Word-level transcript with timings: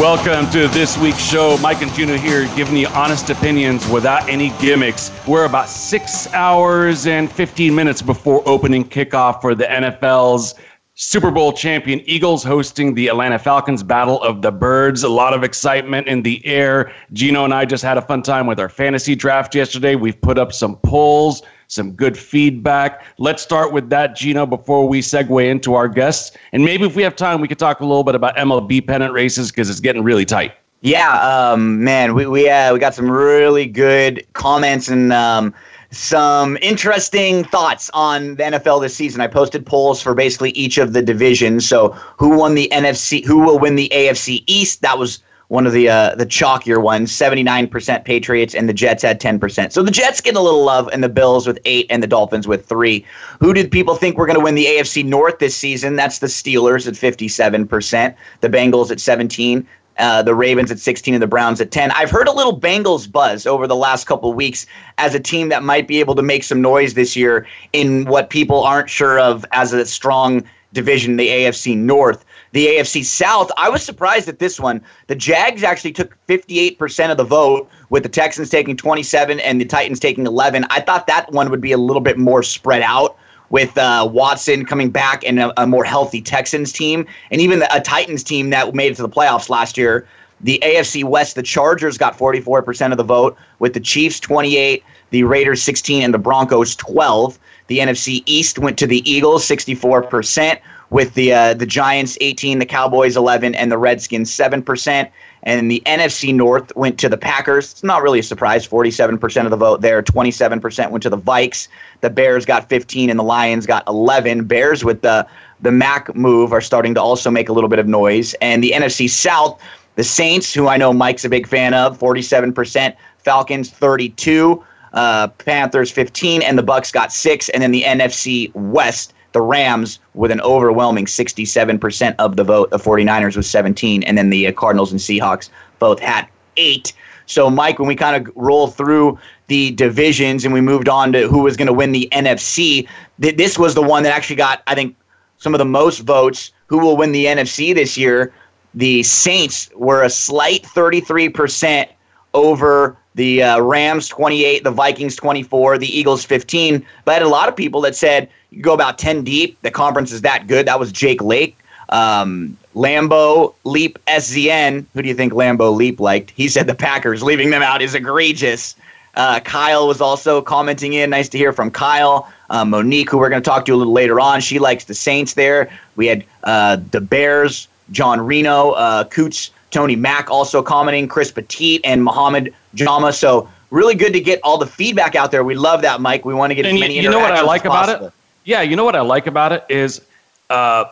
Welcome 0.00 0.50
to 0.50 0.66
this 0.68 0.98
week's 0.98 1.24
show. 1.24 1.56
Mike 1.58 1.80
and 1.80 1.92
Gino 1.92 2.16
here 2.16 2.48
giving 2.56 2.76
you 2.76 2.88
honest 2.88 3.30
opinions 3.30 3.88
without 3.88 4.28
any 4.28 4.50
gimmicks. 4.60 5.12
We're 5.24 5.44
about 5.44 5.68
six 5.68 6.26
hours 6.34 7.06
and 7.06 7.30
15 7.30 7.72
minutes 7.72 8.02
before 8.02 8.42
opening 8.44 8.84
kickoff 8.84 9.40
for 9.40 9.54
the 9.54 9.64
NFL's 9.64 10.56
Super 10.94 11.30
Bowl 11.30 11.52
champion 11.52 12.00
Eagles 12.06 12.42
hosting 12.42 12.94
the 12.94 13.06
Atlanta 13.06 13.38
Falcons 13.38 13.84
Battle 13.84 14.20
of 14.20 14.42
the 14.42 14.50
Birds. 14.50 15.04
A 15.04 15.08
lot 15.08 15.32
of 15.32 15.44
excitement 15.44 16.08
in 16.08 16.22
the 16.22 16.44
air. 16.44 16.92
Gino 17.12 17.44
and 17.44 17.54
I 17.54 17.64
just 17.64 17.84
had 17.84 17.96
a 17.96 18.02
fun 18.02 18.22
time 18.22 18.48
with 18.48 18.58
our 18.58 18.68
fantasy 18.68 19.14
draft 19.14 19.54
yesterday. 19.54 19.94
We've 19.94 20.20
put 20.20 20.38
up 20.38 20.52
some 20.52 20.76
polls 20.78 21.42
some 21.68 21.92
good 21.92 22.16
feedback. 22.16 23.04
Let's 23.18 23.42
start 23.42 23.72
with 23.72 23.90
that, 23.90 24.16
Gino, 24.16 24.46
before 24.46 24.88
we 24.88 25.00
segue 25.00 25.48
into 25.48 25.74
our 25.74 25.88
guests. 25.88 26.36
And 26.52 26.64
maybe 26.64 26.84
if 26.84 26.96
we 26.96 27.02
have 27.02 27.16
time, 27.16 27.40
we 27.40 27.48
could 27.48 27.58
talk 27.58 27.80
a 27.80 27.86
little 27.86 28.04
bit 28.04 28.14
about 28.14 28.36
MLB 28.36 28.86
pennant 28.86 29.12
races 29.12 29.50
because 29.50 29.70
it's 29.70 29.80
getting 29.80 30.02
really 30.02 30.24
tight. 30.24 30.52
Yeah, 30.80 31.18
um, 31.20 31.82
man, 31.82 32.14
we 32.14 32.26
we 32.26 32.50
uh, 32.50 32.74
we 32.74 32.78
got 32.78 32.94
some 32.94 33.10
really 33.10 33.64
good 33.64 34.26
comments 34.34 34.88
and 34.90 35.14
um, 35.14 35.54
some 35.90 36.58
interesting 36.60 37.44
thoughts 37.44 37.90
on 37.94 38.34
the 38.34 38.42
NFL 38.42 38.82
this 38.82 38.94
season. 38.94 39.22
I 39.22 39.26
posted 39.26 39.64
polls 39.64 40.02
for 40.02 40.14
basically 40.14 40.50
each 40.50 40.76
of 40.76 40.92
the 40.92 41.00
divisions. 41.00 41.66
So, 41.66 41.90
who 42.18 42.36
won 42.36 42.54
the 42.54 42.68
NFC? 42.70 43.24
Who 43.24 43.38
will 43.38 43.58
win 43.58 43.76
the 43.76 43.88
AFC 43.94 44.44
East? 44.46 44.82
That 44.82 44.98
was 44.98 45.20
one 45.54 45.68
of 45.68 45.72
the 45.72 45.88
uh, 45.88 46.16
the 46.16 46.26
chalkier 46.26 46.82
ones. 46.82 47.12
Seventy 47.12 47.44
nine 47.44 47.68
percent 47.68 48.04
Patriots, 48.04 48.54
and 48.56 48.68
the 48.68 48.72
Jets 48.74 49.04
had 49.04 49.20
ten 49.20 49.38
percent. 49.38 49.72
So 49.72 49.84
the 49.84 49.90
Jets 49.92 50.20
get 50.20 50.34
a 50.34 50.40
little 50.40 50.64
love, 50.64 50.88
and 50.92 51.02
the 51.02 51.08
Bills 51.08 51.46
with 51.46 51.60
eight, 51.64 51.86
and 51.88 52.02
the 52.02 52.08
Dolphins 52.08 52.48
with 52.48 52.66
three. 52.66 53.06
Who 53.38 53.54
did 53.54 53.70
people 53.70 53.94
think 53.94 54.18
were 54.18 54.26
going 54.26 54.38
to 54.38 54.44
win 54.44 54.56
the 54.56 54.66
AFC 54.66 55.04
North 55.04 55.38
this 55.38 55.56
season? 55.56 55.94
That's 55.94 56.18
the 56.18 56.26
Steelers 56.26 56.88
at 56.88 56.96
fifty 56.96 57.28
seven 57.28 57.68
percent, 57.68 58.16
the 58.40 58.48
Bengals 58.48 58.90
at 58.90 58.98
seventeen. 58.98 59.66
Uh, 59.96 60.22
the 60.22 60.34
Ravens 60.34 60.72
at 60.72 60.80
16 60.80 61.14
and 61.14 61.22
the 61.22 61.26
Browns 61.28 61.60
at 61.60 61.70
10. 61.70 61.92
I've 61.92 62.10
heard 62.10 62.26
a 62.26 62.32
little 62.32 62.58
Bengals 62.58 63.08
buzz 63.08 63.46
over 63.46 63.68
the 63.68 63.76
last 63.76 64.08
couple 64.08 64.32
weeks 64.32 64.66
as 64.98 65.14
a 65.14 65.20
team 65.20 65.50
that 65.50 65.62
might 65.62 65.86
be 65.86 66.00
able 66.00 66.16
to 66.16 66.22
make 66.22 66.42
some 66.42 66.60
noise 66.60 66.94
this 66.94 67.14
year 67.14 67.46
in 67.72 68.04
what 68.06 68.28
people 68.28 68.64
aren't 68.64 68.90
sure 68.90 69.20
of 69.20 69.46
as 69.52 69.72
a 69.72 69.86
strong 69.86 70.42
division, 70.72 71.16
the 71.16 71.28
AFC 71.28 71.76
North 71.76 72.24
the 72.54 72.68
AFC 72.68 73.04
South. 73.04 73.50
I 73.56 73.68
was 73.68 73.82
surprised 73.82 74.28
at 74.28 74.38
this 74.38 74.60
one. 74.60 74.80
The 75.08 75.16
Jags 75.16 75.64
actually 75.64 75.90
took 75.90 76.16
58% 76.28 77.10
of 77.10 77.16
the 77.16 77.24
vote, 77.24 77.68
with 77.90 78.04
the 78.04 78.08
Texans 78.08 78.48
taking 78.48 78.76
27 78.76 79.40
and 79.40 79.60
the 79.60 79.64
Titans 79.64 79.98
taking 79.98 80.24
11. 80.24 80.64
I 80.70 80.80
thought 80.80 81.08
that 81.08 81.30
one 81.32 81.50
would 81.50 81.60
be 81.60 81.72
a 81.72 81.78
little 81.78 82.00
bit 82.00 82.16
more 82.16 82.44
spread 82.44 82.80
out 82.80 83.16
with 83.50 83.76
uh, 83.76 84.08
Watson 84.10 84.64
coming 84.64 84.90
back 84.90 85.24
and 85.26 85.40
a, 85.40 85.62
a, 85.62 85.66
more 85.66 85.84
healthy 85.84 86.22
Texans 86.22 86.72
team, 86.72 87.06
and 87.32 87.40
even 87.40 87.64
a 87.72 87.80
Titans 87.80 88.22
team 88.22 88.50
that 88.50 88.72
made 88.72 88.92
it 88.92 88.94
to 88.96 89.02
the 89.02 89.08
playoffs 89.08 89.48
last 89.48 89.76
year. 89.76 90.06
The 90.40 90.60
AFC 90.62 91.02
West, 91.02 91.34
the 91.34 91.42
Chargers 91.42 91.98
got 91.98 92.16
44% 92.16 92.92
of 92.92 92.98
the 92.98 93.04
vote, 93.04 93.36
with 93.58 93.74
the 93.74 93.80
Chiefs 93.80 94.20
28, 94.20 94.84
the 95.10 95.24
Raiders 95.24 95.60
16, 95.60 96.04
and 96.04 96.14
the 96.14 96.18
Broncos 96.18 96.76
12. 96.76 97.36
The 97.66 97.78
NFC 97.78 98.22
East 98.26 98.60
went 98.60 98.78
to 98.78 98.86
the 98.86 99.08
Eagles 99.10 99.44
64%, 99.44 100.60
with 100.90 101.14
the 101.14 101.32
uh, 101.32 101.54
the 101.54 101.66
Giants 101.66 102.16
18, 102.20 102.58
the 102.58 102.66
Cowboys 102.66 103.16
11, 103.16 103.54
and 103.54 103.70
the 103.70 103.78
Redskins 103.78 104.30
7%. 104.30 105.10
And 105.46 105.70
the 105.70 105.82
NFC 105.84 106.34
North 106.34 106.74
went 106.74 106.98
to 107.00 107.08
the 107.08 107.18
Packers. 107.18 107.72
It's 107.72 107.84
not 107.84 108.02
really 108.02 108.18
a 108.18 108.22
surprise. 108.22 108.66
47% 108.66 109.44
of 109.44 109.50
the 109.50 109.56
vote 109.58 109.82
there. 109.82 110.02
27% 110.02 110.90
went 110.90 111.02
to 111.02 111.10
the 111.10 111.18
Vikes. 111.18 111.68
The 112.00 112.08
Bears 112.08 112.46
got 112.46 112.68
15, 112.70 113.10
and 113.10 113.18
the 113.18 113.24
Lions 113.24 113.66
got 113.66 113.86
11. 113.86 114.44
Bears 114.44 114.84
with 114.84 115.02
the 115.02 115.26
the 115.60 115.72
Mac 115.72 116.14
move 116.14 116.52
are 116.52 116.60
starting 116.60 116.94
to 116.94 117.00
also 117.00 117.30
make 117.30 117.48
a 117.48 117.52
little 117.52 117.70
bit 117.70 117.78
of 117.78 117.86
noise. 117.86 118.34
And 118.40 118.62
the 118.62 118.72
NFC 118.72 119.08
South, 119.08 119.60
the 119.96 120.04
Saints, 120.04 120.52
who 120.52 120.68
I 120.68 120.76
know 120.76 120.92
Mike's 120.92 121.24
a 121.24 121.28
big 121.28 121.46
fan 121.46 121.74
of, 121.74 121.98
47%. 121.98 122.94
Falcons 123.18 123.70
32. 123.70 124.62
Uh, 124.92 125.26
Panthers 125.26 125.90
15, 125.90 126.42
and 126.42 126.56
the 126.56 126.62
Bucs 126.62 126.92
got 126.92 127.12
six. 127.12 127.48
And 127.48 127.62
then 127.62 127.72
the 127.72 127.82
NFC 127.82 128.54
West 128.54 129.12
the 129.34 129.42
Rams 129.42 129.98
with 130.14 130.30
an 130.30 130.40
overwhelming 130.40 131.04
67% 131.04 132.14
of 132.18 132.36
the 132.36 132.44
vote. 132.44 132.70
The 132.70 132.78
49ers 132.78 133.36
with 133.36 133.44
17, 133.44 134.02
and 134.04 134.16
then 134.16 134.30
the 134.30 134.46
uh, 134.46 134.52
Cardinals 134.52 134.92
and 134.92 135.00
Seahawks 135.00 135.50
both 135.78 135.98
had 135.98 136.26
eight. 136.56 136.94
So, 137.26 137.50
Mike, 137.50 137.78
when 137.78 137.88
we 137.88 137.96
kind 137.96 138.26
of 138.26 138.32
roll 138.36 138.68
through 138.68 139.18
the 139.48 139.72
divisions 139.72 140.44
and 140.44 140.54
we 140.54 140.60
moved 140.60 140.88
on 140.88 141.12
to 141.12 141.28
who 141.28 141.40
was 141.40 141.56
going 141.56 141.66
to 141.66 141.72
win 141.72 141.92
the 141.92 142.08
NFC, 142.12 142.88
th- 143.20 143.36
this 143.36 143.58
was 143.58 143.74
the 143.74 143.82
one 143.82 144.04
that 144.04 144.14
actually 144.14 144.36
got, 144.36 144.62
I 144.66 144.74
think, 144.74 144.96
some 145.38 145.52
of 145.52 145.58
the 145.58 145.64
most 145.64 146.00
votes. 146.00 146.52
Who 146.68 146.78
will 146.78 146.96
win 146.96 147.12
the 147.12 147.26
NFC 147.26 147.74
this 147.74 147.96
year? 147.98 148.32
The 148.74 149.02
Saints 149.02 149.68
were 149.74 150.02
a 150.02 150.10
slight 150.10 150.62
33% 150.62 151.88
over 152.34 152.96
the 153.14 153.42
uh, 153.42 153.60
Rams 153.60 154.08
28, 154.08 154.64
the 154.64 154.70
Vikings 154.70 155.16
24, 155.16 155.78
the 155.78 155.98
Eagles 155.98 156.24
15. 156.24 156.84
But 157.04 157.10
I 157.12 157.14
had 157.14 157.22
a 157.22 157.28
lot 157.28 157.48
of 157.48 157.56
people 157.56 157.80
that 157.82 157.94
said 157.94 158.28
you 158.54 158.62
go 158.62 158.74
about 158.74 158.98
10 158.98 159.24
deep. 159.24 159.60
The 159.62 159.70
conference 159.70 160.12
is 160.12 160.22
that 160.22 160.46
good. 160.46 160.66
That 160.66 160.78
was 160.78 160.92
Jake 160.92 161.22
Lake. 161.22 161.56
Um, 161.88 162.56
Lambo 162.74 163.54
Leap 163.64 163.98
SZN. 164.06 164.86
Who 164.94 165.02
do 165.02 165.08
you 165.08 165.14
think 165.14 165.32
Lambo 165.32 165.74
Leap 165.74 166.00
liked? 166.00 166.30
He 166.30 166.48
said 166.48 166.66
the 166.66 166.74
Packers 166.74 167.22
leaving 167.22 167.50
them 167.50 167.62
out 167.62 167.82
is 167.82 167.94
egregious. 167.94 168.74
Uh, 169.16 169.40
Kyle 169.40 169.86
was 169.86 170.00
also 170.00 170.42
commenting 170.42 170.94
in. 170.94 171.10
Nice 171.10 171.28
to 171.30 171.38
hear 171.38 171.52
from 171.52 171.70
Kyle. 171.70 172.32
Uh, 172.50 172.64
Monique, 172.64 173.10
who 173.10 173.18
we're 173.18 173.28
going 173.28 173.42
to 173.42 173.48
talk 173.48 173.64
to 173.66 173.74
a 173.74 173.76
little 173.76 173.92
later 173.92 174.18
on, 174.18 174.40
she 174.40 174.58
likes 174.58 174.84
the 174.84 174.94
Saints 174.94 175.34
there. 175.34 175.70
We 175.96 176.06
had 176.06 176.24
uh, 176.42 176.78
the 176.90 177.00
Bears, 177.00 177.68
John 177.92 178.20
Reno, 178.20 178.70
uh, 178.72 179.04
Coots, 179.04 179.50
Tony 179.70 179.96
Mack 179.96 180.30
also 180.30 180.62
commenting, 180.62 181.08
Chris 181.08 181.30
Petit, 181.30 181.84
and 181.84 182.02
Muhammad 182.02 182.54
Jama. 182.74 183.12
So 183.12 183.48
really 183.70 183.94
good 183.94 184.12
to 184.12 184.20
get 184.20 184.40
all 184.42 184.58
the 184.58 184.66
feedback 184.66 185.14
out 185.14 185.30
there. 185.30 185.44
We 185.44 185.54
love 185.54 185.82
that, 185.82 186.00
Mike. 186.00 186.24
We 186.24 186.34
want 186.34 186.50
to 186.50 186.54
get 186.54 186.66
and 186.66 186.76
as 186.76 186.80
many. 186.80 186.96
You, 186.96 187.02
you 187.02 187.10
know 187.10 187.18
what 187.20 187.32
I 187.32 187.42
like 187.42 187.64
about 187.64 187.88
it? 187.88 188.12
Yeah, 188.44 188.60
you 188.60 188.76
know 188.76 188.84
what 188.84 188.96
I 188.96 189.00
like 189.00 189.26
about 189.26 189.52
it 189.52 189.64
is 189.68 190.02
uh, 190.50 190.84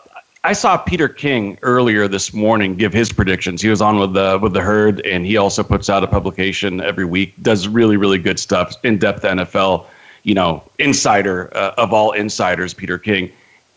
I 0.42 0.54
saw 0.54 0.76
Peter 0.78 1.08
King 1.08 1.58
earlier 1.62 2.08
this 2.08 2.32
morning 2.32 2.76
give 2.76 2.92
his 2.92 3.12
predictions. 3.12 3.60
He 3.60 3.68
was 3.68 3.82
on 3.82 3.98
with 3.98 4.14
the 4.14 4.38
with 4.42 4.54
the 4.54 4.62
herd, 4.62 5.04
and 5.06 5.24
he 5.26 5.36
also 5.36 5.62
puts 5.62 5.90
out 5.90 6.02
a 6.02 6.06
publication 6.06 6.80
every 6.80 7.04
week. 7.04 7.34
Does 7.42 7.68
really 7.68 7.96
really 7.96 8.18
good 8.18 8.38
stuff, 8.38 8.74
in 8.82 8.98
depth 8.98 9.22
NFL. 9.22 9.86
You 10.24 10.34
know, 10.34 10.62
insider 10.78 11.54
uh, 11.56 11.74
of 11.76 11.92
all 11.92 12.12
insiders, 12.12 12.72
Peter 12.72 12.98
King 12.98 13.30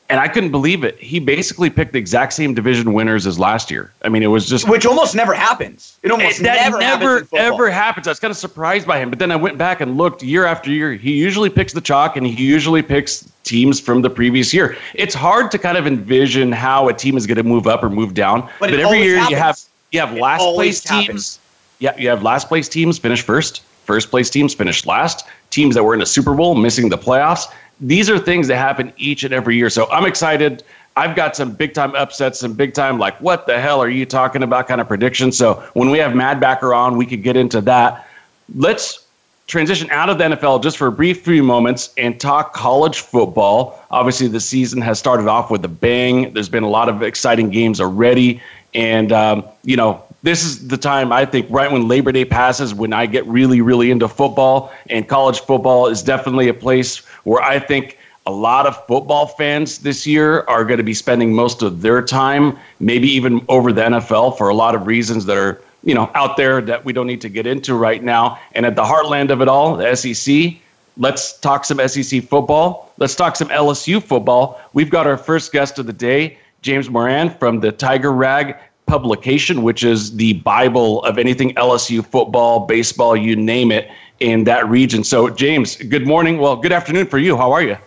and 0.10 0.20
I 0.20 0.28
couldn't 0.28 0.52
believe 0.52 0.84
it. 0.84 0.98
He 1.00 1.20
basically 1.20 1.70
picked 1.70 1.94
the 1.94 2.00
exact 2.00 2.34
same 2.34 2.54
division 2.54 2.94
winners 2.94 3.26
as 3.26 3.40
last 3.40 3.72
year. 3.72 3.92
I 4.04 4.10
mean, 4.10 4.22
it 4.22 4.28
was 4.28 4.48
just 4.48 4.70
which 4.70 4.86
almost 4.86 5.16
never 5.16 5.34
happens. 5.34 5.98
It 6.04 6.12
almost 6.12 6.42
never 6.42 6.78
never 6.78 7.14
happens 7.20 7.34
ever 7.34 7.72
happens. 7.72 8.08
I 8.08 8.12
was 8.12 8.20
kind 8.20 8.32
of 8.32 8.38
surprised 8.38 8.86
by 8.88 9.00
him, 9.00 9.10
but 9.10 9.20
then 9.20 9.32
I 9.32 9.36
went 9.36 9.58
back 9.58 9.82
and 9.82 9.98
looked 9.98 10.22
year 10.22 10.46
after 10.46 10.70
year. 10.70 10.94
He 10.94 11.14
usually 11.14 11.50
picks 11.50 11.74
the 11.74 11.82
chalk, 11.82 12.18
and 12.18 12.26
he 12.26 12.44
usually 12.44 12.84
picks 12.84 13.30
teams 13.44 13.80
from 13.80 14.02
the 14.02 14.10
previous 14.10 14.54
year. 14.54 14.78
It's 14.94 15.16
hard 15.16 15.50
to 15.52 15.58
kind 15.58 15.78
of 15.78 15.88
envision 15.88 16.52
how 16.52 16.88
a 16.88 16.94
team 16.94 17.18
is 17.18 17.26
going 17.26 17.38
to 17.38 17.44
move 17.44 17.66
up 17.66 17.84
or 17.84 17.90
move 17.90 18.14
down, 18.14 18.42
but, 18.60 18.72
but 18.72 18.74
every 18.80 19.02
year 19.02 19.18
happens. 19.18 19.32
you 19.32 19.38
have 19.38 19.60
you 19.92 20.00
have 20.00 20.14
last 20.14 20.42
place 20.42 20.84
happens. 20.84 21.08
teams. 21.08 21.40
Yeah, 21.80 21.98
you 21.98 22.10
have 22.10 22.22
last 22.24 22.48
place 22.48 22.70
teams 22.70 23.00
finish 23.00 23.22
first. 23.22 23.64
First 23.86 24.10
place 24.10 24.30
teams 24.32 24.54
finish 24.54 24.86
last. 24.86 25.28
Teams 25.52 25.76
that 25.76 25.84
were 25.84 25.94
in 25.94 26.02
a 26.02 26.06
Super 26.06 26.34
Bowl 26.34 26.56
missing 26.56 26.90
the 26.90 26.98
playoffs 26.98 27.46
these 27.80 28.10
are 28.10 28.18
things 28.18 28.48
that 28.48 28.58
happen 28.58 28.94
each 28.98 29.24
and 29.24 29.34
every 29.34 29.56
year. 29.56 29.70
So 29.70 29.90
I'm 29.92 30.06
excited. 30.06 30.64
I've 30.96 31.16
got 31.16 31.36
some 31.36 31.52
big 31.52 31.74
time 31.74 31.94
upsets, 31.96 32.40
some 32.40 32.54
big 32.54 32.74
time 32.74 32.98
like 32.98 33.20
what 33.20 33.48
the 33.48 33.60
hell 33.60 33.82
are 33.82 33.90
you 33.90 34.06
talking 34.06 34.44
about 34.44 34.68
kind 34.68 34.80
of 34.80 34.88
predictions. 34.88 35.38
So 35.38 35.56
when 35.74 35.90
we 35.90 35.98
have 35.98 36.14
Maddbacker 36.14 36.76
on, 36.76 36.98
we 36.98 37.06
could 37.06 37.22
get 37.22 37.36
into 37.36 37.60
that. 37.62 38.08
Let's 38.56 39.06
transition 39.48 39.90
out 39.92 40.10
of 40.10 40.18
the 40.18 40.24
NFL 40.24 40.64
just 40.64 40.78
for 40.78 40.88
a 40.88 40.92
brief 40.92 41.24
few 41.24 41.44
moments 41.44 41.94
and 41.98 42.20
talk 42.20 42.54
college 42.54 43.02
football. 43.02 43.84
Obviously, 43.92 44.28
the 44.28 44.40
season 44.40 44.82
has 44.82 44.98
started 44.98 45.28
off 45.28 45.52
with 45.52 45.64
a 45.66 45.70
bang. 45.70 46.34
There's 46.34 46.50
been 46.50 46.64
a 46.64 46.70
lot 46.70 46.90
of 46.90 47.04
exciting 47.04 47.50
games 47.50 47.82
already, 47.82 48.42
and 48.74 49.12
um, 49.12 49.46
you 49.64 49.76
know 49.76 50.04
this 50.26 50.44
is 50.44 50.68
the 50.68 50.78
time 50.78 51.12
I 51.12 51.26
think 51.26 51.48
right 51.50 51.72
when 51.72 51.88
Labor 51.88 52.12
Day 52.12 52.26
passes 52.26 52.74
when 52.74 52.94
I 52.94 53.06
get 53.06 53.26
really 53.28 53.62
really 53.62 53.92
into 53.92 54.08
football 54.08 54.74
and 54.90 55.08
college 55.08 55.40
football 55.40 55.88
is 55.88 56.02
definitely 56.02 56.50
a 56.50 56.54
place 56.54 56.98
where 57.24 57.42
I 57.42 57.60
think 57.60 57.98
a 58.26 58.32
lot 58.32 58.66
of 58.66 58.76
football 58.88 59.28
fans 59.28 59.80
this 59.80 60.08
year 60.08 60.42
are 60.48 60.66
going 60.66 60.80
to 60.80 60.84
be 60.84 60.96
spending 60.96 61.32
most 61.32 61.62
of 61.62 61.84
their 61.84 62.02
time, 62.02 62.58
maybe 62.80 63.08
even 63.08 63.46
over 63.50 63.72
the 63.72 63.84
NFL 63.84 64.36
for 64.36 64.50
a 64.50 64.56
lot 64.56 64.74
of 64.74 64.88
reasons 64.88 65.26
that 65.26 65.38
are 65.38 65.62
you 65.86 65.94
know, 65.94 66.10
out 66.16 66.36
there 66.36 66.62
that 66.62 66.84
we 66.84 66.92
don't 66.92 67.08
need 67.08 67.22
to 67.22 67.30
get 67.30 67.46
into 67.46 67.76
right 67.76 68.04
now. 68.04 68.40
And 68.54 68.66
at 68.66 68.76
the 68.76 68.84
heartland 68.84 69.30
of 69.30 69.42
it 69.42 69.48
all, 69.48 69.78
the 69.78 69.96
SEC, 69.96 70.56
let's 70.98 71.38
talk 71.40 71.64
some 71.64 71.80
SEC 71.88 72.24
football. 72.24 72.92
Let's 72.98 73.16
talk 73.16 73.36
some 73.36 73.50
LSU 73.50 74.02
football. 74.02 74.60
We've 74.74 74.90
got 74.90 75.06
our 75.06 75.18
first 75.18 75.52
guest 75.52 75.78
of 75.78 75.86
the 75.86 75.94
day, 75.94 76.40
James 76.64 76.90
Moran 76.90 77.30
from 77.30 77.60
the 77.60 77.72
Tiger 77.72 78.12
Rag 78.12 78.58
publication, 78.86 79.64
which 79.64 79.84
is 79.84 80.16
the 80.16 80.34
Bible 80.34 81.04
of 81.04 81.18
anything 81.18 81.54
LSU 81.56 82.06
football, 82.06 82.66
baseball, 82.66 83.16
you 83.16 83.36
name 83.36 83.72
it, 83.72 83.90
in 84.20 84.44
that 84.46 84.68
region. 84.70 85.04
So, 85.04 85.30
James, 85.30 85.76
good 85.76 86.08
morning. 86.08 86.38
Well, 86.38 86.56
good 86.56 86.72
afternoon 86.72 87.08
for 87.08 87.18
you. 87.18 87.36
How 87.36 87.52
are 87.52 87.62
you? 87.62 87.78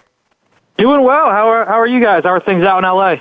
Doing 0.77 1.03
well. 1.03 1.27
How 1.31 1.49
are, 1.49 1.65
how 1.65 1.79
are 1.79 1.87
you 1.87 2.00
guys? 2.00 2.25
How 2.25 2.31
are 2.31 2.41
things 2.41 2.62
out 2.65 2.79
in 2.79 2.85
LA? 2.85 3.17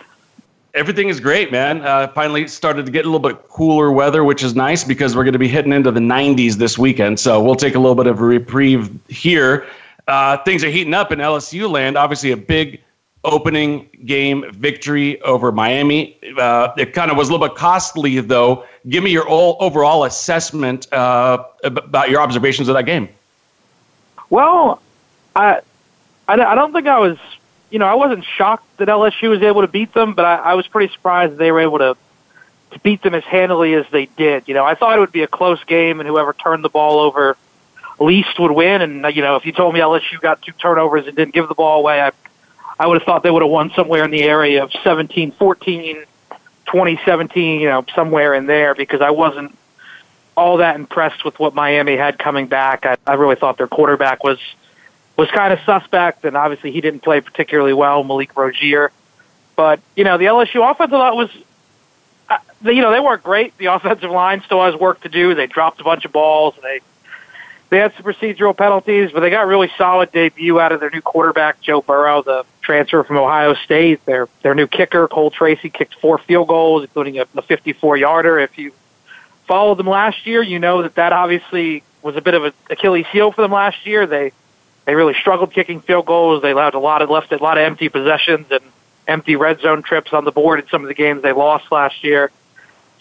Everything 0.73 1.09
is 1.09 1.19
great, 1.19 1.51
man. 1.51 1.81
Uh, 1.81 2.07
finally 2.09 2.47
started 2.47 2.85
to 2.85 2.91
get 2.91 3.05
a 3.05 3.09
little 3.09 3.27
bit 3.27 3.47
cooler 3.49 3.91
weather, 3.91 4.23
which 4.23 4.43
is 4.43 4.55
nice 4.55 4.83
because 4.83 5.15
we're 5.15 5.23
going 5.23 5.33
to 5.33 5.39
be 5.39 5.47
hitting 5.47 5.73
into 5.73 5.91
the 5.91 5.99
90s 5.99 6.53
this 6.55 6.77
weekend. 6.77 7.19
So 7.19 7.41
we'll 7.41 7.55
take 7.55 7.73
a 7.73 7.79
little 7.79 7.95
bit 7.95 8.05
of 8.05 8.19
a 8.19 8.23
reprieve 8.23 8.91
here. 9.07 9.65
Uh, 10.07 10.37
things 10.43 10.63
are 10.63 10.69
heating 10.69 10.93
up 10.93 11.11
in 11.11 11.19
LSU 11.19 11.69
land. 11.69 11.97
Obviously, 11.97 12.31
a 12.31 12.37
big 12.37 12.81
opening 13.23 13.89
game 14.05 14.45
victory 14.53 15.21
over 15.21 15.51
Miami. 15.51 16.17
Uh, 16.37 16.69
it 16.77 16.93
kind 16.93 17.11
of 17.11 17.17
was 17.17 17.29
a 17.29 17.31
little 17.31 17.47
bit 17.47 17.57
costly, 17.57 18.19
though. 18.19 18.65
Give 18.87 19.03
me 19.03 19.11
your 19.11 19.27
all, 19.27 19.57
overall 19.59 20.05
assessment 20.05 20.91
uh, 20.93 21.43
about 21.63 22.09
your 22.09 22.21
observations 22.21 22.67
of 22.69 22.75
that 22.75 22.85
game. 22.85 23.09
Well, 24.29 24.81
I, 25.35 25.61
I, 26.27 26.33
I 26.33 26.55
don't 26.55 26.73
think 26.73 26.87
I 26.87 26.99
was 26.99 27.17
you 27.69 27.79
know, 27.79 27.85
I 27.85 27.95
wasn't 27.95 28.23
shocked 28.23 28.65
that 28.77 28.87
LSU 28.87 29.29
was 29.29 29.41
able 29.41 29.61
to 29.61 29.67
beat 29.67 29.93
them, 29.93 30.13
but 30.13 30.25
I, 30.25 30.35
I 30.35 30.53
was 30.53 30.67
pretty 30.67 30.93
surprised 30.93 31.37
they 31.37 31.51
were 31.51 31.61
able 31.61 31.79
to 31.79 31.97
to 32.71 32.79
beat 32.79 33.01
them 33.01 33.15
as 33.15 33.23
handily 33.23 33.75
as 33.75 33.85
they 33.91 34.07
did. 34.17 34.43
You 34.45 34.53
know, 34.53 34.65
I 34.65 34.75
thought 34.75 34.97
it 34.97 34.99
would 34.99 35.11
be 35.11 35.23
a 35.23 35.27
close 35.27 35.63
game, 35.63 36.01
and 36.01 36.07
whoever 36.07 36.33
turned 36.33 36.65
the 36.65 36.69
ball 36.69 36.99
over 36.99 37.37
least 37.97 38.37
would 38.39 38.51
win. 38.51 38.81
And 38.81 39.15
you 39.15 39.21
know, 39.21 39.37
if 39.37 39.45
you 39.45 39.51
told 39.51 39.73
me 39.73 39.79
LSU 39.79 40.19
got 40.19 40.41
two 40.41 40.51
turnovers 40.53 41.07
and 41.07 41.15
didn't 41.15 41.33
give 41.33 41.47
the 41.47 41.55
ball 41.55 41.79
away, 41.79 42.01
I 42.01 42.11
I 42.79 42.87
would 42.87 42.99
have 42.99 43.05
thought 43.05 43.23
they 43.23 43.31
would 43.31 43.41
have 43.41 43.51
won 43.51 43.71
somewhere 43.75 44.03
in 44.03 44.11
the 44.11 44.23
area 44.23 44.63
of 44.63 44.69
17-14, 44.69 45.37
2017, 45.37 47.59
you 47.59 47.67
know, 47.67 47.85
somewhere 47.95 48.33
in 48.33 48.45
there 48.45 48.75
because 48.75 49.01
I 49.01 49.11
wasn't 49.11 49.57
all 50.35 50.57
that 50.57 50.75
impressed 50.75 51.25
with 51.25 51.39
what 51.39 51.55
Miami 51.55 51.97
had 51.97 52.19
coming 52.19 52.47
back. 52.47 52.85
I, 52.85 52.97
I 53.07 53.15
really 53.15 53.35
thought 53.35 53.57
their 53.57 53.67
quarterback 53.67 54.23
was 54.23 54.37
was 55.17 55.31
kind 55.31 55.51
of 55.51 55.59
suspect, 55.65 56.25
and 56.25 56.37
obviously 56.37 56.71
he 56.71 56.79
didn't 56.79 56.99
play 56.99 57.21
particularly 57.21 57.73
well, 57.73 58.03
Malik 58.03 58.37
Rosier. 58.37 58.91
But 59.55 59.79
you 59.95 60.03
know, 60.03 60.19
the 60.19 60.25
LSU 60.25 60.69
offense 60.69 60.93
I 60.93 60.97
thought 60.97 61.15
was, 61.15 61.31
uh, 62.29 62.37
they, 62.61 62.73
you 62.73 62.83
know, 62.83 62.91
they 62.91 62.99
weren't 62.99 63.23
great. 63.23 63.57
The 63.57 63.65
offensive 63.73 64.11
line 64.11 64.43
still 64.45 64.63
has 64.63 64.75
work 64.75 65.01
to 65.01 65.09
do. 65.09 65.33
They 65.33 65.47
dropped 65.47 65.81
a 65.81 65.83
bunch 65.83 66.05
of 66.05 66.11
balls. 66.11 66.53
They 66.61 66.81
they 67.69 67.79
had 67.79 67.93
some 67.95 68.03
procedural 68.03 68.55
penalties, 68.55 69.11
but 69.11 69.21
they 69.21 69.31
got 69.31 69.43
a 69.43 69.47
really 69.47 69.71
solid 69.77 70.11
debut 70.11 70.59
out 70.59 70.71
of 70.71 70.79
their 70.79 70.91
new 70.91 71.01
quarterback, 71.01 71.59
Joe 71.59 71.81
Burrow, 71.81 72.21
the 72.21 72.45
transfer 72.67 73.01
from 73.03 73.17
Ohio 73.17 73.55
State. 73.55 74.05
Their 74.05 74.27
their 74.43 74.53
new 74.53 74.67
kicker, 74.67 75.07
Cole 75.07 75.31
Tracy, 75.31 75.69
kicked 75.69 75.95
four 75.95 76.17
field 76.19 76.49
goals, 76.49 76.83
including 76.83 77.17
a, 77.17 77.25
a 77.35 77.41
54 77.41 77.97
yarder. 77.97 78.39
If 78.39 78.57
you 78.57 78.73
followed 79.47 79.75
them 79.75 79.87
last 79.87 80.27
year, 80.27 80.43
you 80.43 80.59
know 80.59 80.83
that 80.83 80.95
that 80.95 81.13
obviously 81.13 81.81
was 82.03 82.17
a 82.17 82.21
bit 82.21 82.33
of 82.33 82.43
an 82.43 82.53
Achilles 82.69 83.07
heel 83.07 83.31
for 83.31 83.41
them 83.41 83.53
last 83.53 83.87
year. 83.87 84.05
They 84.05 84.33
they 84.85 84.95
really 84.95 85.15
struggled 85.15 85.53
kicking 85.53 85.79
field 85.79 86.05
goals. 86.05 86.41
They 86.41 86.51
allowed 86.51 86.75
a 86.75 86.79
lot 86.79 87.01
of 87.01 87.09
left 87.09 87.31
a 87.31 87.37
lot 87.37 87.57
of 87.57 87.63
empty 87.63 87.89
possessions 87.89 88.47
and 88.51 88.61
empty 89.07 89.37
red 89.37 89.61
zone 89.61 89.81
trips 89.81 90.11
on 90.11 90.25
the 90.25 90.31
board 90.31 90.59
in 90.59 90.67
some 90.67 90.81
of 90.81 90.89
the 90.89 90.93
games 90.93 91.23
they 91.23 91.31
lost 91.31 91.71
last 91.71 92.03
year. 92.03 92.31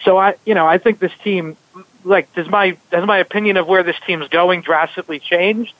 So 0.05 0.17
I, 0.17 0.37
you 0.45 0.55
know, 0.55 0.67
I 0.67 0.79
think 0.79 1.01
this 1.01 1.13
team, 1.25 1.57
like, 2.05 2.33
does 2.35 2.49
my 2.49 2.77
has 2.93 3.05
my 3.05 3.19
opinion 3.19 3.57
of 3.57 3.67
where 3.67 3.83
this 3.83 3.97
team's 4.07 4.29
going 4.29 4.61
drastically 4.61 5.19
changed? 5.19 5.75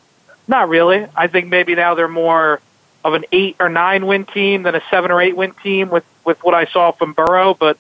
Not 0.49 0.69
really. 0.69 1.07
I 1.15 1.29
think 1.29 1.49
maybe 1.49 1.77
now 1.77 1.95
they're 1.95 2.09
more 2.09 2.61
of 3.05 3.15
an 3.15 3.25
eight 3.33 3.57
or 3.61 3.69
nine 3.69 4.07
win 4.07 4.25
team 4.25 4.65
than 4.65 4.75
a 4.75 4.83
seven 4.91 5.11
or 5.11 5.21
eight 5.21 5.37
win 5.37 5.53
team 5.63 5.91
with 5.91 6.05
with 6.25 6.43
what 6.43 6.55
I 6.55 6.67
saw 6.67 6.93
from 6.93 7.13
Burrow. 7.13 7.55
But 7.55 7.79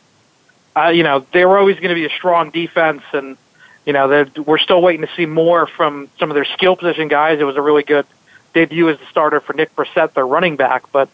uh, 0.76 0.88
you 0.88 1.02
know, 1.02 1.26
they 1.32 1.44
were 1.44 1.58
always 1.58 1.76
going 1.76 1.88
to 1.88 1.94
be 1.94 2.04
a 2.04 2.10
strong 2.10 2.50
defense, 2.50 3.02
and 3.12 3.36
you 3.84 3.92
know, 3.92 4.26
we're 4.44 4.58
still 4.58 4.82
waiting 4.82 5.06
to 5.06 5.12
see 5.14 5.26
more 5.26 5.66
from 5.66 6.08
some 6.18 6.30
of 6.30 6.34
their 6.34 6.44
skill 6.44 6.76
position 6.76 7.08
guys. 7.08 7.40
It 7.40 7.44
was 7.44 7.56
a 7.56 7.62
really 7.62 7.82
good 7.82 8.06
debut 8.52 8.88
as 8.88 8.98
the 8.98 9.06
starter 9.06 9.40
for 9.40 9.52
Nick 9.52 9.74
Brossette, 9.74 10.14
their 10.14 10.26
running 10.26 10.56
back. 10.56 10.90
But 10.92 11.08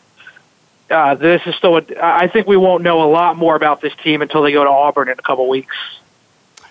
uh, 0.90 1.14
this 1.14 1.42
is 1.46 1.54
still. 1.54 1.76
A, 1.76 1.84
I 2.02 2.28
think 2.28 2.46
we 2.46 2.56
won't 2.56 2.82
know 2.82 3.02
a 3.02 3.10
lot 3.10 3.36
more 3.36 3.56
about 3.56 3.80
this 3.80 3.94
team 4.02 4.22
until 4.22 4.42
they 4.42 4.52
go 4.52 4.64
to 4.64 4.70
Auburn 4.70 5.08
in 5.08 5.18
a 5.18 5.22
couple 5.22 5.48
weeks. 5.48 5.76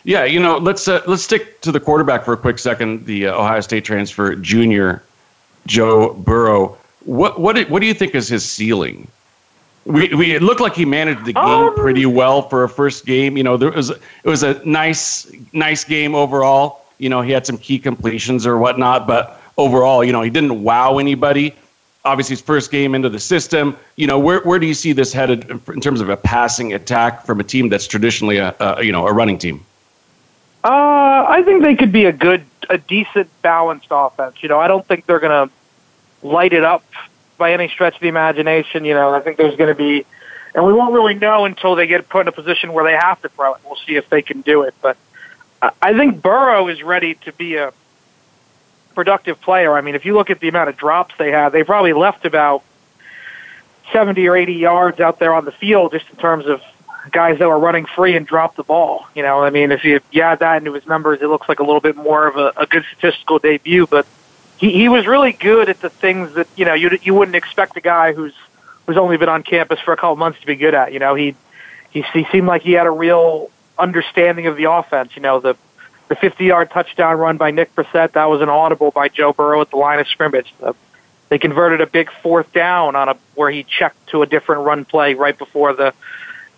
Yeah, 0.04 0.26
you 0.26 0.40
know, 0.40 0.58
let's 0.58 0.88
uh, 0.88 1.02
let's 1.08 1.24
stick 1.24 1.62
to 1.62 1.72
the 1.72 1.80
quarterback 1.80 2.26
for 2.26 2.34
a 2.34 2.38
quick 2.38 2.60
second. 2.60 3.06
The 3.06 3.28
uh, 3.28 3.40
Ohio 3.40 3.62
State 3.62 3.86
transfer, 3.86 4.36
junior 4.36 5.04
Joe 5.68 6.14
Burrow. 6.14 6.78
What 7.06 7.40
what 7.40 7.56
do, 7.56 7.66
what 7.66 7.80
do 7.80 7.88
you 7.88 7.94
think 7.94 8.16
is 8.16 8.28
his 8.28 8.50
ceiling? 8.50 9.08
We, 9.86 10.14
we 10.14 10.36
it 10.36 10.44
looked 10.44 10.62
like 10.62 10.76
he 10.76 10.86
managed 10.86 11.26
the 11.26 11.34
game 11.34 11.44
um, 11.44 11.76
pretty 11.76 12.06
well 12.06 12.44
for 12.44 12.64
a 12.64 12.70
first 12.70 13.06
game. 13.06 13.36
You 13.38 13.44
know, 13.44 13.58
there 13.58 13.72
was 13.72 13.90
it 13.90 14.00
was 14.26 14.44
a 14.44 14.64
nice 14.66 15.32
nice 15.54 15.84
game 15.84 16.14
overall. 16.14 16.86
You 17.00 17.10
know, 17.10 17.22
he 17.22 17.32
had 17.32 17.48
some 17.48 17.58
key 17.58 17.80
completions 17.80 18.46
or 18.46 18.60
whatnot, 18.60 19.08
but 19.08 19.42
overall, 19.58 20.04
you 20.04 20.12
know, 20.12 20.22
he 20.22 20.30
didn't 20.30 20.64
wow 20.64 21.00
anybody. 21.00 21.56
Obviously, 22.06 22.34
his 22.34 22.42
first 22.42 22.72
game 22.72 22.94
into 22.94 23.10
the 23.10 23.20
system. 23.20 23.76
You 23.96 24.06
know, 24.06 24.20
where 24.20 24.42
where 24.42 24.60
do 24.60 24.68
you 24.68 24.76
see 24.76 24.94
this 24.94 25.12
headed 25.12 25.50
in 25.50 25.82
terms 25.82 26.02
of 26.02 26.10
a 26.10 26.18
passing 26.18 26.74
attack 26.74 27.26
from 27.26 27.40
a 27.40 27.44
team 27.44 27.70
that's 27.70 27.88
traditionally 27.88 28.38
a, 28.38 28.56
a 28.60 28.84
you 28.84 28.92
know 28.92 29.08
a 29.08 29.14
running 29.14 29.40
team? 29.40 29.66
Uh, 30.64 31.26
I 31.28 31.42
think 31.44 31.64
they 31.64 31.76
could 31.76 31.92
be 31.92 32.06
a 32.06 32.12
good, 32.12 32.46
a 32.70 32.78
decent, 32.78 33.30
balanced 33.42 33.88
offense. 33.90 34.44
You 34.44 34.50
know, 34.50 34.60
I 34.60 34.68
don't 34.68 34.88
think 34.88 35.08
they're 35.08 35.20
going 35.20 35.48
to 35.48 35.54
light 36.24 36.54
it 36.54 36.64
up 36.64 36.84
by 37.38 37.54
any 37.54 37.70
stretch 37.70 37.96
of 37.96 38.02
the 38.02 38.08
imagination. 38.08 38.86
You 38.86 38.94
know, 38.94 39.14
I 39.14 39.22
think 39.22 39.38
there's 39.38 39.56
going 39.56 39.70
to 39.70 39.76
be, 39.76 40.06
and 40.54 40.66
we 40.66 40.74
won't 40.74 40.94
really 40.94 41.16
know 41.16 41.46
until 41.46 41.76
they 41.76 41.88
get 41.88 42.08
put 42.10 42.22
in 42.22 42.28
a 42.28 42.32
position 42.32 42.74
where 42.74 42.84
they 42.84 42.94
have 42.94 43.22
to 43.22 43.30
throw 43.30 43.54
it. 43.56 43.62
We'll 43.66 43.80
see 43.88 43.96
if 43.96 44.10
they 44.10 44.22
can 44.22 44.42
do 44.42 44.64
it. 44.64 44.74
But 44.82 44.98
I 45.82 45.94
think 45.94 46.22
Burrow 46.22 46.68
is 46.68 46.82
ready 46.82 47.16
to 47.26 47.34
be 47.34 47.56
a 47.56 47.74
productive 48.96 49.40
player. 49.42 49.76
I 49.76 49.82
mean, 49.82 49.96
if 49.96 50.06
you 50.06 50.14
look 50.14 50.30
at 50.30 50.40
the 50.40 50.48
amount 50.48 50.70
of 50.70 50.78
drops 50.78 51.16
they 51.18 51.32
had, 51.32 51.50
they 51.50 51.64
probably 51.64 51.94
left 51.94 52.26
about 52.26 52.64
70 53.92 54.28
or 54.28 54.36
80 54.36 54.54
yards 54.54 55.00
out 55.00 55.20
there 55.20 55.34
on 55.34 55.46
the 55.46 55.52
field 55.52 55.92
just 55.92 56.10
in 56.10 56.16
terms 56.18 56.46
of 56.46 56.62
guys 57.12 57.40
that 57.40 57.48
were 57.48 57.58
running 57.58 57.86
free 57.86 58.16
and 58.16 58.28
dropped 58.28 58.58
the 58.58 58.64
ball. 58.64 59.06
You 59.16 59.24
know, 59.24 59.44
I 59.44 59.50
mean, 59.50 59.72
if 59.72 59.84
you, 59.84 60.02
you 60.12 60.22
add 60.22 60.40
that 60.40 60.58
into 60.58 60.74
his 60.74 60.86
numbers, 60.86 61.20
it 61.22 61.28
looks 61.28 61.50
like 61.50 61.60
a 61.60 61.64
little 61.64 61.82
bit 61.82 61.96
more 61.96 62.28
of 62.28 62.38
a, 62.38 62.54
a 62.58 62.66
good 62.66 62.84
statistical 62.92 63.40
debut. 63.40 63.88
But 63.88 64.06
he, 64.62 64.72
he 64.72 64.90
was 64.90 65.08
really 65.08 65.34
good 65.34 65.68
at 65.70 65.82
the 65.82 65.90
things 65.90 66.36
that 66.36 66.48
you 66.56 66.64
know 66.64 66.76
you 66.76 66.98
you 67.02 67.14
wouldn't 67.14 67.36
expect 67.36 67.76
a 67.76 67.82
guy 67.82 68.14
who's 68.14 68.34
who's 68.86 68.96
only 68.96 69.18
been 69.18 69.28
on 69.28 69.44
campus 69.44 69.80
for 69.80 69.92
a 69.92 69.98
couple 69.98 70.16
months 70.16 70.40
to 70.40 70.46
be 70.46 70.56
good 70.56 70.76
at. 70.76 70.94
You 70.94 71.00
know, 71.00 71.16
he 71.16 71.36
he, 71.90 72.04
he 72.14 72.26
seemed 72.32 72.48
like 72.48 72.62
he 72.62 72.74
had 72.74 72.86
a 72.86 72.92
real 72.92 73.50
understanding 73.78 74.46
of 74.46 74.56
the 74.56 74.72
offense. 74.72 75.16
You 75.16 75.24
know, 75.24 75.40
the 75.40 75.58
the 76.08 76.16
50-yard 76.16 76.70
touchdown 76.72 77.18
run 77.18 77.38
by 77.38 77.52
Nick 77.52 77.74
Brossette, 77.74 78.12
that 78.12 78.26
was 78.26 78.42
an 78.42 78.50
audible 78.50 78.92
by 78.92 79.08
Joe 79.08 79.32
Burrow 79.32 79.62
at 79.62 79.70
the 79.70 79.78
line 79.78 79.98
of 80.00 80.10
scrimmage. 80.10 80.54
The, 80.60 80.76
they 81.30 81.40
converted 81.40 81.80
a 81.80 81.88
big 81.88 82.12
fourth 82.22 82.52
down 82.52 82.98
on 82.98 83.08
a 83.08 83.18
where 83.36 83.50
he 83.50 83.64
checked 83.64 84.08
to 84.10 84.22
a 84.22 84.26
different 84.26 84.64
run 84.64 84.84
play 84.84 85.14
right 85.14 85.38
before 85.38 85.74
the 85.74 85.94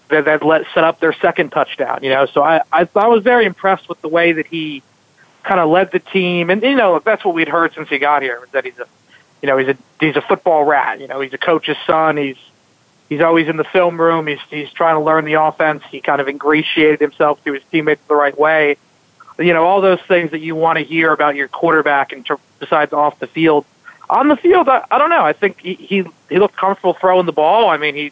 that, 0.10 0.26
that 0.26 0.44
let 0.44 0.66
set 0.74 0.84
up 0.84 1.00
their 1.00 1.14
second 1.14 1.52
touchdown. 1.52 2.00
You 2.02 2.10
know, 2.10 2.26
so 2.26 2.44
I, 2.44 2.62
I 2.72 2.90
I 2.96 3.08
was 3.08 3.24
very 3.24 3.46
impressed 3.46 3.88
with 3.88 4.02
the 4.02 4.10
way 4.10 4.34
that 4.34 4.48
he 4.48 4.82
kind 5.44 5.60
of 5.60 5.70
led 5.70 5.92
the 5.92 6.00
team, 6.00 6.50
and 6.50 6.62
you 6.62 6.76
know 6.76 7.00
that's 7.00 7.24
what 7.24 7.34
we'd 7.34 7.50
heard 7.50 7.74
since 7.74 7.90
he 7.90 8.00
got 8.00 8.22
here 8.22 8.48
that 8.52 8.66
he's 8.66 8.80
a 8.80 8.88
you 9.42 9.48
know 9.48 9.58
he's 9.58 9.70
a 9.70 9.78
he's 10.00 10.16
a 10.16 10.22
football 10.22 10.64
rat. 10.64 11.00
You 11.00 11.08
know, 11.08 11.20
he's 11.20 11.34
a 11.34 11.38
coach's 11.38 11.78
son. 11.86 12.18
He's 12.18 12.38
he's 13.10 13.22
always 13.22 13.48
in 13.48 13.58
the 13.58 13.64
film 13.64 14.00
room. 14.00 14.28
He's 14.28 14.40
he's 14.50 14.72
trying 14.72 14.96
to 14.96 15.02
learn 15.02 15.26
the 15.26 15.34
offense. 15.34 15.84
He 15.90 16.02
kind 16.02 16.22
of 16.22 16.28
ingratiated 16.28 17.00
himself 17.00 17.44
to 17.44 17.54
his 17.54 17.64
teammates 17.72 18.02
the 18.08 18.16
right 18.16 18.38
way 18.38 18.78
you 19.40 19.54
know, 19.54 19.66
all 19.66 19.82
those 19.82 20.02
things 20.02 20.32
that 20.32 20.40
you 20.40 20.56
want 20.56 20.78
to 20.78 20.84
hear 20.84 21.12
about 21.12 21.36
your 21.36 21.48
quarterback 21.48 22.12
and 22.12 22.26
to, 22.28 22.40
besides 22.60 22.94
off 22.94 23.20
the 23.20 23.28
field. 23.28 23.66
On 24.10 24.28
the 24.28 24.36
field, 24.36 24.70
I, 24.70 24.86
I 24.92 24.98
don't 24.98 25.10
know. 25.10 25.24
I 25.24 25.34
think 25.34 25.62
he, 25.62 25.74
he 25.76 26.04
he 26.30 26.38
looked 26.38 26.56
comfortable 26.56 26.94
throwing 26.94 27.26
the 27.26 27.32
ball. 27.32 27.70
I 27.70 27.78
mean, 27.78 27.96
he 27.96 28.12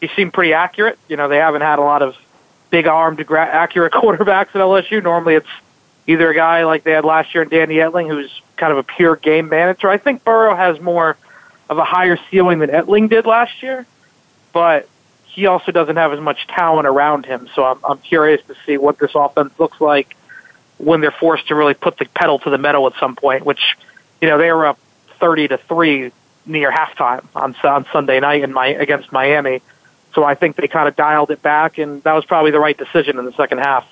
he 0.00 0.08
seemed 0.16 0.32
pretty 0.32 0.54
accurate. 0.54 0.98
You 1.08 1.16
know, 1.16 1.28
they 1.28 1.36
haven't 1.36 1.62
had 1.62 1.78
a 1.78 1.82
lot 1.82 2.00
of 2.00 2.16
big 2.70 2.86
armed, 2.86 3.20
accurate 3.30 3.92
quarterbacks 3.92 4.48
at 4.48 4.54
LSU. 4.54 5.02
Normally, 5.02 5.34
it's 5.34 5.48
either 6.06 6.30
a 6.30 6.34
guy 6.34 6.64
like 6.64 6.84
they 6.84 6.92
had 6.92 7.04
last 7.04 7.34
year 7.34 7.42
in 7.42 7.48
Danny 7.48 7.76
Etling, 7.76 8.08
who's 8.08 8.30
kind 8.56 8.72
of 8.72 8.78
a 8.78 8.82
pure 8.82 9.16
game 9.16 9.48
manager. 9.48 9.88
I 9.88 9.98
think 9.98 10.24
Burrow 10.24 10.54
has 10.54 10.80
more 10.80 11.16
of 11.68 11.78
a 11.78 11.84
higher 11.84 12.18
ceiling 12.30 12.58
than 12.58 12.70
Etling 12.70 13.08
did 13.08 13.26
last 13.26 13.62
year, 13.62 13.86
but 14.52 14.88
he 15.24 15.46
also 15.46 15.72
doesn't 15.72 15.96
have 15.96 16.12
as 16.12 16.20
much 16.20 16.46
talent 16.48 16.86
around 16.86 17.24
him. 17.24 17.48
So 17.54 17.64
I'm 17.64 17.78
I'm 17.84 17.98
curious 17.98 18.42
to 18.48 18.54
see 18.66 18.76
what 18.76 18.98
this 18.98 19.12
offense 19.14 19.52
looks 19.58 19.80
like 19.80 20.16
when 20.82 21.00
they're 21.00 21.12
forced 21.12 21.48
to 21.48 21.54
really 21.54 21.74
put 21.74 21.96
the 21.96 22.04
pedal 22.06 22.38
to 22.40 22.50
the 22.50 22.58
metal 22.58 22.86
at 22.88 22.94
some 22.98 23.14
point, 23.14 23.46
which, 23.46 23.76
you 24.20 24.28
know, 24.28 24.36
they 24.36 24.52
were 24.52 24.66
up 24.66 24.78
30 25.20 25.48
to 25.48 25.56
3 25.56 26.10
near 26.44 26.72
halftime 26.72 27.24
on, 27.36 27.54
on 27.62 27.86
Sunday 27.92 28.18
night 28.18 28.42
in 28.42 28.52
my, 28.52 28.66
against 28.66 29.12
Miami. 29.12 29.62
So 30.12 30.24
I 30.24 30.34
think 30.34 30.56
they 30.56 30.66
kind 30.66 30.88
of 30.88 30.96
dialed 30.96 31.30
it 31.30 31.40
back, 31.40 31.78
and 31.78 32.02
that 32.02 32.12
was 32.12 32.24
probably 32.24 32.50
the 32.50 32.58
right 32.58 32.76
decision 32.76 33.18
in 33.18 33.24
the 33.24 33.32
second 33.32 33.58
half. 33.58 33.86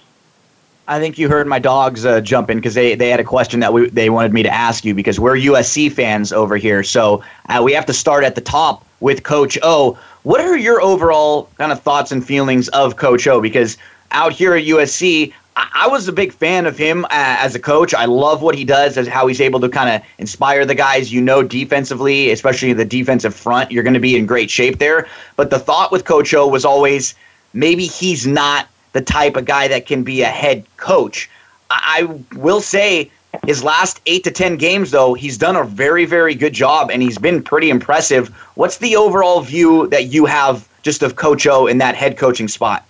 I 0.91 0.99
think 0.99 1.19
you 1.19 1.29
heard 1.29 1.47
my 1.47 1.61
dogs 1.61 2.05
uh, 2.05 2.21
jump 2.21 2.51
in 2.51 2.59
because 2.59 2.75
they, 2.75 2.97
they 2.97 3.11
had 3.11 3.21
a 3.21 3.25
question 3.25 3.61
that 3.61 3.73
we, 3.73 3.89
they 3.91 4.11
wanted 4.11 4.33
me 4.33 4.43
to 4.43 4.53
ask 4.53 4.85
you 4.85 4.93
because 4.93 5.21
we're 5.21 5.37
USC 5.37 5.93
fans 5.93 6.33
over 6.33 6.57
here. 6.57 6.83
So 6.83 7.23
uh, 7.49 7.63
we 7.63 7.73
have 7.75 7.87
to 7.87 7.93
start 7.93 8.25
at 8.25 8.35
the 8.35 8.41
top 8.41 8.85
with 8.99 9.23
Coach 9.23 9.57
O. 9.63 9.97
What 10.25 10.41
are 10.41 10.59
your 10.59 10.83
overall 10.83 11.49
kind 11.59 11.71
of 11.71 11.81
thoughts 11.81 12.11
and 12.11 12.27
feelings 12.27 12.67
of 12.71 12.97
Coach 12.97 13.29
O? 13.29 13.41
Because 13.41 13.79
out 14.11 14.33
here 14.33 14.57
at 14.57 14.65
USC, 14.65 15.33
I, 15.55 15.69
I 15.85 15.87
was 15.87 16.09
a 16.09 16.13
big 16.13 16.33
fan 16.33 16.67
of 16.67 16.77
him 16.77 17.05
uh, 17.05 17.09
as 17.13 17.55
a 17.55 17.61
coach. 17.61 17.95
I 17.95 18.07
love 18.07 18.43
what 18.43 18.57
he 18.57 18.65
does, 18.65 18.99
as 18.99 19.07
how 19.07 19.29
he's 19.29 19.41
able 19.41 19.61
to 19.61 19.69
kind 19.69 19.91
of 19.91 20.03
inspire 20.19 20.67
the 20.67 20.75
guys. 20.75 21.13
You 21.13 21.21
know, 21.21 21.45
defensively, 21.45 22.33
especially 22.33 22.73
the 22.73 22.85
defensive 22.85 23.37
front, 23.37 23.71
you're 23.71 23.85
going 23.85 23.95
to 23.95 24.01
be 24.01 24.17
in 24.17 24.27
great 24.27 24.51
shape 24.51 24.81
there. 24.81 25.07
But 25.37 25.51
the 25.51 25.59
thought 25.61 25.93
with 25.93 26.05
Coach 26.05 26.35
O 26.35 26.49
was 26.49 26.65
always 26.65 27.15
maybe 27.53 27.87
he's 27.87 28.27
not 28.27 28.67
the 28.93 29.01
type 29.01 29.37
of 29.37 29.45
guy 29.45 29.69
that 29.69 29.87
can 29.87 30.03
be 30.03 30.23
a 30.23 30.27
head 30.27 30.65
coach. 30.77 31.31
I 31.71 32.09
will 32.35 32.61
say 32.61 33.11
his 33.47 33.63
last 33.63 34.01
eight 34.07 34.25
to 34.25 34.31
10 34.31 34.57
games, 34.57 34.91
though, 34.91 35.15
he's 35.15 35.39
done 35.39 35.57
a 35.57 35.65
very, 35.65 36.05
very 36.05 36.35
good 36.35 36.53
job 36.53 36.91
and 36.91 37.01
he's 37.01 37.19
been 37.19 37.43
pretty 37.43 37.71
impressive. 37.71 38.29
What's 38.55 38.79
the 38.79 38.97
overall 38.97 39.41
view 39.41 39.87
that 39.89 40.07
you 40.07 40.27
have 40.27 40.69
just 40.83 41.03
of 41.03 41.17
Coach 41.17 41.47
O 41.47 41.67
in 41.67 41.79
that 41.79 41.95
head 41.95 42.19
coaching 42.19 42.49
spot? 42.49 42.85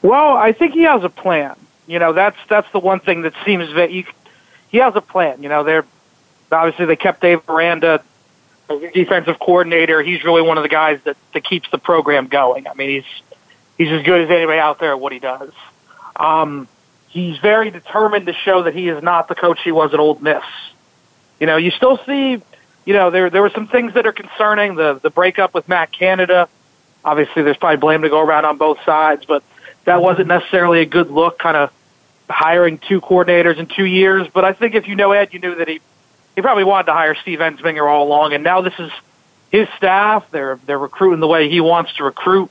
Well, 0.00 0.36
I 0.36 0.52
think 0.52 0.72
he 0.72 0.82
has 0.82 1.04
a 1.04 1.08
plan. 1.08 1.56
You 1.86 1.98
know, 1.98 2.12
that's 2.12 2.38
that's 2.48 2.70
the 2.72 2.78
one 2.78 3.00
thing 3.00 3.22
that 3.22 3.34
seems 3.44 3.72
that 3.74 3.90
he, 3.90 4.06
he 4.68 4.78
has 4.78 4.96
a 4.96 5.00
plan. 5.00 5.42
You 5.42 5.48
know, 5.48 5.62
they're 5.62 5.84
obviously 6.50 6.86
they 6.86 6.96
kept 6.96 7.20
Dave 7.20 7.48
Aranda 7.48 8.02
as 8.70 8.92
defensive 8.92 9.38
coordinator. 9.38 10.02
He's 10.02 10.24
really 10.24 10.42
one 10.42 10.58
of 10.58 10.62
the 10.62 10.68
guys 10.68 11.00
that, 11.04 11.16
that 11.34 11.44
keeps 11.44 11.70
the 11.70 11.78
program 11.78 12.28
going. 12.28 12.66
I 12.66 12.74
mean, 12.74 12.88
he's 12.88 13.22
he's 13.78 13.90
as 13.90 14.02
good 14.02 14.22
as 14.22 14.30
anybody 14.30 14.58
out 14.58 14.78
there 14.78 14.92
at 14.92 15.00
what 15.00 15.12
he 15.12 15.18
does. 15.18 15.52
Um, 16.16 16.68
he's 17.08 17.38
very 17.38 17.70
determined 17.70 18.26
to 18.26 18.32
show 18.32 18.64
that 18.64 18.74
he 18.74 18.88
is 18.88 19.02
not 19.02 19.28
the 19.28 19.34
coach 19.34 19.60
he 19.62 19.72
was 19.72 19.92
at 19.94 20.00
Ole 20.00 20.18
Miss. 20.18 20.42
You 21.40 21.46
know, 21.46 21.56
you 21.56 21.70
still 21.70 21.98
see, 22.06 22.42
you 22.84 22.94
know, 22.94 23.10
there 23.10 23.30
there 23.30 23.42
were 23.42 23.50
some 23.50 23.66
things 23.66 23.94
that 23.94 24.06
are 24.06 24.12
concerning. 24.12 24.74
The 24.76 24.94
the 24.94 25.10
breakup 25.10 25.54
with 25.54 25.68
Matt 25.68 25.92
Canada. 25.92 26.48
Obviously, 27.04 27.42
there's 27.42 27.56
probably 27.56 27.78
blame 27.78 28.02
to 28.02 28.08
go 28.08 28.20
around 28.20 28.44
on 28.44 28.58
both 28.58 28.78
sides, 28.84 29.24
but 29.24 29.42
that 29.84 30.00
wasn't 30.00 30.28
necessarily 30.28 30.80
a 30.80 30.86
good 30.86 31.10
look. 31.10 31.38
Kind 31.38 31.56
of 31.56 31.72
hiring 32.30 32.78
two 32.78 33.00
coordinators 33.00 33.58
in 33.58 33.66
two 33.66 33.84
years. 33.84 34.28
But 34.32 34.44
I 34.44 34.52
think 34.52 34.74
if 34.74 34.88
you 34.88 34.94
know 34.94 35.12
Ed, 35.12 35.32
you 35.32 35.40
knew 35.40 35.56
that 35.56 35.68
he 35.68 35.80
he 36.34 36.42
probably 36.42 36.64
wanted 36.64 36.86
to 36.86 36.92
hire 36.92 37.14
Steve 37.14 37.40
Ensminger 37.40 37.90
all 37.90 38.06
along, 38.06 38.32
and 38.32 38.42
now 38.42 38.60
this 38.60 38.74
is 38.78 38.90
his 39.50 39.68
staff. 39.76 40.30
They're 40.30 40.58
they're 40.66 40.78
recruiting 40.78 41.20
the 41.20 41.26
way 41.26 41.48
he 41.48 41.60
wants 41.60 41.92
to 41.94 42.04
recruit. 42.04 42.50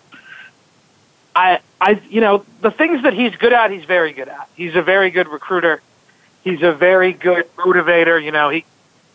I, 1.36 1.60
I, 1.80 2.02
you 2.10 2.22
know, 2.22 2.46
the 2.62 2.72
things 2.72 3.04
that 3.04 3.14
he's 3.14 3.36
good 3.36 3.54
at, 3.54 3.72
he's 3.72 3.86
very 3.86 4.14
good 4.14 4.28
at. 4.28 4.50
He's 4.56 4.76
a 4.76 4.82
very 4.82 5.12
good 5.12 5.28
recruiter. 5.28 5.82
He's 6.44 6.62
a 6.62 6.74
very 6.74 7.14
good 7.14 7.46
motivator. 7.56 8.22
You 8.22 8.32
know, 8.32 8.50
he, 8.50 8.66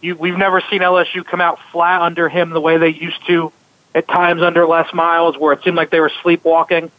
you, 0.00 0.16
we've 0.16 0.36
never 0.36 0.60
seen 0.70 0.80
LSU 0.80 1.24
come 1.24 1.40
out 1.40 1.58
flat 1.72 2.02
under 2.02 2.28
him 2.28 2.50
the 2.50 2.60
way 2.60 2.78
they 2.78 2.88
used 2.88 3.26
to 3.26 3.52
at 3.94 4.06
times 4.08 4.42
under 4.42 4.66
Les 4.66 4.92
Miles, 4.92 5.38
where 5.38 5.52
it 5.52 5.62
seemed 5.62 5.76
like 5.76 5.90
they 5.90 6.00
were 6.00 6.12
sleepwalking. 6.22 6.90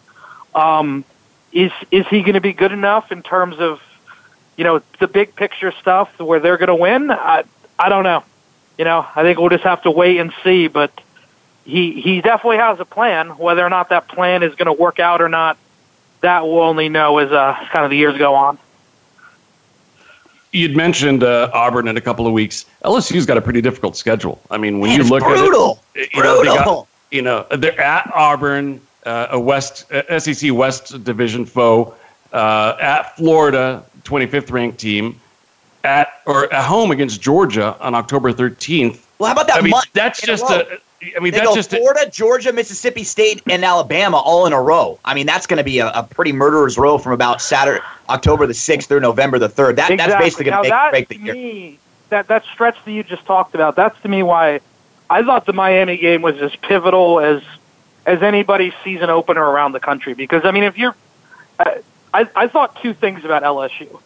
Um, 0.53 1.05
is 1.51 1.71
is 1.91 2.05
he 2.07 2.21
going 2.21 2.33
to 2.33 2.41
be 2.41 2.53
good 2.53 2.71
enough 2.71 3.11
in 3.11 3.23
terms 3.23 3.57
of, 3.59 3.81
you 4.57 4.63
know, 4.63 4.81
the 4.99 5.07
big 5.07 5.35
picture 5.35 5.71
stuff 5.79 6.19
where 6.19 6.39
they're 6.39 6.57
going 6.57 6.67
to 6.67 6.75
win? 6.75 7.11
I 7.11 7.43
I 7.79 7.89
don't 7.89 8.03
know. 8.03 8.23
You 8.77 8.85
know, 8.85 9.05
I 9.15 9.23
think 9.23 9.39
we'll 9.39 9.49
just 9.49 9.63
have 9.63 9.81
to 9.83 9.91
wait 9.91 10.19
and 10.19 10.33
see. 10.43 10.67
But 10.67 10.91
he 11.67 11.99
he 12.01 12.21
definitely 12.21 12.57
has 12.57 12.79
a 12.79 12.85
plan. 12.85 13.37
Whether 13.37 13.63
or 13.63 13.69
not 13.69 13.89
that 13.89 14.07
plan 14.07 14.41
is 14.41 14.55
going 14.55 14.67
to 14.67 14.73
work 14.73 14.99
out 14.99 15.21
or 15.21 15.27
not, 15.27 15.57
that 16.21 16.43
we'll 16.43 16.61
only 16.61 16.87
know 16.87 17.17
as 17.17 17.31
uh, 17.31 17.53
kind 17.71 17.83
of 17.83 17.91
the 17.91 17.97
years 17.97 18.17
go 18.17 18.33
on. 18.33 18.57
You'd 20.53 20.77
mentioned 20.77 21.23
uh, 21.23 21.51
Auburn 21.53 21.89
in 21.89 21.97
a 21.97 22.01
couple 22.01 22.25
of 22.25 22.31
weeks. 22.31 22.65
LSU's 22.85 23.25
got 23.25 23.37
a 23.37 23.41
pretty 23.41 23.61
difficult 23.61 23.97
schedule. 23.97 24.39
I 24.49 24.57
mean, 24.57 24.79
when 24.79 24.91
Man, 24.91 25.01
you 25.01 25.09
look 25.09 25.23
brutal. 25.23 25.83
at 25.93 26.03
it, 26.03 26.13
you 26.13 26.23
know, 26.23 26.41
brutal. 26.41 26.55
Got, 26.55 26.87
you 27.11 27.21
know, 27.21 27.45
they're 27.51 27.79
at 27.79 28.09
Auburn, 28.15 28.79
uh, 29.05 29.27
a 29.31 29.39
West 29.39 29.91
uh, 29.91 30.19
SEC 30.19 30.53
West 30.53 31.03
division 31.03 31.45
foe, 31.45 31.93
uh, 32.31 32.77
at 32.79 33.15
Florida, 33.17 33.83
25th 34.03 34.51
ranked 34.51 34.79
team, 34.79 35.19
at 35.83 36.21
or 36.25 36.51
at 36.53 36.63
home 36.63 36.91
against 36.91 37.21
Georgia 37.21 37.75
on 37.81 37.93
October 37.93 38.31
13th. 38.31 39.03
Well, 39.19 39.27
how 39.27 39.33
about 39.33 39.47
that? 39.47 39.57
I 39.57 39.61
mean, 39.61 39.73
that's 39.93 40.21
just 40.21 40.49
a 40.49 40.79
I 41.01 41.19
mean, 41.19 41.31
they 41.31 41.39
that's 41.39 41.49
go 41.49 41.55
just 41.55 41.69
Florida, 41.69 42.09
Georgia, 42.09 42.51
Mississippi 42.51 43.03
State, 43.03 43.43
and 43.47 43.63
Alabama 43.63 44.17
all 44.17 44.47
in 44.47 44.53
a 44.53 44.61
row. 44.61 44.99
I 45.05 45.13
mean, 45.13 45.27
that's 45.27 45.45
going 45.45 45.57
to 45.57 45.63
be 45.63 45.77
a, 45.79 45.89
a, 45.89 46.03
pretty 46.03 46.33
murderer's 46.33 46.77
row 46.77 46.97
from 46.97 47.11
about 47.11 47.39
Saturday, 47.39 47.83
October 48.09 48.47
the 48.47 48.55
sixth 48.55 48.87
through 48.87 49.01
November 49.01 49.37
the 49.37 49.49
third. 49.49 49.75
That, 49.75 49.91
exactly. 49.91 50.11
That's 50.11 50.23
basically 50.23 50.45
going 50.45 50.63
to 50.63 50.69
make 50.69 51.07
break 51.07 51.09
the 51.09 51.17
year. 51.17 51.77
that 52.09 52.27
that 52.29 52.45
stretch 52.45 52.77
that 52.83 52.91
you 52.91 53.03
just 53.03 53.25
talked 53.25 53.53
about. 53.53 53.75
That's 53.75 53.99
to 54.01 54.07
me 54.07 54.23
why 54.23 54.59
I 55.07 55.21
thought 55.23 55.45
the 55.45 55.53
Miami 55.53 55.97
game 55.97 56.23
was 56.23 56.37
as 56.41 56.55
pivotal 56.55 57.19
as 57.19 57.43
as 58.07 58.23
anybody's 58.23 58.73
season 58.83 59.11
opener 59.11 59.43
around 59.43 59.73
the 59.73 59.79
country. 59.79 60.15
Because 60.15 60.45
I 60.45 60.51
mean, 60.51 60.63
if 60.63 60.79
you're, 60.79 60.95
I, 61.59 61.81
I, 62.11 62.29
I 62.35 62.47
thought 62.47 62.81
two 62.81 62.95
things 62.95 63.23
about 63.23 63.43
LSU. 63.43 64.01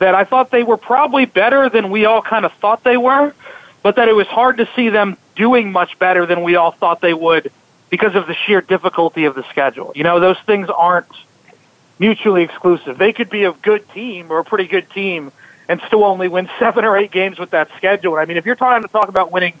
That 0.00 0.14
I 0.14 0.24
thought 0.24 0.50
they 0.50 0.62
were 0.62 0.76
probably 0.76 1.24
better 1.24 1.70
than 1.70 1.88
we 1.88 2.04
all 2.04 2.20
kind 2.20 2.44
of 2.44 2.52
thought 2.54 2.84
they 2.84 2.98
were, 2.98 3.34
but 3.82 3.96
that 3.96 4.08
it 4.08 4.12
was 4.12 4.26
hard 4.26 4.58
to 4.58 4.68
see 4.76 4.90
them 4.90 5.16
doing 5.36 5.70
much 5.70 5.98
better 5.98 6.26
than 6.26 6.42
we 6.42 6.56
all 6.56 6.72
thought 6.72 7.00
they 7.00 7.14
would 7.14 7.52
because 7.90 8.14
of 8.14 8.26
the 8.26 8.34
sheer 8.34 8.60
difficulty 8.60 9.26
of 9.26 9.34
the 9.34 9.44
schedule. 9.50 9.92
You 9.94 10.02
know, 10.02 10.18
those 10.18 10.38
things 10.46 10.68
aren't 10.68 11.06
mutually 11.98 12.42
exclusive. 12.42 12.98
They 12.98 13.12
could 13.12 13.30
be 13.30 13.44
a 13.44 13.52
good 13.52 13.88
team 13.90 14.30
or 14.30 14.38
a 14.38 14.44
pretty 14.44 14.66
good 14.66 14.90
team 14.90 15.32
and 15.68 15.80
still 15.86 16.04
only 16.04 16.28
win 16.28 16.48
seven 16.58 16.84
or 16.84 16.96
eight 16.96 17.10
games 17.10 17.38
with 17.38 17.50
that 17.50 17.68
schedule. 17.76 18.16
I 18.16 18.24
mean, 18.24 18.36
if 18.36 18.46
you're 18.46 18.56
trying 18.56 18.82
to 18.82 18.88
talk 18.88 19.08
about 19.08 19.30
winning 19.30 19.54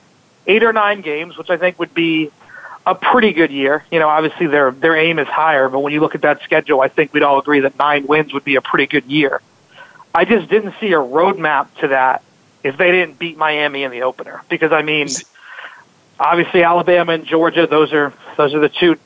eight 0.46 0.62
or 0.62 0.72
nine 0.72 1.00
games, 1.02 1.36
which 1.36 1.50
I 1.50 1.56
think 1.56 1.78
would 1.78 1.94
be 1.94 2.30
a 2.84 2.94
pretty 2.94 3.32
good 3.32 3.50
year, 3.50 3.84
you 3.90 3.98
know, 3.98 4.08
obviously 4.08 4.46
their 4.46 4.70
their 4.70 4.96
aim 4.96 5.18
is 5.18 5.26
higher, 5.26 5.68
but 5.68 5.80
when 5.80 5.92
you 5.92 6.00
look 6.00 6.14
at 6.14 6.22
that 6.22 6.42
schedule, 6.42 6.80
I 6.80 6.88
think 6.88 7.12
we'd 7.12 7.24
all 7.24 7.38
agree 7.38 7.60
that 7.60 7.78
nine 7.78 8.06
wins 8.06 8.32
would 8.32 8.44
be 8.44 8.56
a 8.56 8.60
pretty 8.60 8.86
good 8.86 9.04
year. 9.06 9.40
I 10.14 10.24
just 10.24 10.48
didn't 10.48 10.74
see 10.80 10.92
a 10.92 10.98
roadmap 10.98 11.68
to 11.80 11.88
that 11.88 12.22
if 12.62 12.76
they 12.76 12.90
didn't 12.90 13.18
beat 13.18 13.36
Miami 13.36 13.82
in 13.82 13.90
the 13.90 14.02
opener. 14.02 14.42
Because 14.48 14.72
I 14.72 14.82
mean, 14.82 15.08
obviously 16.18 16.62
Alabama 16.62 17.12
and 17.12 17.24
Georgia, 17.24 17.66
those 17.66 17.92
are 17.92 18.12
those 18.36 18.54
are 18.54 18.60
the 18.60 18.68
two 18.68 18.96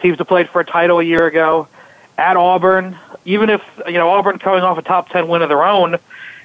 teams 0.00 0.18
that 0.18 0.24
played 0.26 0.48
for 0.50 0.60
a 0.60 0.64
title 0.64 1.00
a 1.00 1.04
year 1.04 1.26
ago. 1.26 1.68
At 2.16 2.36
Auburn, 2.36 2.98
even 3.24 3.48
if 3.48 3.62
you 3.86 3.92
know 3.92 4.10
Auburn 4.10 4.38
coming 4.38 4.62
off 4.62 4.76
a 4.76 4.82
top 4.82 5.08
ten 5.10 5.28
win 5.28 5.42
of 5.42 5.48
their 5.48 5.62
own, 5.62 5.98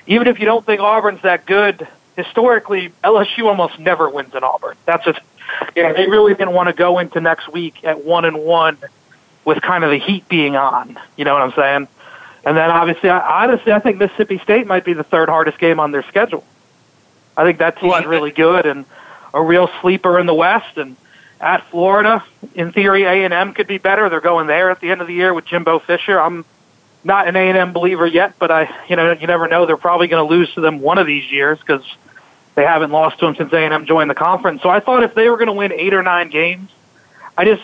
even 0.06 0.27
if 0.27 0.39
you 0.39 0.46
don't 0.46 0.63
think 0.63 0.82
Auburn's 0.82 1.24
that 1.24 1.48
good, 1.48 1.88
historically 2.15 2.94
LSU 3.03 3.46
almost 3.46 3.80
never 3.80 4.08
wins 4.08 4.36
in 4.36 4.44
Auburn. 4.44 4.77
That's 4.86 5.08
a 5.08 5.15
you 5.75 5.82
know 5.82 5.94
they 5.94 6.08
really 6.08 6.36
didn't 6.36 6.53
want 6.53 6.70
to 6.70 6.74
go 6.74 7.00
into 7.00 7.20
next 7.20 7.51
week 7.51 7.84
at 7.84 8.06
one 8.06 8.25
and 8.25 8.38
one 8.44 8.77
with 9.46 9.62
kind 9.62 9.84
of 9.84 9.89
the 9.89 9.98
heat 9.98 10.30
being 10.30 10.56
on. 10.56 10.98
You 11.18 11.25
know 11.25 11.34
what 11.34 11.42
I'm 11.42 11.53
saying? 11.53 11.88
And 12.46 12.58
then 12.58 12.70
obviously, 12.70 13.10
I, 13.10 13.44
honestly, 13.44 13.72
I 13.72 13.80
think 13.80 13.98
Mississippi 13.98 14.38
State 14.39 14.68
might 14.68 14.86
be 14.86 14.94
the 14.94 15.03
third 15.03 15.30
hardest 15.30 15.60
game 15.60 15.80
on 15.80 15.92
their 15.92 16.03
schedule. 16.03 16.44
I 17.36 17.44
think 17.44 17.58
that 17.60 17.80
team 17.80 17.89
well, 17.89 18.03
really 18.03 18.32
good 18.32 18.65
and 18.65 18.86
a 19.34 19.42
real 19.42 19.70
sleeper 19.82 20.20
in 20.20 20.25
the 20.25 20.34
West. 20.34 20.78
And 20.78 20.96
at 21.42 21.66
Florida, 21.70 22.24
in 22.54 22.72
theory, 22.72 23.04
A 23.04 23.25
and 23.25 23.34
M 23.34 23.54
could 23.54 23.68
be 23.68 23.78
better. 23.78 24.10
They're 24.10 24.22
going 24.22 24.48
there 24.48 24.70
at 24.70 24.80
the 24.80 24.92
end 24.92 25.02
of 25.02 25.08
the 25.08 25.13
year 25.13 25.34
with 25.34 25.46
Jimbo 25.46 25.80
Fisher. 25.80 26.20
I'm 26.20 26.46
not 27.04 27.28
an 27.28 27.36
A 27.36 27.50
and 27.50 27.58
M 27.58 27.74
believer 27.74 28.08
yet, 28.08 28.36
but 28.40 28.52
I, 28.52 28.74
you 28.88 28.96
know, 28.96 29.12
you 29.12 29.28
never 29.28 29.48
know. 29.48 29.66
They're 29.66 29.75
probably 29.75 30.08
going 30.08 30.25
to 30.25 30.34
lose 30.34 30.54
to 30.54 30.62
them 30.62 30.80
one 30.80 30.98
of 30.98 31.06
these 31.06 31.30
years 31.32 31.60
because 31.60 31.84
they 32.56 32.63
haven't 32.63 32.92
lost 32.92 33.20
to 33.20 33.25
them 33.25 33.36
since 33.36 33.52
A 33.52 33.58
and 33.58 33.74
M 33.74 33.86
joined 33.86 34.10
the 34.10 34.16
conference. 34.16 34.62
So 34.62 34.70
I 34.70 34.80
thought 34.80 35.04
if 35.04 35.16
they 35.16 35.30
were 35.30 35.38
going 35.38 35.48
to 35.48 35.54
win 35.54 35.74
eight 35.74 35.94
or 35.94 36.04
nine 36.04 36.30
games, 36.30 36.70
I 37.38 37.46
just 37.46 37.63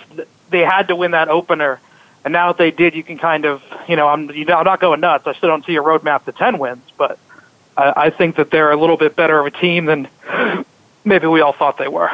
they 0.50 0.60
had 0.60 0.88
to 0.90 0.96
win 0.96 1.12
that 1.12 1.30
opener. 1.30 1.80
And 2.26 2.34
now 2.34 2.48
that 2.48 2.58
they 2.58 2.72
did, 2.72 2.96
you 2.96 3.04
can 3.04 3.18
kind 3.18 3.46
of, 3.46 3.64
you 3.88 3.96
know, 3.96 4.08
I'm, 4.10 4.30
you 4.32 4.44
know, 4.44 4.56
I'm 4.56 4.66
not 4.66 4.82
going 4.82 5.00
nuts. 5.00 5.26
I 5.26 5.34
still 5.34 5.48
don't 5.48 5.66
see 5.66 5.78
a 5.78 5.82
roadmap 5.82 6.26
to 6.26 6.34
ten 6.34 6.58
wins, 6.58 6.84
but 6.98 7.18
I, 7.78 7.94
I 7.96 8.10
think 8.10 8.36
that 8.36 8.52
they're 8.52 8.72
a 8.72 8.76
little 8.76 8.98
bit 8.98 9.16
better 9.16 9.40
of 9.40 9.46
a 9.46 9.52
team 9.52 9.86
than 9.86 10.10
maybe 11.10 11.28
we 11.28 11.42
all 11.42 11.52
thought 11.52 11.78
they 11.78 11.90
were. 11.90 12.10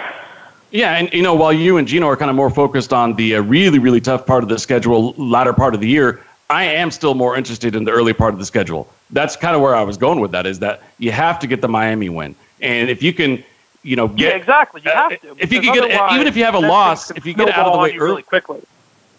Yeah, 0.72 0.98
and 0.98 1.14
you 1.14 1.22
know, 1.22 1.36
while 1.36 1.54
you 1.54 1.78
and 1.78 1.88
Gino 1.88 2.08
are 2.08 2.18
kind 2.18 2.30
of 2.30 2.36
more 2.36 2.50
focused 2.50 2.92
on 2.92 3.14
the 3.16 3.36
uh, 3.36 3.42
really, 3.44 3.78
really 3.78 4.02
tough 4.02 4.26
part 4.26 4.42
of 4.44 4.50
the 4.50 4.58
schedule, 4.58 5.14
latter 5.18 5.54
part 5.54 5.76
of 5.76 5.82
the 5.82 5.88
year, 5.88 6.22
I 6.50 6.64
am 6.64 6.90
still 6.92 7.14
more 7.14 7.38
interested 7.38 7.76
in 7.76 7.84
the 7.84 7.92
early 7.92 8.14
part 8.14 8.34
of 8.34 8.40
the 8.40 8.46
schedule. 8.46 8.88
That's 9.12 9.36
kind 9.36 9.56
of 9.56 9.62
where 9.62 9.76
I 9.76 9.84
was 9.84 9.98
going 9.98 10.20
with 10.20 10.32
that. 10.32 10.46
Is 10.48 10.60
that 10.60 10.82
you 10.98 11.12
have 11.12 11.40
to 11.40 11.48
get 11.48 11.62
the 11.62 11.68
Miami 11.68 12.10
win, 12.10 12.36
and 12.62 12.90
if 12.90 13.04
you 13.04 13.14
can, 13.14 13.44
you 13.84 13.96
know, 13.96 14.08
get 14.08 14.32
yeah, 14.32 14.36
exactly, 14.36 14.82
you 14.84 14.92
have 14.92 15.22
to. 15.22 15.32
Uh, 15.32 15.36
if 15.38 15.54
you 15.54 15.62
can 15.62 15.74
get, 15.74 16.14
even 16.14 16.28
if 16.28 16.36
you 16.36 16.44
have 16.44 16.56
a 16.56 16.60
loss, 16.60 17.12
if 17.12 17.26
you 17.26 17.34
get 17.34 17.50
out 17.50 17.68
of 17.68 17.74
the 17.74 17.80
way 17.80 17.92
early, 17.92 18.00
really 18.00 18.24
quickly. 18.24 18.62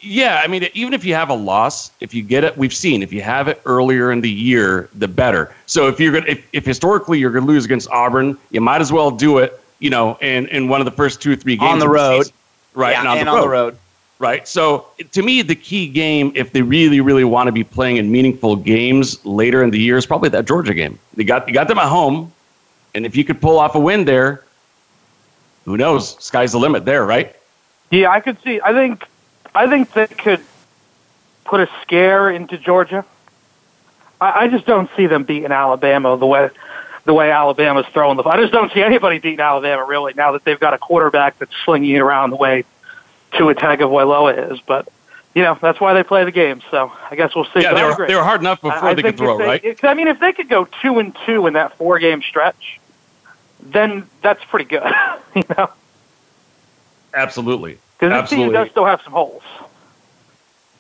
Yeah, 0.00 0.42
I 0.44 0.46
mean, 0.46 0.68
even 0.74 0.92
if 0.92 1.04
you 1.04 1.14
have 1.14 1.30
a 1.30 1.34
loss, 1.34 1.90
if 2.00 2.12
you 2.12 2.22
get 2.22 2.44
it, 2.44 2.56
we've 2.56 2.74
seen 2.74 3.02
if 3.02 3.12
you 3.12 3.22
have 3.22 3.48
it 3.48 3.60
earlier 3.64 4.12
in 4.12 4.20
the 4.20 4.30
year, 4.30 4.88
the 4.94 5.08
better. 5.08 5.54
So 5.64 5.88
if 5.88 5.98
you're 5.98 6.12
going, 6.12 6.26
if, 6.26 6.46
if 6.52 6.66
historically 6.66 7.18
you're 7.18 7.32
going 7.32 7.46
to 7.46 7.50
lose 7.50 7.64
against 7.64 7.88
Auburn, 7.88 8.36
you 8.50 8.60
might 8.60 8.82
as 8.82 8.92
well 8.92 9.10
do 9.10 9.38
it, 9.38 9.58
you 9.78 9.90
know, 9.90 10.16
in 10.20 10.48
in 10.48 10.68
one 10.68 10.80
of 10.80 10.84
the 10.84 10.90
first 10.90 11.20
two 11.20 11.32
or 11.32 11.36
three 11.36 11.56
games 11.56 11.72
on 11.72 11.78
the 11.78 11.88
road, 11.88 12.30
right? 12.74 12.92
Yeah, 12.92 13.00
and 13.00 13.08
on, 13.08 13.18
and 13.18 13.26
the, 13.26 13.30
on 13.30 13.36
road. 13.36 13.42
the 13.42 13.48
road. 13.48 13.78
right? 14.18 14.48
So 14.48 14.86
to 15.12 15.22
me, 15.22 15.42
the 15.42 15.54
key 15.54 15.88
game, 15.88 16.32
if 16.34 16.52
they 16.52 16.62
really, 16.62 17.00
really 17.00 17.24
want 17.24 17.48
to 17.48 17.52
be 17.52 17.64
playing 17.64 17.96
in 17.96 18.10
meaningful 18.10 18.56
games 18.56 19.24
later 19.24 19.62
in 19.62 19.70
the 19.70 19.78
year, 19.78 19.96
is 19.96 20.06
probably 20.06 20.28
that 20.30 20.46
Georgia 20.46 20.74
game. 20.74 20.98
They 21.14 21.24
got 21.24 21.46
you 21.46 21.54
got 21.54 21.68
them 21.68 21.78
at 21.78 21.88
home, 21.88 22.32
and 22.94 23.04
if 23.04 23.16
you 23.16 23.24
could 23.24 23.40
pull 23.40 23.58
off 23.58 23.74
a 23.74 23.80
win 23.80 24.04
there, 24.04 24.44
who 25.64 25.76
knows? 25.76 26.16
Sky's 26.22 26.52
the 26.52 26.58
limit 26.58 26.84
there, 26.84 27.04
right? 27.04 27.34
Yeah, 27.90 28.10
I 28.10 28.20
could 28.20 28.40
see. 28.42 28.60
I 28.60 28.72
think, 28.72 29.04
I 29.54 29.68
think 29.68 29.92
they 29.92 30.06
could 30.06 30.40
put 31.44 31.60
a 31.60 31.68
scare 31.82 32.30
into 32.30 32.58
Georgia. 32.58 33.04
I, 34.20 34.44
I 34.44 34.48
just 34.48 34.66
don't 34.66 34.90
see 34.96 35.06
them 35.06 35.24
beating 35.24 35.52
Alabama 35.52 36.16
the 36.16 36.26
way 36.26 36.50
the 37.06 37.14
way 37.14 37.30
Alabama's 37.30 37.86
throwing 37.92 38.16
the. 38.16 38.24
ball. 38.24 38.32
I 38.32 38.40
just 38.40 38.52
don't 38.52 38.70
see 38.72 38.82
anybody 38.82 39.18
beating 39.18 39.40
Alabama 39.40 39.84
really 39.84 40.12
now 40.14 40.32
that 40.32 40.44
they've 40.44 40.60
got 40.60 40.74
a 40.74 40.78
quarterback 40.78 41.38
that's 41.38 41.52
slinging 41.64 41.92
it 41.92 42.00
around 42.00 42.30
the 42.30 42.36
way 42.36 42.64
Tua 43.38 43.54
Tagovailoa 43.54 44.52
is. 44.52 44.60
But 44.60 44.88
you 45.34 45.42
know 45.42 45.56
that's 45.62 45.80
why 45.80 45.94
they 45.94 46.02
play 46.02 46.24
the 46.24 46.32
game. 46.32 46.60
So 46.70 46.92
I 47.10 47.16
guess 47.16 47.34
we'll 47.34 47.44
see. 47.46 47.62
Yeah, 47.62 47.74
they 47.74 47.84
were, 47.84 48.06
they 48.06 48.14
were 48.16 48.24
hard 48.24 48.40
enough 48.40 48.60
before 48.60 48.84
I, 48.84 48.94
they 48.94 49.02
could 49.02 49.16
throw, 49.16 49.38
they, 49.38 49.44
right? 49.44 49.84
I 49.84 49.94
mean, 49.94 50.08
if 50.08 50.18
they 50.18 50.32
could 50.32 50.48
go 50.48 50.68
two 50.82 50.98
and 50.98 51.16
two 51.24 51.46
in 51.46 51.54
that 51.54 51.78
four 51.78 51.98
game 52.00 52.22
stretch, 52.22 52.80
then 53.62 54.08
that's 54.20 54.44
pretty 54.44 54.66
good. 54.66 54.92
you 55.34 55.44
know. 55.56 55.70
Absolutely. 57.14 57.78
Because 57.98 58.22
this 58.22 58.30
team 58.30 58.52
does 58.52 58.68
still 58.70 58.84
have 58.84 59.00
some 59.02 59.12
holes. 59.12 59.42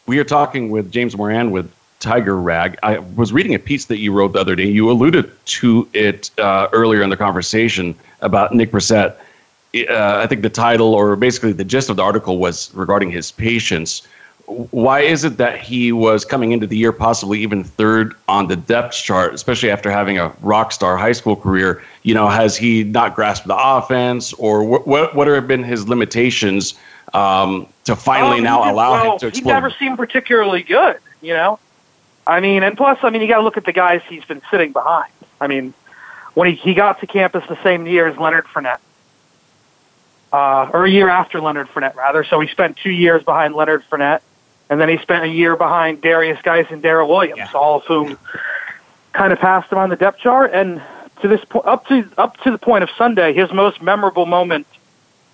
We 0.06 0.18
are 0.18 0.24
talking 0.24 0.70
with 0.70 0.92
James 0.92 1.16
Moran 1.16 1.50
with 1.50 1.72
Tiger 2.06 2.36
Rag. 2.36 2.78
I 2.84 2.98
was 2.98 3.32
reading 3.32 3.54
a 3.54 3.58
piece 3.58 3.86
that 3.86 3.98
you 3.98 4.12
wrote 4.12 4.32
the 4.32 4.38
other 4.38 4.54
day. 4.54 4.66
You 4.66 4.88
alluded 4.90 5.28
to 5.46 5.88
it 5.92 6.30
uh, 6.38 6.68
earlier 6.72 7.02
in 7.02 7.10
the 7.10 7.16
conversation 7.16 7.96
about 8.20 8.54
Nick 8.54 8.70
Brossette. 8.70 9.16
Uh, 9.74 10.20
I 10.22 10.26
think 10.28 10.42
the 10.42 10.48
title, 10.48 10.94
or 10.94 11.16
basically 11.16 11.50
the 11.50 11.64
gist 11.64 11.90
of 11.90 11.96
the 11.96 12.04
article, 12.04 12.38
was 12.38 12.72
regarding 12.74 13.10
his 13.10 13.32
patience. 13.32 14.06
Why 14.46 15.00
is 15.00 15.24
it 15.24 15.36
that 15.38 15.58
he 15.58 15.90
was 15.90 16.24
coming 16.24 16.52
into 16.52 16.68
the 16.68 16.76
year 16.76 16.92
possibly 16.92 17.40
even 17.40 17.64
third 17.64 18.14
on 18.28 18.46
the 18.46 18.54
depth 18.54 18.94
chart, 18.94 19.34
especially 19.34 19.72
after 19.72 19.90
having 19.90 20.16
a 20.16 20.32
rock 20.40 20.70
star 20.70 20.96
high 20.96 21.10
school 21.10 21.34
career? 21.34 21.82
You 22.04 22.14
know, 22.14 22.28
has 22.28 22.56
he 22.56 22.84
not 22.84 23.16
grasped 23.16 23.48
the 23.48 23.56
offense, 23.58 24.32
or 24.34 24.62
what? 24.62 24.86
What, 24.86 25.16
what 25.16 25.26
have 25.26 25.48
been 25.48 25.64
his 25.64 25.88
limitations 25.88 26.78
um, 27.12 27.66
to 27.82 27.96
finally 27.96 28.38
um, 28.38 28.44
now 28.44 28.72
allow 28.72 28.92
well, 28.92 29.12
him 29.14 29.18
to 29.18 29.26
explode? 29.26 29.50
He 29.50 29.52
never 29.52 29.70
seemed 29.70 29.96
particularly 29.96 30.62
good. 30.62 30.98
You 31.20 31.34
know, 31.34 31.58
I 32.26 32.40
mean, 32.40 32.62
and 32.62 32.76
plus, 32.76 32.98
I 33.02 33.10
mean, 33.10 33.22
you 33.22 33.28
got 33.28 33.38
to 33.38 33.42
look 33.44 33.56
at 33.56 33.64
the 33.64 33.72
guys 33.72 34.02
he's 34.08 34.24
been 34.24 34.42
sitting 34.50 34.72
behind. 34.72 35.12
I 35.40 35.46
mean, 35.46 35.74
when 36.34 36.50
he, 36.50 36.56
he 36.56 36.74
got 36.74 37.00
to 37.00 37.06
campus 37.06 37.44
the 37.48 37.62
same 37.62 37.86
year 37.86 38.08
as 38.08 38.16
Leonard 38.18 38.46
Fournette, 38.46 38.80
uh, 40.32 40.70
or 40.72 40.84
a 40.84 40.90
year 40.90 41.08
after 41.08 41.40
Leonard 41.40 41.68
Fournette, 41.68 41.94
rather. 41.94 42.24
So 42.24 42.40
he 42.40 42.48
spent 42.48 42.76
two 42.76 42.90
years 42.90 43.22
behind 43.22 43.54
Leonard 43.54 43.84
Fournette, 43.88 44.20
and 44.68 44.80
then 44.80 44.88
he 44.88 44.98
spent 44.98 45.24
a 45.24 45.28
year 45.28 45.56
behind 45.56 46.02
Derrius 46.02 46.42
Guice 46.42 46.66
and 46.70 46.82
Darrel 46.82 47.08
Williams, 47.08 47.38
yeah. 47.38 47.50
all 47.54 47.78
of 47.78 47.84
whom 47.84 48.18
kind 49.12 49.32
of 49.32 49.38
passed 49.38 49.70
him 49.70 49.78
on 49.78 49.88
the 49.88 49.96
depth 49.96 50.18
chart. 50.18 50.50
And 50.52 50.82
to 51.22 51.28
this 51.28 51.44
point, 51.44 51.66
up 51.66 51.86
to 51.86 52.08
up 52.18 52.36
to 52.38 52.50
the 52.50 52.58
point 52.58 52.82
of 52.82 52.90
Sunday, 52.98 53.32
his 53.32 53.52
most 53.52 53.80
memorable 53.80 54.26
moment 54.26 54.66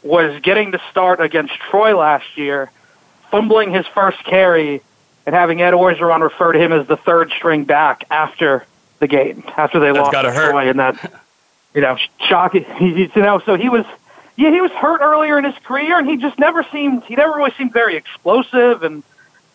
was 0.02 0.40
getting 0.42 0.72
to 0.72 0.80
start 0.90 1.20
against 1.20 1.54
Troy 1.54 1.96
last 1.96 2.36
year, 2.36 2.70
fumbling 3.30 3.72
his 3.72 3.86
first 3.86 4.22
carry 4.24 4.82
and 5.26 5.34
having 5.34 5.60
Ed 5.62 5.72
Orgeron 5.72 6.20
refer 6.20 6.52
to 6.52 6.58
him 6.58 6.72
as 6.72 6.86
the 6.86 6.96
third 6.96 7.30
string 7.36 7.64
back 7.64 8.04
after 8.10 8.66
the 8.98 9.06
game, 9.06 9.44
after 9.56 9.80
they 9.80 9.88
That's 9.88 9.98
lost 9.98 10.12
gotta 10.12 10.32
hurt. 10.32 10.54
and 10.66 10.78
that, 10.78 11.12
you 11.74 11.80
know, 11.80 11.96
shocking. 12.28 12.64
You 12.80 13.08
know, 13.16 13.40
so 13.40 13.56
he 13.56 13.68
was, 13.68 13.84
yeah, 14.36 14.50
he 14.50 14.60
was 14.60 14.70
hurt 14.72 15.00
earlier 15.00 15.38
in 15.38 15.44
his 15.44 15.56
career, 15.64 15.98
and 15.98 16.08
he 16.08 16.16
just 16.16 16.38
never 16.38 16.64
seemed, 16.72 17.04
he 17.04 17.16
never 17.16 17.32
really 17.36 17.52
seemed 17.58 17.72
very 17.72 17.96
explosive, 17.96 18.82
and 18.82 19.02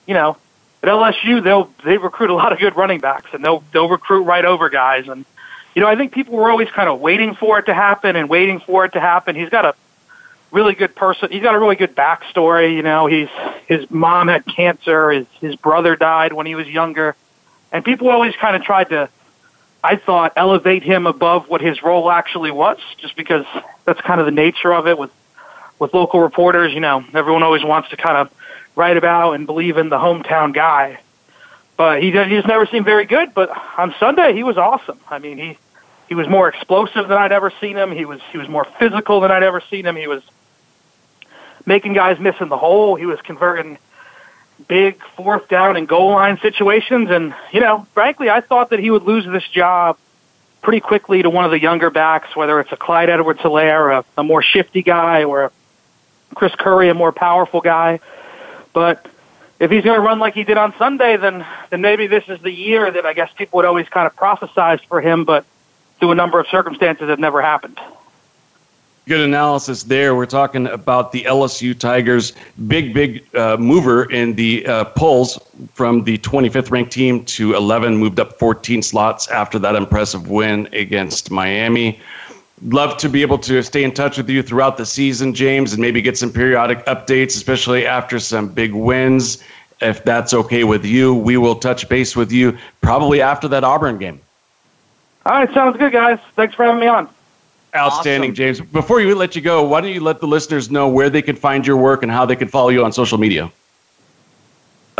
you 0.05 0.13
know, 0.13 0.37
at 0.83 0.89
LSU 0.89 1.43
they'll 1.43 1.71
they 1.83 1.97
recruit 1.97 2.29
a 2.29 2.35
lot 2.35 2.53
of 2.53 2.59
good 2.59 2.75
running 2.75 2.99
backs, 2.99 3.29
and 3.33 3.43
they'll 3.43 3.63
they'll 3.71 3.89
recruit 3.89 4.23
right 4.23 4.45
over 4.45 4.69
guys, 4.69 5.07
and 5.07 5.25
you 5.75 5.81
know, 5.81 5.87
I 5.87 5.95
think 5.95 6.11
people 6.11 6.35
were 6.35 6.49
always 6.49 6.69
kind 6.69 6.89
of 6.89 6.99
waiting 6.99 7.35
for 7.35 7.59
it 7.59 7.67
to 7.67 7.73
happen 7.73 8.15
and 8.15 8.29
waiting 8.29 8.59
for 8.59 8.85
it 8.85 8.93
to 8.93 8.99
happen. 8.99 9.35
He's 9.35 9.49
got 9.49 9.65
a 9.65 9.75
really 10.57 10.73
good 10.73 10.95
person. 10.95 11.31
He's 11.31 11.43
got 11.43 11.53
a 11.53 11.59
really 11.59 11.75
good 11.75 11.95
backstory. 11.95 12.75
You 12.75 12.81
know, 12.81 13.05
he's 13.05 13.29
his 13.67 13.89
mom 13.91 14.27
had 14.27 14.43
cancer. 14.43 15.11
His 15.11 15.27
his 15.39 15.55
brother 15.55 15.95
died 15.95 16.33
when 16.33 16.47
he 16.47 16.55
was 16.55 16.67
younger, 16.67 17.15
and 17.71 17.85
people 17.85 18.09
always 18.09 18.35
kind 18.35 18.55
of 18.55 18.63
tried 18.63 18.89
to, 18.89 19.07
I 19.83 19.97
thought, 19.97 20.33
elevate 20.35 20.81
him 20.81 21.05
above 21.05 21.47
what 21.47 21.61
his 21.61 21.83
role 21.83 22.09
actually 22.09 22.49
was, 22.49 22.79
just 22.97 23.15
because 23.15 23.45
that's 23.85 24.01
kind 24.01 24.19
of 24.19 24.25
the 24.25 24.31
nature 24.31 24.73
of 24.73 24.87
it 24.87 24.97
with 24.97 25.11
with 25.77 25.93
local 25.93 26.21
reporters. 26.21 26.73
You 26.73 26.79
know, 26.79 27.05
everyone 27.13 27.43
always 27.43 27.63
wants 27.63 27.89
to 27.89 27.97
kind 27.97 28.17
of 28.17 28.31
write 28.75 28.97
about 28.97 29.33
and 29.33 29.45
believe 29.45 29.77
in 29.77 29.89
the 29.89 29.97
hometown 29.97 30.55
guy, 30.55 30.99
but 31.77 32.01
he 32.01 32.07
he 32.11 32.35
just 32.35 32.47
never 32.47 32.65
seemed 32.65 32.85
very 32.85 33.05
good. 33.05 33.35
But 33.35 33.49
on 33.77 33.93
Sunday, 33.99 34.33
he 34.33 34.43
was 34.43 34.57
awesome. 34.57 34.99
I 35.07 35.19
mean, 35.19 35.37
he. 35.37 35.57
He 36.09 36.15
was 36.15 36.29
more 36.29 36.47
explosive 36.47 37.09
than 37.09 37.17
I'd 37.17 37.33
ever 37.33 37.51
seen 37.59 37.75
him. 37.75 37.91
He 37.91 38.05
was 38.05 38.21
he 38.31 38.37
was 38.37 38.47
more 38.47 38.65
physical 38.79 39.19
than 39.19 39.29
I'd 39.29 39.43
ever 39.43 39.61
seen 39.69 39.85
him. 39.85 39.97
He 39.97 40.07
was 40.07 40.23
making 41.67 41.93
guys 41.93 42.17
miss 42.19 42.35
in 42.39 42.49
the 42.49 42.57
hole. 42.57 42.95
He 42.95 43.05
was 43.05 43.21
converting 43.21 43.77
big 44.67 44.99
fourth 45.15 45.47
down 45.49 45.77
and 45.77 45.87
goal 45.87 46.11
line 46.11 46.39
situations. 46.41 47.11
And, 47.11 47.35
you 47.51 47.59
know, 47.59 47.85
frankly, 47.93 48.29
I 48.29 48.41
thought 48.41 48.71
that 48.71 48.79
he 48.79 48.89
would 48.89 49.03
lose 49.03 49.25
this 49.25 49.47
job 49.49 49.97
pretty 50.63 50.79
quickly 50.79 51.21
to 51.21 51.29
one 51.29 51.45
of 51.45 51.51
the 51.51 51.59
younger 51.59 51.91
backs, 51.91 52.35
whether 52.35 52.59
it's 52.59 52.71
a 52.71 52.77
Clyde 52.77 53.09
Edwards 53.09 53.41
Helaire, 53.41 53.99
a, 53.99 54.05
a 54.19 54.23
more 54.23 54.41
shifty 54.41 54.81
guy, 54.81 55.25
or 55.25 55.43
a 55.43 55.51
Chris 56.33 56.55
Curry, 56.55 56.89
a 56.89 56.93
more 56.93 57.11
powerful 57.11 57.61
guy. 57.61 57.99
But 58.73 59.05
if 59.59 59.69
he's 59.69 59.83
going 59.83 59.99
to 59.99 60.05
run 60.05 60.19
like 60.19 60.33
he 60.33 60.43
did 60.43 60.57
on 60.57 60.73
Sunday, 60.77 61.17
then 61.17 61.45
then 61.69 61.81
maybe 61.81 62.07
this 62.07 62.23
is 62.27 62.39
the 62.41 62.51
year 62.51 62.89
that 62.89 63.05
I 63.05 63.13
guess 63.13 63.31
people 63.37 63.57
would 63.57 63.65
always 63.65 63.87
kind 63.89 64.07
of 64.07 64.15
prophesize 64.15 64.83
for 64.87 65.01
him, 65.01 65.25
but 65.25 65.45
through 65.99 66.11
a 66.11 66.15
number 66.15 66.39
of 66.39 66.47
circumstances, 66.47 67.09
it 67.09 67.19
never 67.19 67.41
happened. 67.41 67.79
Good 69.07 69.21
analysis 69.21 69.83
there. 69.83 70.15
We're 70.15 70.25
talking 70.25 70.67
about 70.67 71.13
the 71.13 71.23
LSU 71.23 71.79
Tigers' 71.79 72.33
big, 72.67 72.93
big 72.93 73.25
uh, 73.33 73.55
mover 73.55 74.11
in 74.11 74.33
the 74.33 74.67
uh, 74.67 74.83
polls 74.83 75.39
from 75.73 76.03
the 76.03 76.17
25th 76.17 76.71
ranked 76.71 76.91
team 76.91 77.23
to 77.23 77.55
11, 77.55 77.95
moved 77.95 78.19
up 78.19 78.37
14 78.37 78.81
slots 78.81 79.29
after 79.29 79.57
that 79.59 79.75
impressive 79.75 80.29
win 80.29 80.67
against 80.73 81.31
Miami. 81.31 82.01
Love 82.63 82.97
to 82.97 83.07
be 83.07 83.21
able 83.21 83.37
to 83.37 83.63
stay 83.63 83.85
in 83.85 83.93
touch 83.93 84.17
with 84.17 84.29
you 84.29 84.43
throughout 84.43 84.75
the 84.75 84.85
season, 84.85 85.33
James, 85.33 85.71
and 85.71 85.81
maybe 85.81 86.01
get 86.01 86.17
some 86.17 86.33
periodic 86.33 86.85
updates, 86.85 87.37
especially 87.37 87.85
after 87.85 88.19
some 88.19 88.49
big 88.49 88.73
wins. 88.73 89.41
If 89.79 90.03
that's 90.03 90.33
okay 90.33 90.65
with 90.65 90.83
you, 90.83 91.15
we 91.15 91.37
will 91.37 91.55
touch 91.55 91.87
base 91.87 92.17
with 92.17 92.33
you 92.33 92.57
probably 92.81 93.21
after 93.21 93.47
that 93.47 93.63
Auburn 93.63 93.99
game. 93.99 94.19
All 95.25 95.31
right, 95.31 95.53
sounds 95.53 95.77
good, 95.77 95.93
guys. 95.93 96.19
Thanks 96.35 96.55
for 96.55 96.65
having 96.65 96.81
me 96.81 96.87
on. 96.87 97.07
Outstanding, 97.77 98.31
awesome. 98.31 98.35
James. 98.35 98.61
Before 98.61 98.99
you 98.99 99.15
let 99.15 99.35
you 99.35 99.41
go, 99.41 99.63
why 99.63 99.81
don't 99.81 99.93
you 99.93 100.01
let 100.01 100.19
the 100.19 100.27
listeners 100.27 100.71
know 100.71 100.87
where 100.87 101.09
they 101.09 101.21
can 101.21 101.35
find 101.35 101.65
your 101.65 101.77
work 101.77 102.03
and 102.03 102.11
how 102.11 102.25
they 102.25 102.35
can 102.35 102.47
follow 102.47 102.69
you 102.69 102.83
on 102.83 102.91
social 102.91 103.17
media? 103.17 103.51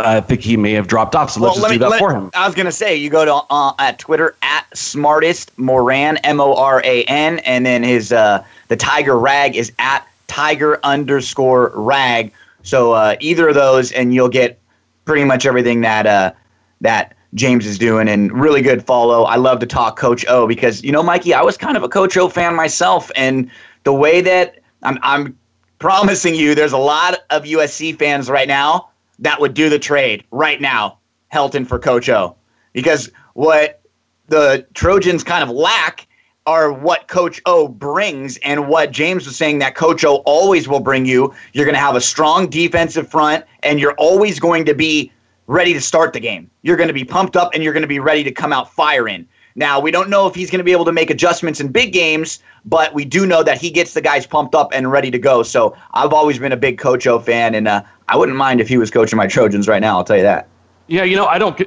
I 0.00 0.20
think 0.20 0.42
he 0.42 0.56
may 0.56 0.72
have 0.72 0.86
dropped 0.86 1.16
off, 1.16 1.30
so 1.32 1.40
let's 1.40 1.56
just 1.56 1.62
let 1.64 1.72
do 1.72 1.78
that 1.80 1.90
let, 1.90 1.98
for 1.98 2.14
him. 2.14 2.30
I 2.34 2.46
was 2.46 2.54
going 2.54 2.66
to 2.66 2.72
say, 2.72 2.94
you 2.94 3.10
go 3.10 3.24
to 3.24 3.34
uh, 3.50 3.72
at 3.80 3.98
Twitter 3.98 4.36
at 4.42 4.64
smartest 4.72 5.58
Moran 5.58 6.18
M 6.18 6.40
O 6.40 6.54
R 6.54 6.80
A 6.84 7.02
N, 7.04 7.40
and 7.40 7.66
then 7.66 7.82
his 7.82 8.12
uh, 8.12 8.44
the 8.68 8.76
Tiger 8.76 9.18
Rag 9.18 9.56
is 9.56 9.72
at 9.80 10.06
Tiger 10.28 10.78
underscore 10.84 11.72
Rag. 11.74 12.32
So 12.62 12.92
uh, 12.92 13.16
either 13.18 13.48
of 13.48 13.56
those, 13.56 13.90
and 13.90 14.14
you'll 14.14 14.28
get 14.28 14.60
pretty 15.04 15.24
much 15.24 15.46
everything 15.46 15.80
that 15.80 16.06
uh, 16.06 16.32
that 16.80 17.16
James 17.34 17.66
is 17.66 17.78
doing 17.78 18.08
and 18.08 18.32
really 18.32 18.62
good 18.62 18.84
follow. 18.84 19.24
I 19.24 19.36
love 19.36 19.58
to 19.60 19.66
talk 19.66 19.98
Coach 19.98 20.24
O 20.28 20.46
because 20.46 20.82
you 20.82 20.92
know, 20.92 21.02
Mikey, 21.02 21.34
I 21.34 21.42
was 21.42 21.56
kind 21.56 21.76
of 21.76 21.82
a 21.82 21.88
Coach 21.88 22.16
O 22.16 22.28
fan 22.28 22.54
myself, 22.54 23.10
and 23.14 23.50
the 23.84 23.92
way 23.92 24.20
that 24.20 24.60
I'm, 24.82 24.98
I'm 25.02 25.38
promising 25.78 26.34
you, 26.34 26.54
there's 26.54 26.72
a 26.72 26.78
lot 26.78 27.20
of 27.30 27.44
USC 27.44 27.98
fans 27.98 28.30
right 28.30 28.48
now 28.48 28.90
that 29.18 29.40
would 29.40 29.54
do 29.54 29.68
the 29.68 29.78
trade 29.78 30.24
right 30.30 30.60
now, 30.60 30.98
Helton 31.32 31.66
for 31.66 31.78
Coach 31.78 32.08
O, 32.08 32.36
because 32.72 33.10
what 33.34 33.82
the 34.28 34.66
Trojans 34.74 35.22
kind 35.22 35.42
of 35.42 35.50
lack 35.50 36.06
are 36.46 36.72
what 36.72 37.08
Coach 37.08 37.42
O 37.44 37.68
brings, 37.68 38.38
and 38.38 38.68
what 38.68 38.90
James 38.90 39.26
was 39.26 39.36
saying 39.36 39.58
that 39.58 39.74
Coach 39.74 40.02
O 40.02 40.16
always 40.24 40.66
will 40.66 40.80
bring 40.80 41.04
you. 41.04 41.34
You're 41.52 41.66
going 41.66 41.74
to 41.74 41.80
have 41.80 41.94
a 41.94 42.00
strong 42.00 42.48
defensive 42.48 43.10
front, 43.10 43.44
and 43.62 43.78
you're 43.78 43.92
always 43.98 44.40
going 44.40 44.64
to 44.64 44.74
be 44.74 45.12
ready 45.48 45.72
to 45.72 45.80
start 45.80 46.12
the 46.12 46.20
game. 46.20 46.48
You're 46.62 46.76
going 46.76 46.88
to 46.88 46.94
be 46.94 47.04
pumped 47.04 47.36
up 47.36 47.50
and 47.52 47.64
you're 47.64 47.72
going 47.72 47.82
to 47.82 47.88
be 47.88 47.98
ready 47.98 48.22
to 48.22 48.30
come 48.30 48.52
out 48.52 48.72
firing. 48.72 49.26
Now, 49.56 49.80
we 49.80 49.90
don't 49.90 50.08
know 50.08 50.28
if 50.28 50.36
he's 50.36 50.50
going 50.50 50.58
to 50.58 50.64
be 50.64 50.70
able 50.70 50.84
to 50.84 50.92
make 50.92 51.10
adjustments 51.10 51.58
in 51.58 51.72
big 51.72 51.92
games, 51.92 52.40
but 52.64 52.94
we 52.94 53.04
do 53.04 53.26
know 53.26 53.42
that 53.42 53.60
he 53.60 53.70
gets 53.70 53.92
the 53.92 54.00
guys 54.00 54.24
pumped 54.24 54.54
up 54.54 54.70
and 54.72 54.92
ready 54.92 55.10
to 55.10 55.18
go. 55.18 55.42
So 55.42 55.76
I've 55.94 56.12
always 56.12 56.38
been 56.38 56.52
a 56.52 56.56
big 56.56 56.78
Coach 56.78 57.08
O 57.08 57.18
fan, 57.18 57.56
and 57.56 57.66
uh, 57.66 57.82
I 58.06 58.16
wouldn't 58.16 58.38
mind 58.38 58.60
if 58.60 58.68
he 58.68 58.78
was 58.78 58.90
coaching 58.90 59.16
my 59.16 59.26
Trojans 59.26 59.66
right 59.66 59.80
now. 59.80 59.96
I'll 59.96 60.04
tell 60.04 60.16
you 60.16 60.22
that. 60.22 60.48
Yeah, 60.86 61.02
you 61.02 61.16
know, 61.16 61.26
I 61.26 61.38
don't. 61.38 61.60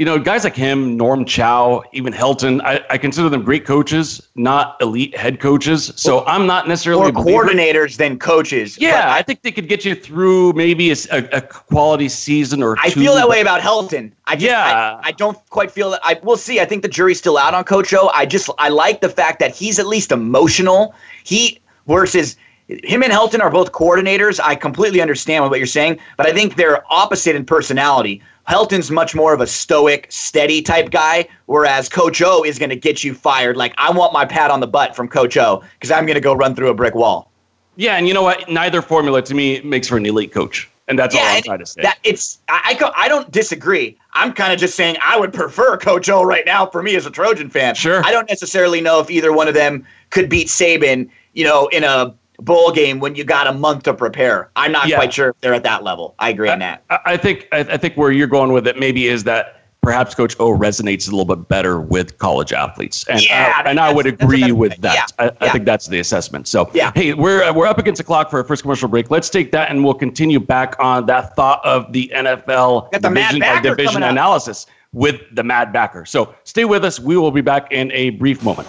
You 0.00 0.06
know, 0.06 0.18
guys 0.18 0.44
like 0.44 0.56
him, 0.56 0.96
Norm 0.96 1.26
Chow, 1.26 1.82
even 1.92 2.14
Helton, 2.14 2.62
I, 2.62 2.82
I 2.88 2.96
consider 2.96 3.28
them 3.28 3.42
great 3.42 3.66
coaches, 3.66 4.26
not 4.34 4.80
elite 4.80 5.14
head 5.14 5.40
coaches. 5.40 5.92
So 5.94 6.24
I'm 6.24 6.46
not 6.46 6.66
necessarily 6.66 7.12
more 7.12 7.22
coordinators 7.22 7.98
than 7.98 8.18
coaches. 8.18 8.78
Yeah, 8.78 9.12
I 9.12 9.20
think 9.20 9.42
they 9.42 9.52
could 9.52 9.68
get 9.68 9.84
you 9.84 9.94
through 9.94 10.54
maybe 10.54 10.90
a, 10.90 10.96
a 11.12 11.42
quality 11.42 12.08
season 12.08 12.62
or. 12.62 12.78
I 12.78 12.88
two, 12.88 13.00
feel 13.00 13.14
that 13.14 13.28
way 13.28 13.42
about 13.42 13.60
Helton. 13.60 14.10
I 14.24 14.36
just, 14.36 14.46
yeah, 14.46 14.98
I, 15.02 15.08
I, 15.08 15.12
don't 15.12 15.36
quite 15.50 15.70
feel 15.70 15.90
that. 15.90 16.00
I 16.02 16.18
we'll 16.22 16.38
see. 16.38 16.60
I 16.60 16.64
think 16.64 16.80
the 16.80 16.88
jury's 16.88 17.18
still 17.18 17.36
out 17.36 17.52
on 17.52 17.64
Coach 17.64 17.92
O. 17.92 18.08
I 18.14 18.24
just 18.24 18.48
I 18.56 18.70
like 18.70 19.02
the 19.02 19.10
fact 19.10 19.38
that 19.40 19.54
he's 19.54 19.78
at 19.78 19.86
least 19.86 20.12
emotional. 20.12 20.94
He 21.24 21.60
versus 21.86 22.38
him 22.84 23.02
and 23.02 23.12
Helton 23.12 23.40
are 23.40 23.50
both 23.50 23.72
coordinators. 23.72 24.40
I 24.42 24.54
completely 24.54 25.00
understand 25.00 25.48
what 25.48 25.58
you're 25.58 25.66
saying, 25.66 25.98
but 26.16 26.26
I 26.26 26.32
think 26.32 26.56
they're 26.56 26.84
opposite 26.92 27.34
in 27.34 27.44
personality. 27.44 28.22
Helton's 28.48 28.90
much 28.90 29.14
more 29.14 29.32
of 29.32 29.40
a 29.40 29.46
stoic, 29.46 30.06
steady 30.08 30.62
type 30.62 30.90
guy, 30.90 31.28
whereas 31.46 31.88
Coach 31.88 32.20
O 32.22 32.42
is 32.42 32.58
going 32.58 32.70
to 32.70 32.76
get 32.76 33.04
you 33.04 33.14
fired. 33.14 33.56
Like, 33.56 33.74
I 33.78 33.90
want 33.90 34.12
my 34.12 34.24
pat 34.24 34.50
on 34.50 34.60
the 34.60 34.66
butt 34.66 34.96
from 34.96 35.08
Coach 35.08 35.36
O 35.36 35.62
because 35.74 35.90
I'm 35.90 36.04
going 36.04 36.14
to 36.14 36.20
go 36.20 36.34
run 36.34 36.54
through 36.54 36.70
a 36.70 36.74
brick 36.74 36.94
wall. 36.94 37.30
Yeah, 37.76 37.96
and 37.96 38.08
you 38.08 38.14
know 38.14 38.22
what? 38.22 38.48
Neither 38.48 38.82
formula 38.82 39.22
to 39.22 39.34
me 39.34 39.60
makes 39.62 39.88
for 39.88 39.96
an 39.96 40.06
elite 40.06 40.32
coach. 40.32 40.68
And 40.88 40.98
that's 40.98 41.14
yeah, 41.14 41.20
all 41.20 41.36
I'm 41.36 41.42
trying 41.42 41.58
to 41.60 41.66
say. 41.66 41.82
That 41.82 41.98
it's 42.02 42.40
I, 42.48 42.76
I, 42.80 43.04
I 43.04 43.08
don't 43.08 43.30
disagree. 43.30 43.96
I'm 44.14 44.32
kind 44.32 44.52
of 44.52 44.58
just 44.58 44.74
saying 44.74 44.96
I 45.00 45.18
would 45.18 45.32
prefer 45.32 45.76
Coach 45.76 46.10
O 46.10 46.24
right 46.24 46.44
now 46.44 46.66
for 46.66 46.82
me 46.82 46.96
as 46.96 47.06
a 47.06 47.10
Trojan 47.12 47.48
fan. 47.48 47.76
Sure. 47.76 48.04
I 48.04 48.10
don't 48.10 48.28
necessarily 48.28 48.80
know 48.80 48.98
if 48.98 49.08
either 49.08 49.32
one 49.32 49.46
of 49.46 49.54
them 49.54 49.86
could 50.10 50.28
beat 50.28 50.48
Saban, 50.48 51.08
you 51.32 51.44
know, 51.44 51.68
in 51.68 51.84
a 51.84 52.12
bowl 52.40 52.72
game 52.72 53.00
when 53.00 53.14
you 53.14 53.24
got 53.24 53.46
a 53.46 53.52
month 53.52 53.84
to 53.84 53.94
prepare. 53.94 54.50
I'm 54.56 54.72
not 54.72 54.88
yeah. 54.88 54.96
quite 54.96 55.12
sure 55.12 55.30
if 55.30 55.40
they're 55.40 55.54
at 55.54 55.62
that 55.64 55.82
level. 55.82 56.14
I 56.18 56.30
agree 56.30 56.48
I, 56.48 56.54
on 56.54 56.58
that. 56.60 56.84
I 56.90 57.16
think 57.16 57.48
I 57.52 57.76
think 57.76 57.96
where 57.96 58.10
you're 58.10 58.26
going 58.26 58.52
with 58.52 58.66
it 58.66 58.78
maybe 58.78 59.06
is 59.06 59.24
that 59.24 59.60
perhaps 59.82 60.14
Coach 60.14 60.36
O 60.38 60.56
resonates 60.56 61.08
a 61.08 61.16
little 61.16 61.36
bit 61.36 61.48
better 61.48 61.80
with 61.80 62.18
college 62.18 62.52
athletes, 62.52 63.06
and 63.08 63.22
yeah, 63.22 63.54
I, 63.56 63.70
and 63.70 63.80
I 63.80 63.92
would 63.92 64.06
agree 64.06 64.52
with 64.52 64.76
that. 64.78 64.94
Yeah, 65.18 65.30
I, 65.40 65.46
I, 65.46 65.48
think 65.50 65.64
that's 65.64 65.86
the 65.86 65.98
assessment. 66.00 66.48
So 66.48 66.70
yeah. 66.74 66.92
hey, 66.94 67.14
we're 67.14 67.52
we're 67.52 67.66
up 67.66 67.78
against 67.78 67.98
the 67.98 68.04
clock 68.04 68.30
for 68.30 68.38
our 68.38 68.44
first 68.44 68.62
commercial 68.62 68.88
break. 68.88 69.10
Let's 69.10 69.30
take 69.30 69.52
that, 69.52 69.70
and 69.70 69.84
we'll 69.84 69.94
continue 69.94 70.40
back 70.40 70.76
on 70.78 71.06
that 71.06 71.34
thought 71.36 71.64
of 71.64 71.92
the 71.92 72.10
NFL 72.14 72.90
the 72.90 72.98
division 73.00 73.42
uh, 73.42 73.54
by 73.54 73.60
division 73.60 74.02
analysis 74.02 74.66
with 74.92 75.20
the 75.32 75.42
Maddbacker. 75.42 76.06
So 76.06 76.34
stay 76.44 76.64
with 76.64 76.84
us. 76.84 76.98
We 76.98 77.16
will 77.16 77.30
be 77.30 77.42
back 77.42 77.70
in 77.70 77.92
a 77.92 78.10
brief 78.10 78.42
moment. 78.42 78.68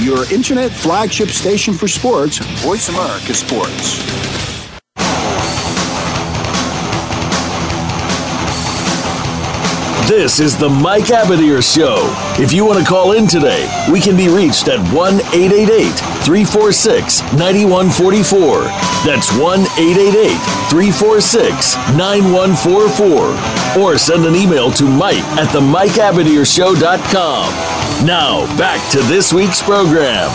Your 0.00 0.32
internet 0.32 0.70
flagship 0.70 1.28
station 1.28 1.74
for 1.74 1.88
sports, 1.88 2.38
Voice 2.62 2.88
America 2.88 3.34
Sports. 3.34 3.98
This 10.08 10.40
is 10.40 10.56
the 10.56 10.68
Mike 10.68 11.06
Abadir 11.06 11.60
Show. 11.62 11.96
If 12.40 12.52
you 12.52 12.64
want 12.64 12.78
to 12.78 12.84
call 12.84 13.12
in 13.12 13.26
today, 13.26 13.68
we 13.92 14.00
can 14.00 14.16
be 14.16 14.28
reached 14.28 14.68
at 14.68 14.78
1 14.94 15.14
888 15.14 15.90
346 16.24 17.20
9144. 17.34 18.62
That's 19.04 19.30
1 19.36 19.60
888 19.60 20.38
346 20.70 21.76
9144. 21.98 23.82
Or 23.82 23.98
send 23.98 24.24
an 24.24 24.34
email 24.36 24.70
to 24.72 24.84
Mike 24.84 25.24
at 25.36 25.52
the 25.52 25.60
MikeAbadirshow.com. 25.60 27.87
Now, 28.04 28.46
back 28.56 28.92
to 28.92 28.98
this 29.02 29.32
week's 29.32 29.60
program. 29.60 30.28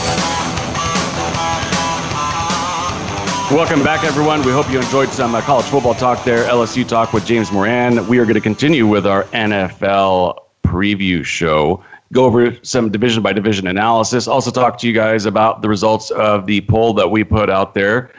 Welcome 3.56 3.82
back, 3.86 4.04
everyone. 4.04 4.44
We 4.44 4.52
hope 4.52 4.70
you 4.70 4.82
enjoyed 4.82 5.08
some 5.10 5.34
uh, 5.34 5.40
college 5.40 5.66
football 5.68 5.94
talk 5.94 6.26
there, 6.26 6.44
LSU 6.44 6.86
talk 6.86 7.14
with 7.14 7.26
James 7.26 7.54
Moran. 7.54 8.06
We 8.10 8.20
are 8.20 8.26
going 8.26 8.36
to 8.36 8.42
continue 8.42 8.86
with 8.86 9.08
our 9.08 9.24
NFL 9.26 10.40
preview 10.66 11.24
show, 11.24 11.82
go 12.12 12.26
over 12.26 12.54
some 12.64 12.92
division 12.92 13.24
by 13.24 13.32
division 13.32 13.68
analysis, 13.68 14.28
also 14.28 14.52
talk 14.52 14.78
to 14.80 14.88
you 14.88 14.94
guys 14.94 15.26
about 15.26 15.62
the 15.62 15.70
results 15.70 16.12
of 16.12 16.46
the 16.46 16.60
poll 16.62 16.94
that 16.96 17.12
we 17.12 17.24
put 17.24 17.50
out 17.50 17.74
there. 17.74 18.12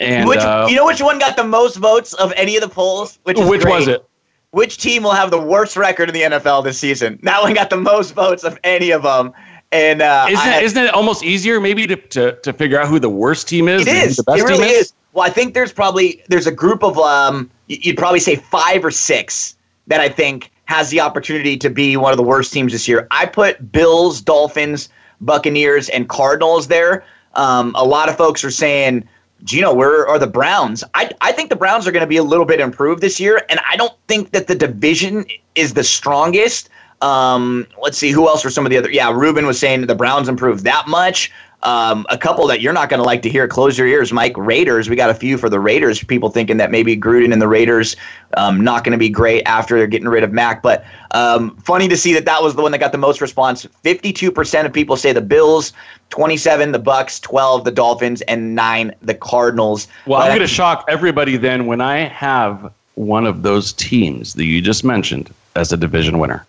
And 0.00 0.28
which, 0.28 0.40
uh, 0.40 0.66
you 0.68 0.76
know 0.76 0.84
which 0.84 1.00
one 1.00 1.18
got 1.18 1.36
the 1.36 1.44
most 1.44 1.76
votes 1.76 2.12
of 2.12 2.30
any 2.36 2.56
of 2.56 2.62
the 2.62 2.68
polls? 2.68 3.18
Which, 3.22 3.38
which 3.38 3.64
was 3.64 3.88
it? 3.88 4.06
Which 4.52 4.76
team 4.76 5.02
will 5.02 5.12
have 5.12 5.30
the 5.30 5.40
worst 5.40 5.76
record 5.76 6.10
in 6.10 6.14
the 6.14 6.22
NFL 6.22 6.62
this 6.62 6.78
season? 6.78 7.18
That 7.22 7.42
one 7.42 7.54
got 7.54 7.70
the 7.70 7.78
most 7.78 8.12
votes 8.12 8.44
of 8.44 8.58
any 8.62 8.90
of 8.90 9.02
them. 9.02 9.32
And 9.72 10.02
uh, 10.02 10.26
isn't, 10.28 10.52
it, 10.52 10.62
isn't 10.62 10.84
it 10.84 10.94
almost 10.94 11.24
easier 11.24 11.58
maybe 11.58 11.86
to, 11.86 11.96
to, 11.96 12.32
to 12.32 12.52
figure 12.52 12.78
out 12.78 12.86
who 12.86 12.98
the 12.98 13.08
worst 13.08 13.48
team 13.48 13.66
is? 13.66 13.86
It 13.86 13.96
is. 13.96 14.16
The 14.18 14.22
best 14.24 14.40
it 14.40 14.44
really 14.44 14.66
team 14.66 14.76
is? 14.76 14.86
is. 14.86 14.92
Well, 15.14 15.24
I 15.26 15.30
think 15.30 15.54
there's 15.54 15.72
probably 15.72 16.22
there's 16.28 16.46
a 16.46 16.52
group 16.52 16.82
of 16.82 16.98
um 16.98 17.50
you'd 17.66 17.96
probably 17.96 18.20
say 18.20 18.36
five 18.36 18.84
or 18.84 18.90
six 18.90 19.56
that 19.86 20.00
I 20.00 20.08
think 20.10 20.50
has 20.66 20.90
the 20.90 21.00
opportunity 21.00 21.56
to 21.56 21.70
be 21.70 21.96
one 21.96 22.12
of 22.12 22.18
the 22.18 22.22
worst 22.22 22.52
teams 22.52 22.72
this 22.72 22.86
year. 22.86 23.06
I 23.10 23.26
put 23.26 23.72
Bills, 23.72 24.20
Dolphins, 24.20 24.90
Buccaneers, 25.22 25.88
and 25.88 26.08
Cardinals 26.08 26.68
there. 26.68 27.04
Um, 27.34 27.74
a 27.74 27.84
lot 27.84 28.08
of 28.08 28.16
folks 28.16 28.44
are 28.44 28.50
saying, 28.50 29.08
Gino, 29.44 29.74
where 29.74 30.06
are 30.06 30.18
the 30.18 30.26
Browns? 30.26 30.84
I, 30.94 31.10
I 31.20 31.32
think 31.32 31.50
the 31.50 31.56
Browns 31.56 31.86
are 31.86 31.92
going 31.92 32.02
to 32.02 32.06
be 32.06 32.16
a 32.16 32.22
little 32.22 32.44
bit 32.44 32.60
improved 32.60 33.02
this 33.02 33.18
year, 33.18 33.44
and 33.48 33.60
I 33.68 33.76
don't 33.76 33.94
think 34.06 34.32
that 34.32 34.46
the 34.46 34.54
division 34.54 35.24
is 35.54 35.74
the 35.74 35.84
strongest. 35.84 36.68
Um, 37.00 37.66
let's 37.82 37.98
see, 37.98 38.10
who 38.10 38.28
else 38.28 38.44
were 38.44 38.50
some 38.50 38.64
of 38.64 38.70
the 38.70 38.78
other? 38.78 38.90
Yeah, 38.90 39.10
Ruben 39.10 39.46
was 39.46 39.58
saying 39.58 39.84
the 39.86 39.94
Browns 39.94 40.28
improved 40.28 40.64
that 40.64 40.86
much. 40.86 41.32
Um, 41.64 42.06
a 42.08 42.18
couple 42.18 42.46
that 42.48 42.60
you're 42.60 42.72
not 42.72 42.88
going 42.88 42.98
to 42.98 43.04
like 43.04 43.22
to 43.22 43.28
hear. 43.28 43.46
Close 43.46 43.78
your 43.78 43.86
ears, 43.86 44.12
Mike. 44.12 44.36
Raiders. 44.36 44.90
We 44.90 44.96
got 44.96 45.10
a 45.10 45.14
few 45.14 45.38
for 45.38 45.48
the 45.48 45.60
Raiders. 45.60 46.02
People 46.02 46.28
thinking 46.28 46.56
that 46.56 46.70
maybe 46.70 46.96
Gruden 46.96 47.32
and 47.32 47.40
the 47.40 47.46
Raiders 47.46 47.96
um, 48.36 48.62
not 48.62 48.82
going 48.84 48.92
to 48.92 48.98
be 48.98 49.08
great 49.08 49.42
after 49.44 49.78
they're 49.78 49.86
getting 49.86 50.08
rid 50.08 50.24
of 50.24 50.32
Mac. 50.32 50.62
But 50.62 50.84
um, 51.12 51.56
funny 51.58 51.86
to 51.88 51.96
see 51.96 52.12
that 52.14 52.24
that 52.24 52.42
was 52.42 52.56
the 52.56 52.62
one 52.62 52.72
that 52.72 52.78
got 52.78 52.92
the 52.92 52.98
most 52.98 53.20
response. 53.20 53.66
52% 53.84 54.66
of 54.66 54.72
people 54.72 54.96
say 54.96 55.12
the 55.12 55.20
Bills, 55.20 55.72
27 56.10 56.72
the 56.72 56.80
Bucs, 56.80 57.20
12 57.20 57.64
the 57.64 57.70
Dolphins, 57.70 58.22
and 58.22 58.54
nine 58.54 58.94
the 59.02 59.14
Cardinals. 59.14 59.86
Well, 60.06 60.20
but 60.20 60.24
I'm 60.24 60.36
going 60.36 60.48
to 60.48 60.52
shock 60.52 60.84
everybody 60.88 61.36
then 61.36 61.66
when 61.66 61.80
I 61.80 61.98
have 61.98 62.72
one 62.94 63.26
of 63.26 63.42
those 63.42 63.72
teams 63.72 64.34
that 64.34 64.44
you 64.44 64.60
just 64.60 64.84
mentioned 64.84 65.32
as 65.56 65.72
a 65.72 65.76
division 65.76 66.18
winner. 66.18 66.46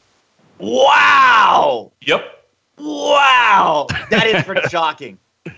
Wow. 0.59 1.91
Yep. 2.01 2.32
Wow, 2.83 3.87
that 4.09 4.27
is 4.27 4.43
pretty 4.43 4.67
shocking. 4.69 5.17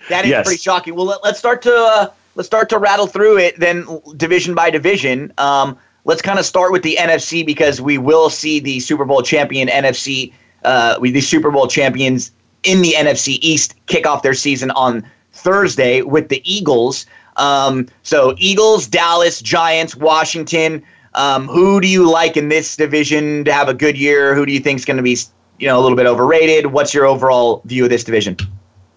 That 0.10 0.26
is 0.26 0.32
yes. 0.32 0.46
pretty 0.46 0.62
shocking. 0.62 0.96
Well, 0.96 1.06
let, 1.06 1.24
us 1.24 1.40
start 1.40 1.62
to 1.64 1.74
uh, 1.74 2.12
let's 2.36 2.48
start 2.48 2.70
to 2.70 2.78
rattle 2.78 3.08
through 3.08 3.38
it 3.38 3.60
then 3.60 3.86
division 4.16 4.54
by 4.54 4.70
division. 4.70 5.34
Um, 5.38 5.78
let's 6.04 6.22
kind 6.22 6.38
of 6.38 6.46
start 6.46 6.72
with 6.72 6.84
the 6.84 6.98
NFC 7.00 7.46
because 7.46 7.82
we 7.82 7.98
will 7.98 8.30
see 8.30 8.60
the 8.60 8.80
Super 8.80 9.06
Bowl 9.06 9.22
champion 9.24 9.68
NFC, 9.68 10.34
uh, 10.64 11.00
the 11.00 11.22
Super 11.22 11.50
Bowl 11.50 11.68
champions 11.68 12.32
in 12.64 12.82
the 12.82 12.94
NFC 12.94 13.40
East 13.42 13.76
kick 13.88 14.06
off 14.06 14.22
their 14.22 14.34
season 14.34 14.72
on 14.72 15.04
Thursday 15.32 16.02
with 16.02 16.30
the 16.30 16.42
Eagles. 16.44 17.06
Um, 17.38 17.88
so 18.04 18.36
Eagles, 18.38 18.88
Dallas, 18.88 19.42
Giants, 19.42 19.96
Washington. 19.96 20.84
Um, 21.16 21.48
who 21.48 21.80
do 21.80 21.88
you 21.88 22.10
like 22.10 22.36
in 22.38 22.50
this 22.50 22.76
division 22.76 23.46
to 23.46 23.54
have 23.54 23.70
a 23.70 23.74
good 23.74 23.98
year? 23.98 24.36
Who 24.36 24.46
do 24.46 24.52
you 24.52 24.60
think 24.60 24.80
is 24.80 24.86
going 24.86 24.98
to 24.98 25.04
be, 25.04 25.18
you 25.60 25.68
know, 25.68 25.80
a 25.80 25.82
little 25.82 25.96
bit 25.96 26.06
overrated? 26.06 26.68
What's 26.68 26.94
your 26.94 27.06
overall 27.06 27.62
view 27.66 27.84
of 27.84 27.90
this 27.90 28.04
division? 28.04 28.38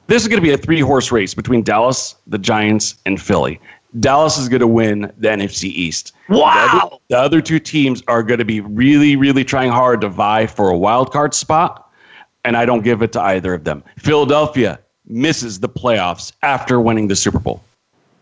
This 0.06 0.22
is 0.22 0.28
going 0.28 0.40
to 0.40 0.46
be 0.46 0.52
a 0.52 0.58
three 0.58 0.80
horse 0.80 1.12
race 1.12 1.34
between 1.34 1.62
Dallas, 1.62 2.14
the 2.26 2.38
Giants, 2.38 2.96
and 3.04 3.20
Philly. 3.20 3.60
Dallas 4.00 4.38
is 4.38 4.48
going 4.48 4.60
to 4.60 4.66
win 4.66 5.12
the 5.18 5.28
NFC 5.28 5.64
East. 5.64 6.12
Wow. 6.28 6.54
The 6.54 6.86
other, 6.86 6.96
the 7.08 7.18
other 7.18 7.40
two 7.40 7.58
teams 7.58 8.02
are 8.08 8.22
going 8.22 8.38
to 8.38 8.44
be 8.44 8.60
really, 8.60 9.16
really 9.16 9.44
trying 9.44 9.70
hard 9.70 10.00
to 10.02 10.08
vie 10.08 10.46
for 10.46 10.70
a 10.70 10.76
wild 10.76 11.12
card 11.12 11.34
spot, 11.34 11.90
and 12.44 12.56
I 12.56 12.66
don't 12.66 12.82
give 12.82 13.02
it 13.02 13.12
to 13.12 13.20
either 13.20 13.54
of 13.54 13.64
them. 13.64 13.82
Philadelphia 13.98 14.78
misses 15.06 15.60
the 15.60 15.68
playoffs 15.68 16.32
after 16.42 16.80
winning 16.80 17.08
the 17.08 17.16
Super 17.16 17.38
Bowl. 17.38 17.62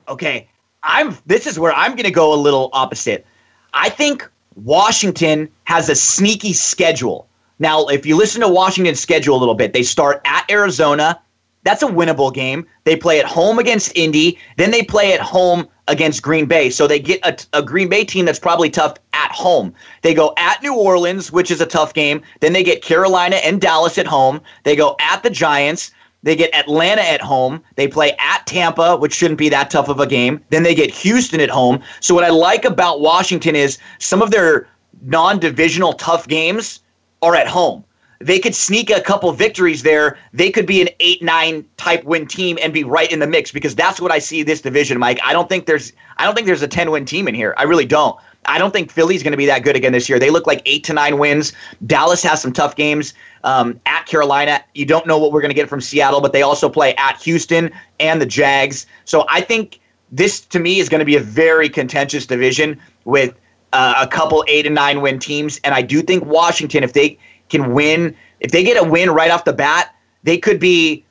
Okay, 0.09 0.49
I'm. 0.83 1.16
This 1.27 1.46
is 1.46 1.59
where 1.59 1.72
I'm 1.72 1.92
going 1.92 2.05
to 2.05 2.12
go 2.12 2.33
a 2.33 2.37
little 2.37 2.70
opposite. 2.72 3.27
I 3.75 3.88
think 3.88 4.29
Washington 4.55 5.49
has 5.64 5.88
a 5.88 5.94
sneaky 5.94 6.53
schedule. 6.53 7.29
Now, 7.59 7.87
if 7.87 8.05
you 8.05 8.16
listen 8.16 8.42
to 8.42 8.49
Washington's 8.49 9.01
schedule 9.01 9.37
a 9.37 9.38
little 9.40 9.55
bit, 9.55 9.73
they 9.73 9.83
start 9.83 10.21
at 10.25 10.51
Arizona. 10.51 11.21
That's 11.64 11.83
a 11.83 11.87
winnable 11.87 12.33
game. 12.33 12.66
They 12.85 12.97
play 12.97 13.19
at 13.19 13.27
home 13.27 13.59
against 13.59 13.97
Indy. 13.97 14.38
Then 14.57 14.71
they 14.71 14.83
play 14.83 15.12
at 15.12 15.21
home 15.21 15.66
against 15.88 16.23
Green 16.23 16.47
Bay. 16.47 16.71
So 16.71 16.87
they 16.87 16.99
get 16.99 17.21
a, 17.25 17.59
a, 17.59 17.62
Green 17.62 17.88
Bay 17.88 18.05
team 18.05 18.25
that's 18.25 18.38
probably 18.38 18.71
tough 18.71 18.97
at 19.12 19.33
home. 19.33 19.73
They 20.03 20.14
go 20.14 20.35
at 20.37 20.62
New 20.62 20.75
Orleans, 20.75 21.33
which 21.33 21.51
is 21.51 21.61
a 21.61 21.66
tough 21.66 21.95
game. 21.95 22.23
Then 22.40 22.53
they 22.53 22.62
get 22.62 22.83
Carolina 22.83 23.37
and 23.37 23.61
Dallas 23.61 23.99
at 23.99 24.07
home. 24.07 24.40
They 24.64 24.77
go 24.77 24.97
at 25.01 25.23
the 25.23 25.31
Giants. 25.31 25.92
They 26.23 26.37
get 26.37 26.55
Atlanta 26.55 27.03
at 27.03 27.21
home. 27.21 27.62
They 27.77 27.88
play 27.88 28.16
at 28.19 28.47
Tampa, 28.47 28.97
which 28.97 29.14
shouldn't 29.14 29.38
be 29.38 29.49
that 29.49 29.71
tough 29.71 29.88
of 29.88 30.01
a 30.01 30.07
game. 30.07 30.40
Then 30.51 30.64
they 30.64 30.75
get 30.75 30.90
Houston 30.90 31.40
at 31.40 31.51
home. 31.51 31.81
So 32.01 32.14
what 32.14 32.25
I 32.25 32.31
like 32.31 32.64
about 32.64 33.01
Washington 33.01 33.55
is 33.55 33.79
some 33.99 34.23
of 34.23 34.31
their 34.31 34.69
non-divisional 35.03 35.92
tough 35.95 36.27
games 36.27 36.81
are 37.22 37.35
at 37.35 37.46
home. 37.46 37.85
They 38.20 38.38
could 38.38 38.55
sneak 38.55 38.90
a 38.90 39.00
couple 39.00 39.31
victories 39.33 39.83
there. 39.83 40.18
They 40.33 40.50
could 40.50 40.66
be 40.66 40.81
an 40.81 40.88
8-9 41.00 41.64
type 41.76 42.05
win 42.05 42.26
team 42.26 42.59
and 42.62 42.72
be 42.72 42.83
right 42.83 43.11
in 43.12 43.18
the 43.18 43.26
mix 43.26 43.52
because 43.52 43.74
that's 43.74 44.00
what 44.00 44.11
I 44.11 44.18
see 44.18 44.42
this 44.42 44.62
division, 44.62 44.98
Mike. 44.98 45.18
I 45.22 45.33
don't 45.33 45.48
think 45.48 45.66
there's 45.66 45.92
I 46.16 46.24
don't 46.24 46.35
think 46.35 46.46
there's 46.46 46.62
a 46.62 46.68
10 46.68 46.90
win 46.90 47.05
team 47.05 47.29
in 47.29 47.35
here. 47.35 47.55
I 47.59 47.64
really 47.64 47.85
don't. 47.85 48.18
I 48.46 48.59
don't 48.59 48.70
think 48.70 48.90
Philly's 48.90 49.22
going 49.22 49.33
to 49.33 49.37
be 49.37 49.46
that 49.46 49.64
good 49.64 49.76
again 49.76 49.92
this 49.92 50.09
year. 50.09 50.18
They 50.18 50.31
look 50.31 50.46
like 50.46 50.62
eight 50.66 50.85
to 50.85 50.92
nine 50.92 51.18
wins. 51.18 51.52
Dallas 51.87 52.22
has 52.22 52.40
some 52.40 52.52
tough 52.52 52.76
games 52.76 53.12
um, 53.44 53.79
at 53.87 54.07
Carolina. 54.07 54.62
You 54.74 54.87
don't 54.87 55.07
know 55.07 55.18
what 55.18 55.33
we're 55.33 55.40
going 55.40 55.50
to 55.50 55.55
get 55.55 55.68
from 55.68 55.81
Seattle, 55.81 56.20
but 56.20 56.33
they 56.33 56.42
also 56.42 56.68
play 56.68 56.94
at 56.96 57.20
Houston 57.22 57.70
and 57.98 58.20
the 58.20 58.26
Jags. 58.26 58.87
So 59.05 59.26
I 59.29 59.40
think 59.40 59.81
this, 60.12 60.40
to 60.40 60.61
me, 60.61 60.79
is 60.79 60.88
going 60.88 61.00
to 61.00 61.05
be 61.05 61.16
a 61.16 61.20
very 61.20 61.68
contentious 61.68 62.24
division 62.24 62.81
with 63.05 63.35
uh, 63.77 63.95
a 64.01 64.07
couple 64.07 64.43
eight 64.49 64.65
and 64.65 64.75
nine 64.75 65.03
win 65.03 65.19
teams. 65.19 65.61
And 65.62 65.75
I 65.75 65.83
do 65.83 66.01
think 66.01 66.25
Washington, 66.25 66.83
if 66.83 66.95
they 66.95 67.19
can 67.51 67.75
win, 67.75 68.17
if 68.41 68.51
they 68.51 68.65
get 68.65 68.83
a 68.83 68.89
win 68.89 69.11
right 69.11 69.31
off 69.31 69.45
the 69.45 69.53
bat, 69.53 69.95
they 70.23 70.39
could 70.39 70.59
be 70.59 71.05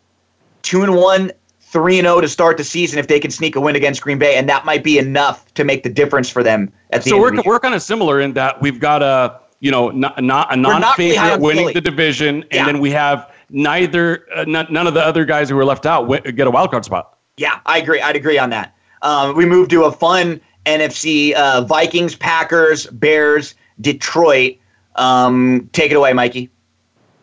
two 0.64 0.82
and 0.82 0.96
one 0.96 1.32
three 1.62 2.00
and 2.00 2.06
zero 2.06 2.18
oh 2.18 2.22
to 2.22 2.28
start 2.28 2.58
the 2.58 2.64
season 2.64 2.98
if 2.98 3.08
they 3.08 3.20
can 3.20 3.30
sneak 3.30 3.56
a 3.56 3.62
win 3.62 3.76
against 3.76 4.02
Green 4.02 4.18
Bay, 4.18 4.36
and 4.36 4.50
that 4.50 4.66
might 4.66 4.84
be 4.84 4.98
enough 4.98 5.54
to 5.54 5.64
make 5.64 5.84
the 5.84 5.90
difference 5.90 6.28
for 6.28 6.42
them 6.42 6.72
at 6.90 7.04
the 7.04 7.12
so 7.12 7.16
end. 7.18 7.22
we're 7.22 7.30
of 7.30 7.36
the 7.36 7.44
we're 7.46 7.60
kind 7.60 7.76
of 7.76 7.84
similar 7.84 8.20
in 8.20 8.34
that 8.34 8.60
we've 8.62 8.80
got 8.80 9.04
a 9.04 9.40
you 9.60 9.70
know 9.70 9.92
not, 9.92 10.22
not 10.24 10.52
a 10.52 10.56
non-favorite 10.56 11.40
winning 11.42 11.66
Philly. 11.66 11.74
the 11.74 11.82
division, 11.82 12.36
and 12.44 12.52
yeah. 12.52 12.66
then 12.66 12.80
we 12.80 12.90
have 12.92 13.32
neither 13.52 14.26
uh, 14.36 14.42
n- 14.42 14.68
none 14.72 14.88
of 14.88 14.96
the 14.96 15.06
other 15.06 15.24
guys 15.24 15.50
who 15.50 15.56
were 15.56 15.66
left 15.66 15.86
out 15.86 16.10
w- 16.10 16.32
get 16.32 16.48
a 16.48 16.52
wild 16.52 16.72
card 16.72 16.84
spot. 16.84 17.18
Yeah, 17.38 17.60
I 17.68 17.78
agree. 17.78 18.02
I'd 18.02 18.16
agree 18.16 18.40
on 18.40 18.50
that. 18.50 18.76
Um, 19.04 19.36
we 19.36 19.46
move 19.46 19.68
to 19.70 19.84
a 19.84 19.92
fun 19.92 20.42
NFC: 20.66 21.34
uh, 21.34 21.62
Vikings, 21.62 22.16
Packers, 22.16 22.88
Bears, 22.88 23.56
Detroit. 23.82 24.58
Um, 24.96 25.70
take 25.74 25.92
it 25.92 25.96
away, 25.96 26.14
Mikey. 26.14 26.50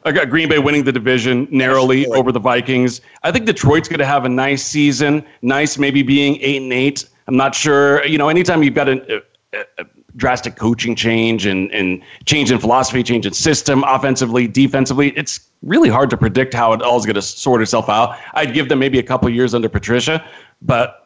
I 0.05 0.13
got 0.13 0.31
Green 0.31 0.49
Bay 0.49 0.59
winning 0.59 0.85
the 0.85 0.93
division 0.93 1.47
narrowly 1.51 2.07
over 2.09 2.33
the 2.33 2.41
Vikings. 2.41 3.01
I 3.23 3.31
think 3.31 3.47
Detroit's 3.47 3.89
going 3.89 4.01
to 4.01 4.07
have 4.07 4.25
a 4.25 4.29
nice 4.29 4.65
season. 4.65 5.25
Nice, 5.43 5.79
maybe 5.79 6.03
being 6.03 6.39
eight 6.41 6.61
and 6.61 6.73
eight. 6.73 7.09
I'm 7.29 7.37
not 7.37 7.55
sure. 7.55 8.05
You 8.05 8.19
know, 8.19 8.29
anytime 8.29 8.63
you've 8.65 8.75
got 8.75 8.89
a, 8.89 9.23
a, 9.53 9.65
a 9.79 9.85
drastic 10.17 10.57
coaching 10.57 10.97
change 10.97 11.47
and, 11.47 11.71
and 11.73 12.03
change 12.25 12.51
in 12.51 12.59
philosophy, 12.59 13.03
change 13.03 13.27
in 13.27 13.33
system, 13.33 13.85
offensively, 13.85 14.49
defensively, 14.49 15.11
it's 15.11 15.49
really 15.63 15.89
hard 15.89 16.11
to 16.11 16.17
predict 16.17 16.53
how 16.53 16.73
it 16.73 16.83
all 16.83 16.99
is 16.99 17.07
going 17.07 17.15
to 17.15 17.23
sort 17.23 17.63
itself 17.63 17.89
out. 17.89 18.19
I'd 18.35 18.53
give 18.53 18.69
them 18.69 18.81
maybe 18.81 18.99
a 18.99 19.03
couple 19.05 19.29
years 19.31 19.55
under 19.55 19.69
Patricia, 19.69 20.25
but 20.61 21.02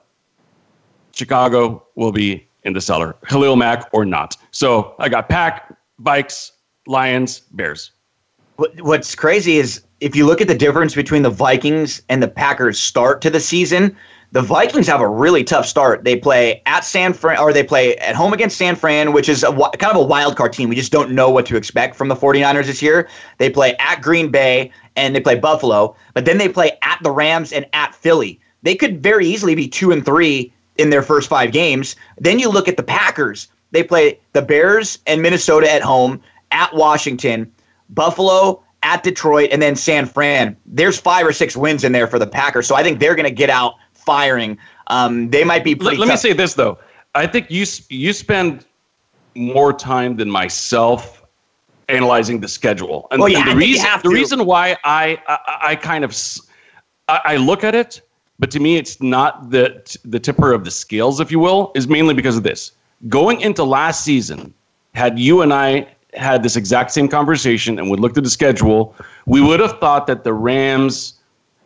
Chicago 1.16 1.82
will 1.94 2.12
be 2.12 2.46
in 2.64 2.74
the 2.74 2.80
cellar, 2.80 3.16
Khalil 3.26 3.56
Mack 3.56 3.88
or 3.92 4.04
not. 4.04 4.36
So 4.50 4.94
I 4.98 5.08
got 5.08 5.28
Pack, 5.28 5.74
Vikes, 6.02 6.52
Lions, 6.86 7.40
Bears. 7.52 7.92
What's 8.56 9.14
crazy 9.14 9.56
is 9.56 9.82
if 10.00 10.14
you 10.14 10.26
look 10.26 10.40
at 10.40 10.48
the 10.48 10.54
difference 10.54 10.94
between 10.94 11.22
the 11.22 11.30
Vikings 11.30 12.02
and 12.08 12.22
the 12.22 12.28
Packers' 12.28 12.78
start 12.78 13.22
to 13.22 13.30
the 13.30 13.40
season, 13.40 13.96
the 14.32 14.42
Vikings 14.42 14.86
have 14.88 15.00
a 15.00 15.08
really 15.08 15.44
tough 15.44 15.66
start. 15.66 16.04
They 16.04 16.16
play 16.16 16.62
at 16.66 16.84
San 16.84 17.12
Fran, 17.12 17.38
or 17.38 17.52
they 17.52 17.62
play 17.62 17.96
at 17.96 18.14
home 18.14 18.32
against 18.32 18.56
San 18.56 18.76
Fran, 18.76 19.12
which 19.12 19.28
is 19.28 19.42
a, 19.42 19.52
kind 19.52 19.96
of 19.96 19.96
a 19.96 20.04
wild 20.04 20.36
card 20.36 20.52
team. 20.52 20.68
We 20.68 20.76
just 20.76 20.92
don't 20.92 21.12
know 21.12 21.30
what 21.30 21.46
to 21.46 21.56
expect 21.56 21.96
from 21.96 22.08
the 22.08 22.16
49ers 22.16 22.66
this 22.66 22.82
year. 22.82 23.08
They 23.38 23.48
play 23.48 23.76
at 23.78 24.02
Green 24.02 24.30
Bay 24.30 24.70
and 24.96 25.14
they 25.14 25.20
play 25.20 25.36
Buffalo, 25.38 25.96
but 26.12 26.24
then 26.24 26.38
they 26.38 26.48
play 26.48 26.72
at 26.82 26.98
the 27.02 27.10
Rams 27.10 27.52
and 27.52 27.66
at 27.72 27.94
Philly. 27.94 28.40
They 28.62 28.74
could 28.74 29.02
very 29.02 29.26
easily 29.26 29.54
be 29.54 29.68
two 29.68 29.92
and 29.92 30.04
three 30.04 30.52
in 30.78 30.90
their 30.90 31.02
first 31.02 31.28
five 31.28 31.52
games. 31.52 31.96
Then 32.18 32.38
you 32.38 32.48
look 32.48 32.68
at 32.68 32.76
the 32.76 32.82
Packers. 32.82 33.48
They 33.72 33.82
play 33.82 34.20
the 34.32 34.42
Bears 34.42 34.98
and 35.06 35.22
Minnesota 35.22 35.70
at 35.70 35.82
home, 35.82 36.22
at 36.52 36.74
Washington, 36.74 37.52
Buffalo, 37.90 38.62
at 38.82 39.02
Detroit, 39.02 39.50
and 39.50 39.60
then 39.60 39.74
San 39.74 40.06
Fran. 40.06 40.56
There's 40.66 40.98
five 40.98 41.26
or 41.26 41.32
six 41.32 41.56
wins 41.56 41.82
in 41.84 41.92
there 41.92 42.06
for 42.06 42.18
the 42.18 42.26
Packers, 42.26 42.66
so 42.66 42.76
I 42.76 42.82
think 42.82 43.00
they're 43.00 43.16
going 43.16 43.28
to 43.28 43.34
get 43.34 43.50
out 43.50 43.74
firing. 43.92 44.56
Um, 44.86 45.30
they 45.30 45.44
might 45.44 45.64
be. 45.64 45.74
Let, 45.74 45.98
let 45.98 46.08
me 46.08 46.16
say 46.16 46.32
this 46.32 46.54
though. 46.54 46.78
I 47.14 47.26
think 47.26 47.50
you 47.50 47.66
you 47.88 48.12
spend 48.12 48.64
more 49.34 49.72
time 49.72 50.16
than 50.16 50.30
myself 50.30 51.24
analyzing 51.88 52.40
the 52.40 52.48
schedule, 52.48 53.08
and, 53.10 53.22
oh, 53.22 53.26
yeah, 53.26 53.40
and 53.40 53.50
the 53.50 53.56
reason 53.56 53.86
the 54.02 54.08
reason 54.08 54.44
why 54.46 54.76
I, 54.84 55.18
I, 55.26 55.58
I 55.62 55.76
kind 55.76 56.04
of 56.04 56.16
I, 57.08 57.20
I 57.24 57.36
look 57.36 57.64
at 57.64 57.74
it, 57.74 58.00
but 58.38 58.50
to 58.50 58.60
me 58.60 58.76
it's 58.76 59.00
not 59.00 59.50
the 59.50 59.98
the 60.04 60.20
tipper 60.20 60.52
of 60.52 60.64
the 60.64 60.70
scales, 60.70 61.20
if 61.20 61.30
you 61.30 61.38
will, 61.38 61.72
is 61.74 61.88
mainly 61.88 62.14
because 62.14 62.36
of 62.36 62.42
this. 62.42 62.72
Going 63.08 63.40
into 63.40 63.64
last 63.64 64.04
season, 64.04 64.54
had 64.94 65.18
you 65.18 65.42
and 65.42 65.52
I 65.52 65.88
had 66.14 66.42
this 66.42 66.56
exact 66.56 66.90
same 66.90 67.08
conversation 67.08 67.78
and 67.78 67.90
would 67.90 68.00
look 68.00 68.16
at 68.16 68.24
the 68.24 68.30
schedule, 68.30 68.94
we 69.26 69.40
would 69.40 69.60
have 69.60 69.78
thought 69.78 70.06
that 70.06 70.24
the 70.24 70.32
Rams, 70.32 71.14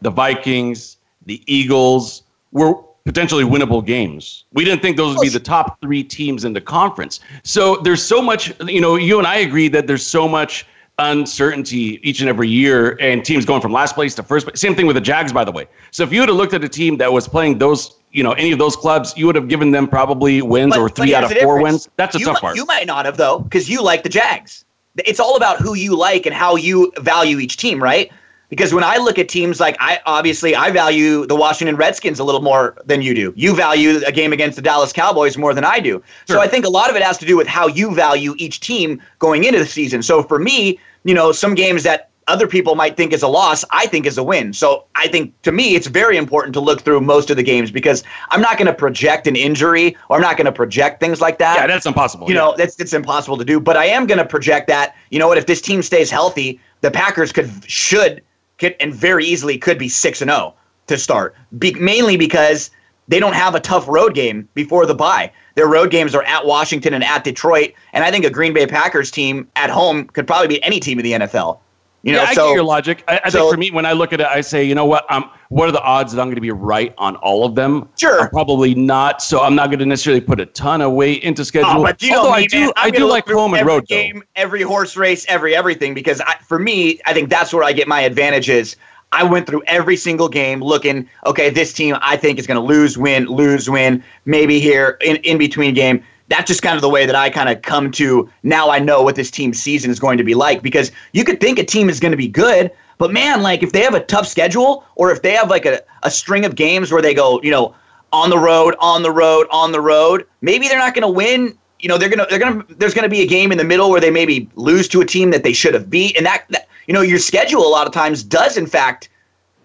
the 0.03 0.11
Vikings, 0.11 0.97
the 1.27 1.43
Eagles 1.47 2.23
were 2.53 2.75
potentially 3.05 3.45
winnable 3.45 3.85
games. 3.85 4.45
We 4.53 4.65
didn't 4.65 4.83
think 4.83 4.97
those 4.97 5.15
would 5.17 5.23
be 5.23 5.29
the 5.29 5.41
top 5.41 5.81
three 5.81 6.03
teams 6.03 6.45
in 6.45 6.53
the 6.53 6.61
conference. 6.61 7.21
So 7.45 7.77
there's 7.77 8.03
so 8.03 8.21
much, 8.21 8.53
you 8.67 8.81
know, 8.81 8.97
you 8.97 9.19
and 9.19 9.27
I 9.27 9.37
agree 9.37 9.69
that 9.69 9.87
there's 9.87 10.07
so 10.07 10.29
much 10.29 10.67
uncertainty 11.01 11.99
each 12.09 12.21
and 12.21 12.29
every 12.29 12.49
year 12.49 12.97
and 13.01 13.25
teams 13.25 13.45
going 13.45 13.61
from 13.61 13.73
last 13.73 13.95
place 13.95 14.15
to 14.15 14.23
first 14.23 14.47
place. 14.47 14.61
Same 14.61 14.75
thing 14.75 14.87
with 14.87 14.95
the 14.95 15.01
Jags, 15.01 15.33
by 15.33 15.45
the 15.45 15.51
way. 15.51 15.67
So 15.91 16.03
if 16.05 16.13
you 16.13 16.21
would 16.21 16.29
have 16.29 16.37
looked 16.37 16.55
at 16.55 16.63
a 16.63 16.69
team 16.69 16.97
that 16.99 17.13
was 17.13 17.27
playing 17.27 17.59
those, 17.59 17.97
you 18.13 18.23
know, 18.23 18.33
any 18.33 18.53
of 18.53 18.59
those 18.59 18.77
clubs, 18.77 19.15
you 19.17 19.27
would 19.27 19.35
have 19.35 19.49
given 19.49 19.71
them 19.71 19.89
probably 19.89 20.43
wins 20.43 20.75
but, 20.75 20.81
or 20.81 20.89
three 20.89 21.15
out 21.15 21.25
of 21.25 21.33
four 21.39 21.63
wins. 21.63 21.89
That's 21.97 22.15
a 22.15 22.19
you 22.19 22.27
tough 22.27 22.41
part. 22.41 22.57
You 22.57 22.67
might 22.67 22.87
not 22.87 23.07
have 23.07 23.17
though, 23.17 23.41
because 23.41 23.69
you 23.69 23.83
like 23.83 24.03
the 24.03 24.09
Jags. 24.09 24.65
It's 24.99 25.21
all 25.21 25.37
about 25.37 25.59
who 25.59 25.75
you 25.75 25.97
like 25.97 26.27
and 26.27 26.35
how 26.35 26.57
you 26.57 26.93
value 26.99 27.39
each 27.39 27.57
team, 27.57 27.83
right? 27.83 28.13
Because 28.51 28.75
when 28.75 28.85
I 28.85 28.97
look 28.97 29.19
at 29.19 29.29
teams 29.29 29.61
like 29.61 29.77
I 29.81 30.01
obviously 30.05 30.55
I 30.55 30.71
value 30.71 31.25
the 31.25 31.37
Washington 31.37 31.77
Redskins 31.77 32.19
a 32.19 32.25
little 32.25 32.43
more 32.43 32.77
than 32.85 33.01
you 33.01 33.15
do. 33.15 33.33
You 33.37 33.55
value 33.55 34.01
a 34.07 34.13
game 34.13 34.33
against 34.33 34.57
the 34.57 34.63
Dallas 34.63 34.93
Cowboys 34.93 35.39
more 35.39 35.55
than 35.55 35.65
I 35.65 35.81
do. 35.81 36.03
Sure. 36.27 36.37
So 36.37 36.41
I 36.41 36.49
think 36.49 36.67
a 36.67 36.69
lot 36.69 36.91
of 36.91 36.97
it 36.97 37.03
has 37.03 37.17
to 37.19 37.27
do 37.27 37.37
with 37.37 37.47
how 37.47 37.69
you 37.69 37.95
value 37.95 38.35
each 38.37 38.61
team 38.61 39.01
going 39.21 39.45
into 39.45 39.61
the 39.61 39.67
season. 39.67 40.03
So 40.03 40.23
for 40.23 40.39
me, 40.39 40.79
you 41.05 41.15
know, 41.15 41.33
some 41.33 41.55
games 41.55 41.85
that 41.85 42.11
other 42.31 42.47
people 42.47 42.75
might 42.75 42.97
think 42.97 43.13
is 43.13 43.23
a 43.23 43.29
loss, 43.29 43.65
I 43.73 43.87
think 43.87 44.07
is 44.07 44.17
a 44.17 44.23
win. 44.23 44.53
So 44.53 44.85
I 44.95 45.09
think 45.09 45.41
to 45.43 45.53
me, 45.53 45.75
it's 45.75 45.89
very 45.89 46.17
important 46.17 46.55
to 46.55 46.61
look 46.61 46.83
through 46.83 47.01
most 47.01 47.29
of 47.31 47.37
the 47.37 47.43
games 47.43 47.71
because 47.71 48.05
I'm 48.31 48.41
not 48.41 48.57
going 48.57 48.67
to 48.67 48.75
project 48.75 49.27
an 49.27 49.37
injury 49.37 49.97
or 50.09 50.17
I'm 50.17 50.23
not 50.23 50.37
going 50.37 50.45
to 50.47 50.53
project 50.53 51.01
things 51.01 51.21
like 51.21 51.39
that. 51.39 51.57
Yeah, 51.57 51.67
that's 51.67 51.87
impossible. 51.87 52.29
You 52.29 52.35
yeah. 52.35 52.41
know, 52.41 52.55
that's 52.57 52.79
it's 52.79 52.93
impossible 52.93 53.37
to 53.39 53.45
do. 53.45 53.59
But 53.59 53.77
I 53.77 53.87
am 53.87 54.07
going 54.07 54.19
to 54.19 54.25
project 54.25 54.69
that. 54.69 54.95
You 55.11 55.19
know 55.19 55.29
what? 55.29 55.39
If 55.39 55.47
this 55.47 55.61
team 55.61 55.83
stays 55.83 56.11
healthy, 56.11 56.61
the 56.83 56.91
Packers 56.91 57.33
could 57.33 57.51
should 57.69 58.23
could 58.61 58.77
and 58.79 58.95
very 58.95 59.25
easily 59.25 59.59
could 59.59 59.79
be 59.79 59.89
six 59.89 60.23
and 60.23 60.31
zero 60.31 60.55
oh 60.55 60.55
to 60.87 60.99
start. 60.99 61.35
Be, 61.59 61.75
mainly 61.75 62.17
because 62.17 62.71
they 63.09 63.19
don't 63.19 63.33
have 63.33 63.55
a 63.55 63.61
tough 63.61 63.89
road 63.89 64.15
game 64.15 64.49
before 64.55 64.87
the 64.87 64.95
bye. 64.95 65.33
Their 65.57 65.67
road 65.67 65.91
games 65.91 66.15
are 66.15 66.23
at 66.23 66.47
Washington 66.47 66.95
and 66.95 67.03
at 67.03 67.25
Detroit, 67.25 67.73
and 67.93 68.05
I 68.05 68.11
think 68.11 68.25
a 68.25 68.31
Green 68.31 68.53
Bay 68.53 68.67
Packers 68.67 69.11
team 69.11 69.49
at 69.57 69.71
home 69.71 70.07
could 70.07 70.27
probably 70.27 70.49
beat 70.49 70.61
any 70.63 70.79
team 70.79 70.99
in 70.99 71.05
the 71.05 71.13
NFL. 71.13 71.59
You 72.03 72.13
know, 72.13 72.23
yeah, 72.23 72.29
I 72.29 72.35
so 72.35 72.49
get 72.49 72.55
your 72.55 72.65
logic. 72.65 73.05
I, 73.09 73.21
I 73.25 73.29
so- 73.29 73.41
think 73.41 73.53
for 73.53 73.59
me, 73.59 73.71
when 73.71 73.85
I 73.85 73.93
look 73.93 74.13
at 74.13 74.21
it, 74.21 74.27
I 74.27 74.41
say, 74.41 74.65
you 74.65 74.75
know 74.75 74.87
what? 74.87 75.11
Um, 75.13 75.31
what 75.51 75.69
are 75.69 75.73
the 75.73 75.83
odds 75.83 76.13
that 76.13 76.21
I'm 76.21 76.29
going 76.29 76.37
to 76.37 76.41
be 76.41 76.51
right 76.51 76.95
on 76.97 77.17
all 77.17 77.45
of 77.45 77.55
them? 77.55 77.89
Sure. 77.99 78.23
I'm 78.23 78.31
probably 78.31 78.75
not. 78.75 79.21
So 79.21 79.43
I'm 79.43 79.55
not 79.55 79.67
going 79.67 79.81
to 79.81 79.87
necessarily 79.87 80.21
put 80.21 80.41
a 80.41 80.47
ton 80.47 80.81
of 80.81 80.93
weight 80.93 81.23
into 81.25 81.45
schedule. 81.45 81.71
Oh, 81.71 81.83
but 81.83 82.01
you 82.03 82.13
know 82.13 82.25
me, 82.25 82.31
I 82.31 82.47
do. 82.47 82.73
I'm 82.77 82.93
do 82.93 83.07
like 83.07 83.27
home 83.29 83.55
and 83.55 83.67
road 83.67 83.87
though. 83.89 83.97
game, 83.97 84.23
every 84.37 84.63
horse 84.63 84.97
race, 84.97 85.27
every 85.29 85.55
everything. 85.55 85.93
Because 85.93 86.21
I, 86.23 86.37
for 86.37 86.59
me, 86.59 87.01
I 87.05 87.13
think 87.13 87.29
that's 87.29 87.53
where 87.53 87.65
I 87.65 87.73
get 87.73 87.87
my 87.87 88.01
advantages. 88.01 88.77
I 89.13 89.25
went 89.25 89.47
through 89.47 89.63
every 89.67 89.97
single 89.97 90.29
game 90.29 90.63
looking, 90.63 91.09
okay, 91.27 91.51
this 91.51 91.73
team 91.73 91.97
I 92.01 92.17
think 92.17 92.39
is 92.39 92.47
going 92.47 92.61
to 92.61 92.65
lose, 92.65 92.97
win, 92.97 93.27
lose, 93.27 93.69
win. 93.69 94.05
Maybe 94.25 94.61
here 94.61 94.97
in 95.01 95.17
in 95.17 95.37
between 95.37 95.75
game. 95.75 96.03
That's 96.31 96.47
just 96.47 96.63
kind 96.63 96.77
of 96.77 96.81
the 96.81 96.89
way 96.89 97.05
that 97.05 97.15
I 97.15 97.29
kind 97.29 97.49
of 97.49 97.61
come 97.61 97.91
to. 97.93 98.31
Now 98.43 98.71
I 98.71 98.79
know 98.79 99.03
what 99.03 99.17
this 99.17 99.31
team's 99.31 99.61
season 99.61 99.91
is 99.91 100.01
going 100.01 100.17
to 100.17 100.25
be 100.25 100.35
like 100.35 100.63
because 100.63 100.91
you 101.13 101.25
could 101.25 101.41
think 101.41 101.59
a 101.59 101.65
team 101.65 101.91
is 101.91 102.01
going 102.01 102.13
to 102.13 102.17
be 102.17 102.29
good, 102.29 102.71
but 102.97 103.13
man, 103.13 103.43
like 103.43 103.63
if 103.63 103.73
they 103.73 103.83
have 103.83 103.95
a 103.95 104.05
tough 104.05 104.27
schedule 104.27 104.85
or 104.95 105.11
if 105.11 105.23
they 105.23 105.33
have 105.33 105.51
like 105.51 105.67
a, 105.67 105.83
a 106.03 106.11
string 106.11 106.45
of 106.45 106.55
games 106.55 106.93
where 106.93 107.03
they 107.03 107.15
go, 107.15 107.43
you 107.43 107.51
know, 107.51 107.75
on 108.13 108.31
the 108.31 108.39
road, 108.39 108.75
on 108.81 109.03
the 109.03 109.11
road, 109.11 109.47
on 109.51 109.73
the 109.73 109.81
road. 109.81 110.27
Maybe 110.41 110.69
they're 110.69 110.79
not 110.79 110.95
going 110.95 111.03
to 111.03 111.09
win. 111.09 111.57
You 111.79 111.89
know, 111.89 111.97
they're 111.97 112.11
gonna 112.11 112.27
they're 112.29 112.39
gonna 112.39 112.63
there's 112.69 112.93
gonna 112.93 113.09
be 113.09 113.23
a 113.23 113.27
game 113.27 113.53
in 113.53 113.57
the 113.57 113.65
middle 113.65 113.89
where 113.89 114.03
they 114.03 114.11
maybe 114.11 114.51
lose 114.55 114.87
to 114.89 115.01
a 115.01 115.07
team 115.07 115.31
that 115.31 115.45
they 115.45 115.55
should 115.55 115.73
have 115.73 115.89
beat, 115.89 116.15
and 116.15 116.27
that, 116.27 116.45
that 116.51 116.69
you 116.87 116.93
know 116.93 117.01
your 117.01 117.19
schedule 117.19 117.67
a 117.67 117.71
lot 117.71 117.87
of 117.87 117.93
times 117.95 118.23
does 118.23 118.59
in 118.59 118.67
fact, 118.67 119.09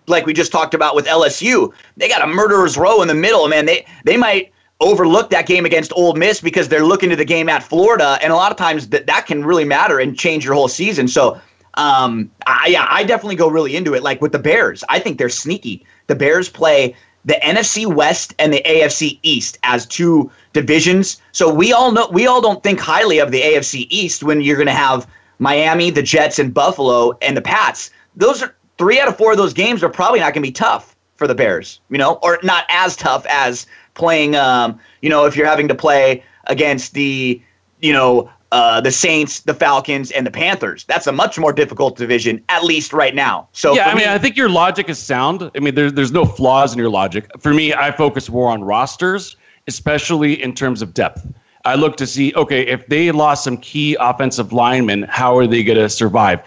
like 0.07 0.25
we 0.25 0.33
just 0.33 0.49
talked 0.49 0.73
about 0.73 0.95
with 0.95 1.07
LSU, 1.07 1.73
they 1.97 2.07
got 2.07 2.21
a 2.21 2.27
murderer's 2.27 2.77
row 2.77 3.01
in 3.01 3.09
the 3.09 3.13
middle. 3.13 3.45
Man, 3.49 3.65
they 3.65 3.85
they 4.05 4.15
might 4.15 4.53
overlook 4.81 5.29
that 5.29 5.47
game 5.47 5.65
against 5.65 5.91
Ole 5.95 6.13
Miss 6.13 6.41
because 6.41 6.67
they're 6.69 6.85
looking 6.85 7.09
to 7.09 7.15
the 7.15 7.25
game 7.25 7.49
at 7.49 7.63
Florida, 7.63 8.17
and 8.21 8.31
a 8.31 8.35
lot 8.35 8.51
of 8.51 8.57
times 8.57 8.89
that 8.89 9.07
that 9.07 9.25
can 9.25 9.45
really 9.45 9.65
matter 9.65 9.99
and 9.99 10.17
change 10.17 10.45
your 10.45 10.53
whole 10.53 10.67
season. 10.67 11.07
So. 11.07 11.39
Um, 11.77 12.31
I, 12.47 12.67
yeah, 12.67 12.87
I 12.89 13.03
definitely 13.03 13.35
go 13.35 13.49
really 13.49 13.75
into 13.75 13.93
it. 13.95 14.01
Like 14.01 14.21
with 14.21 14.31
the 14.31 14.39
Bears, 14.39 14.81
I 14.87 14.97
think 14.97 15.17
they're 15.17 15.27
sneaky. 15.27 15.85
The 16.07 16.15
Bears 16.15 16.47
play 16.47 16.95
the 17.25 17.37
NFC 17.43 17.91
West 17.91 18.33
and 18.39 18.53
the 18.53 18.61
AFC 18.65 19.19
East 19.23 19.57
as 19.63 19.85
two 19.85 20.31
divisions. 20.53 21.21
So 21.31 21.53
we 21.53 21.73
all 21.73 21.91
know 21.91 22.07
we 22.11 22.27
all 22.27 22.39
don't 22.39 22.63
think 22.63 22.79
highly 22.79 23.19
of 23.19 23.31
the 23.31 23.41
AFC 23.41 23.87
East 23.89 24.23
when 24.23 24.41
you're 24.41 24.55
going 24.55 24.67
to 24.67 24.71
have 24.71 25.07
Miami, 25.39 25.89
the 25.89 26.03
Jets, 26.03 26.39
and 26.39 26.53
Buffalo 26.53 27.17
and 27.21 27.35
the 27.35 27.41
Pats. 27.41 27.89
Those 28.15 28.41
are 28.41 28.55
three 28.77 28.99
out 28.99 29.07
of 29.07 29.17
four 29.17 29.31
of 29.31 29.37
those 29.37 29.53
games 29.53 29.83
are 29.83 29.89
probably 29.89 30.19
not 30.19 30.33
going 30.33 30.43
to 30.43 30.47
be 30.47 30.51
tough 30.51 30.94
for 31.15 31.27
the 31.27 31.35
Bears, 31.35 31.79
you 31.89 31.97
know, 31.97 32.19
or 32.21 32.39
not 32.43 32.65
as 32.69 32.95
tough 32.95 33.25
as 33.27 33.67
playing. 33.93 34.35
Um, 34.35 34.79
you 35.01 35.09
know, 35.09 35.25
if 35.25 35.35
you're 35.35 35.47
having 35.47 35.67
to 35.67 35.75
play 35.75 36.23
against 36.47 36.93
the, 36.93 37.41
you 37.81 37.93
know, 37.93 38.29
uh, 38.51 38.79
the 38.79 38.91
Saints, 38.91 39.41
the 39.41 39.53
Falcons, 39.53 40.11
and 40.11 40.25
the 40.25 40.31
Panthers. 40.31 40.85
That's 40.85 41.07
a 41.07 41.11
much 41.11 41.37
more 41.37 41.51
difficult 41.51 41.97
division, 41.97 42.41
at 42.47 42.63
least 42.63 42.93
right 42.93 43.13
now. 43.13 43.49
So 43.51 43.73
yeah, 43.73 43.85
for 43.85 43.89
I 43.89 43.93
mean, 43.95 44.05
me- 44.05 44.13
I 44.13 44.17
think 44.17 44.37
your 44.37 44.49
logic 44.49 44.87
is 44.87 44.97
sound. 44.97 45.51
I 45.55 45.59
mean, 45.59 45.75
there's 45.75 45.93
there's 45.93 46.11
no 46.11 46.25
flaws 46.25 46.71
in 46.71 46.79
your 46.79 46.89
logic. 46.89 47.29
For 47.39 47.53
me, 47.53 47.73
I 47.73 47.91
focus 47.91 48.29
more 48.29 48.49
on 48.49 48.63
rosters, 48.63 49.35
especially 49.67 50.41
in 50.41 50.53
terms 50.53 50.81
of 50.81 50.93
depth. 50.93 51.27
I 51.65 51.75
look 51.75 51.97
to 51.97 52.07
see, 52.07 52.33
okay, 52.35 52.61
if 52.61 52.85
they 52.87 53.11
lost 53.11 53.43
some 53.43 53.57
key 53.57 53.97
offensive 53.99 54.53
linemen, 54.53 55.03
how 55.09 55.35
are 55.35 55.47
they 55.47 55.63
going 55.63 55.79
to 55.79 55.89
survive? 55.89 56.39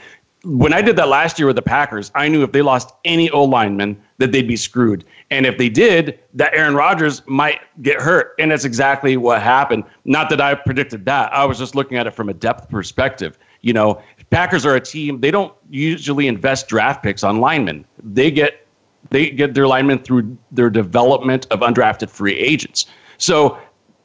When 0.44 0.72
I 0.72 0.80
did 0.80 0.94
that 0.96 1.08
last 1.08 1.38
year 1.38 1.46
with 1.46 1.56
the 1.56 1.62
Packers, 1.62 2.12
I 2.14 2.28
knew 2.28 2.44
if 2.44 2.52
they 2.52 2.62
lost 2.62 2.94
any 3.04 3.28
O 3.30 3.42
linemen 3.42 4.00
that 4.18 4.32
they'd 4.32 4.48
be 4.48 4.56
screwed. 4.56 5.04
And 5.30 5.46
if 5.46 5.58
they 5.58 5.68
did, 5.68 6.18
that 6.34 6.52
Aaron 6.54 6.74
Rodgers 6.74 7.22
might 7.26 7.60
get 7.82 8.00
hurt. 8.00 8.34
And 8.38 8.50
that's 8.50 8.64
exactly 8.64 9.16
what 9.16 9.40
happened. 9.40 9.84
Not 10.04 10.28
that 10.30 10.40
I 10.40 10.54
predicted 10.54 11.04
that. 11.06 11.32
I 11.32 11.44
was 11.44 11.58
just 11.58 11.74
looking 11.74 11.96
at 11.96 12.06
it 12.06 12.14
from 12.14 12.28
a 12.28 12.34
depth 12.34 12.68
perspective. 12.68 13.38
You 13.60 13.72
know, 13.72 14.02
Packers 14.30 14.66
are 14.66 14.74
a 14.74 14.80
team, 14.80 15.20
they 15.20 15.30
don't 15.30 15.54
usually 15.70 16.26
invest 16.26 16.68
draft 16.68 17.02
picks 17.02 17.24
on 17.24 17.40
linemen. 17.40 17.84
They 18.02 18.30
get 18.30 18.66
they 19.10 19.30
get 19.30 19.54
their 19.54 19.66
linemen 19.66 20.00
through 20.00 20.36
their 20.50 20.68
development 20.68 21.46
of 21.50 21.60
undrafted 21.60 22.10
free 22.10 22.34
agents. 22.34 22.86
So 23.16 23.58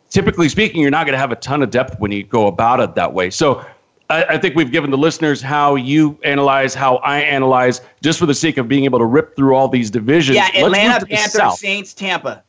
typically 0.10 0.48
speaking, 0.48 0.82
you're 0.82 0.92
not 0.92 1.06
going 1.06 1.14
to 1.14 1.20
have 1.20 1.32
a 1.32 1.36
ton 1.36 1.62
of 1.62 1.72
depth 1.72 2.00
when 2.00 2.12
you 2.12 2.24
go 2.24 2.48
about 2.48 2.80
it 2.80 2.96
that 2.96 3.14
way. 3.14 3.30
So 3.30 3.66
I, 4.10 4.24
I 4.26 4.38
think 4.38 4.56
we've 4.56 4.72
given 4.72 4.92
the 4.92 4.98
listeners 4.98 5.42
how 5.42 5.76
you 5.76 6.20
analyze, 6.24 6.74
how 6.74 6.98
I 6.98 7.22
analyze, 7.22 7.82
just 8.02 8.20
for 8.20 8.26
the 8.26 8.34
sake 8.34 8.58
of 8.58 8.68
being 8.68 8.86
able 8.86 9.00
to 9.00 9.06
rip 9.06 9.36
through 9.36 9.56
all 9.56 9.68
these 9.68 9.90
divisions. 9.90 10.36
Yeah, 10.36 10.50
Atlanta 10.56 11.06
Panthers, 11.06 11.60
Saints, 11.60 11.94
Tampa. 11.94 12.44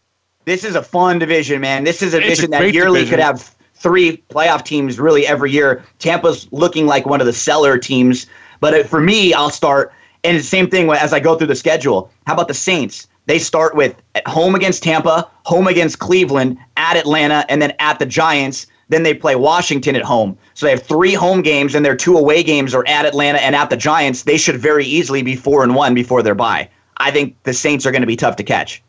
This 0.45 0.65
is 0.65 0.75
a 0.75 0.83
fun 0.83 1.19
division, 1.19 1.61
man. 1.61 1.85
This 1.85 2.03
is 2.03 2.13
a 2.13 2.21
division 2.21 2.51
that 2.51 2.73
yearly 2.73 3.01
division. 3.01 3.17
could 3.17 3.25
have 3.25 3.55
three 3.75 4.23
playoff 4.31 4.65
teams 4.65 4.99
really 4.99 5.27
every 5.27 5.51
year. 5.51 5.85
Tampa's 5.99 6.49
looking 6.53 6.87
like 6.87 7.07
one 7.07 7.21
of 7.21 7.27
the 7.27 7.33
cellar 7.33 7.79
teams. 7.79 8.27
But 8.61 8.75
uh, 8.75 8.85
for 8.85 9.01
me, 9.01 9.33
I'll 9.33 9.51
start, 9.51 9.93
and 10.23 10.37
it's 10.37 10.47
the 10.47 10.57
same 10.57 10.69
thing 10.69 10.91
as 10.91 11.13
I 11.13 11.21
go 11.21 11.37
through 11.37 11.49
the 11.49 11.57
schedule. 11.57 12.11
How 12.27 12.35
about 12.35 12.49
the 12.49 12.55
Saints? 12.55 13.09
They 13.27 13.39
start 13.39 13.75
with 13.75 13.95
at 14.15 14.27
home 14.27 14.55
against 14.55 14.83
Tampa, 14.83 15.31
home 15.45 15.67
against 15.67 15.99
Cleveland, 15.99 16.59
at 16.77 16.97
Atlanta, 16.97 17.47
and 17.49 17.63
then 17.63 17.73
at 17.79 17.99
the 17.99 18.07
Giants. 18.07 18.67
Then 18.89 19.03
they 19.03 19.15
play 19.15 19.37
Washington 19.37 19.97
at 19.97 20.03
home. 20.03 20.37
So 20.55 20.67
they 20.67 20.71
have 20.71 20.83
three 20.83 21.15
home 21.15 21.43
games, 21.43 21.75
and 21.75 21.85
their 21.85 21.97
two 21.97 22.17
away 22.17 22.43
games 22.43 22.75
are 22.75 22.87
at 22.87 23.07
Atlanta 23.07 23.39
and 23.41 23.55
at 23.55 23.71
the 23.71 23.77
Giants. 23.77 24.23
They 24.23 24.37
should 24.37 24.57
very 24.57 24.85
easily 24.85 25.23
be 25.23 25.37
four 25.37 25.63
and 25.63 25.75
one 25.75 25.95
before 25.95 26.23
their 26.23 26.35
bye. 26.35 26.69
I 26.99 27.11
think 27.11 27.37
the 27.43 27.55
Saints 27.55 27.87
are 27.87 27.91
going 27.91 28.03
to 28.03 28.07
be 28.07 28.17
tough 28.17 28.37
to 28.37 28.45
catch. 28.45 28.83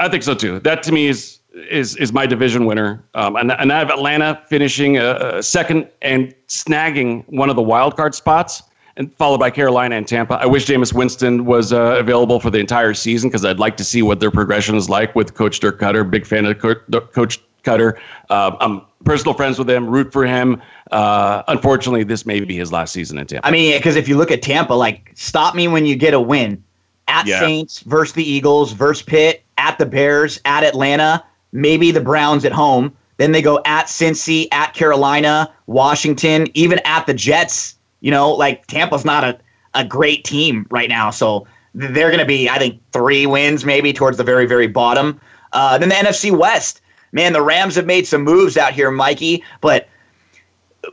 I 0.00 0.08
think 0.08 0.22
so 0.22 0.34
too. 0.34 0.60
That 0.60 0.82
to 0.84 0.92
me 0.92 1.06
is 1.06 1.40
is 1.70 1.96
is 1.96 2.12
my 2.12 2.26
division 2.26 2.66
winner, 2.66 3.02
um, 3.14 3.36
and 3.36 3.50
and 3.52 3.72
I 3.72 3.78
have 3.78 3.90
Atlanta 3.90 4.42
finishing 4.48 4.98
uh, 4.98 5.40
second 5.40 5.88
and 6.02 6.34
snagging 6.48 7.24
one 7.28 7.48
of 7.48 7.56
the 7.56 7.62
wild 7.62 7.96
card 7.96 8.14
spots, 8.14 8.62
and 8.96 9.14
followed 9.16 9.38
by 9.38 9.50
Carolina 9.50 9.96
and 9.96 10.06
Tampa. 10.06 10.34
I 10.34 10.46
wish 10.46 10.66
Jameis 10.66 10.92
Winston 10.92 11.46
was 11.46 11.72
uh, 11.72 11.96
available 11.98 12.40
for 12.40 12.50
the 12.50 12.58
entire 12.58 12.94
season 12.94 13.30
because 13.30 13.44
I'd 13.44 13.58
like 13.58 13.76
to 13.78 13.84
see 13.84 14.02
what 14.02 14.20
their 14.20 14.30
progression 14.30 14.76
is 14.76 14.90
like 14.90 15.14
with 15.14 15.34
Coach 15.34 15.60
Dirk 15.60 15.80
Koetter. 15.80 16.08
Big 16.08 16.26
fan 16.26 16.44
of 16.44 16.58
Co- 16.58 17.00
Coach 17.00 17.40
Koetter. 17.66 17.98
Uh, 18.30 18.56
I'm 18.60 18.82
personal 19.04 19.34
friends 19.34 19.58
with 19.58 19.68
him. 19.68 19.88
Root 19.88 20.12
for 20.12 20.24
him. 20.24 20.62
Uh, 20.90 21.42
unfortunately, 21.48 22.04
this 22.04 22.24
may 22.24 22.40
be 22.40 22.56
his 22.56 22.72
last 22.72 22.92
season 22.92 23.18
in 23.18 23.26
Tampa. 23.26 23.46
I 23.46 23.50
mean, 23.50 23.76
because 23.76 23.96
if 23.96 24.08
you 24.08 24.16
look 24.16 24.30
at 24.30 24.42
Tampa, 24.42 24.74
like 24.74 25.10
stop 25.14 25.54
me 25.54 25.68
when 25.68 25.86
you 25.86 25.96
get 25.96 26.14
a 26.14 26.20
win 26.20 26.62
at 27.08 27.26
Yeah. 27.26 27.40
Saints 27.40 27.80
versus 27.80 28.14
the 28.14 28.28
Eagles 28.28 28.72
versus 28.72 29.02
Pitt 29.02 29.42
at 29.58 29.78
the 29.78 29.86
Bears 29.86 30.40
at 30.44 30.64
Atlanta, 30.64 31.24
maybe 31.52 31.90
the 31.90 32.00
Browns 32.00 32.44
at 32.44 32.52
home. 32.52 32.92
Then 33.18 33.32
they 33.32 33.42
go 33.42 33.60
at 33.64 33.86
Cincy, 33.86 34.46
at 34.52 34.74
Carolina, 34.74 35.50
Washington, 35.66 36.48
even 36.54 36.80
at 36.84 37.06
the 37.06 37.14
Jets. 37.14 37.76
You 38.00 38.10
know, 38.10 38.30
like 38.30 38.66
Tampa's 38.66 39.04
not 39.04 39.24
a, 39.24 39.38
a 39.74 39.84
great 39.84 40.24
team 40.24 40.66
right 40.70 40.88
now, 40.88 41.10
so 41.10 41.46
they're 41.74 42.08
going 42.08 42.20
to 42.20 42.26
be, 42.26 42.48
I 42.48 42.58
think, 42.58 42.80
three 42.92 43.26
wins 43.26 43.64
maybe 43.64 43.92
towards 43.92 44.16
the 44.16 44.24
very, 44.24 44.46
very 44.46 44.66
bottom. 44.66 45.20
Uh, 45.52 45.78
then 45.78 45.88
the 45.88 45.94
NFC 45.94 46.36
West, 46.36 46.80
man, 47.16 47.32
the 47.32 47.42
Rams 47.42 47.74
have 47.74 47.86
made 47.86 48.06
some 48.06 48.22
moves 48.22 48.56
out 48.56 48.74
here, 48.74 48.90
Mikey, 48.90 49.42
but 49.62 49.88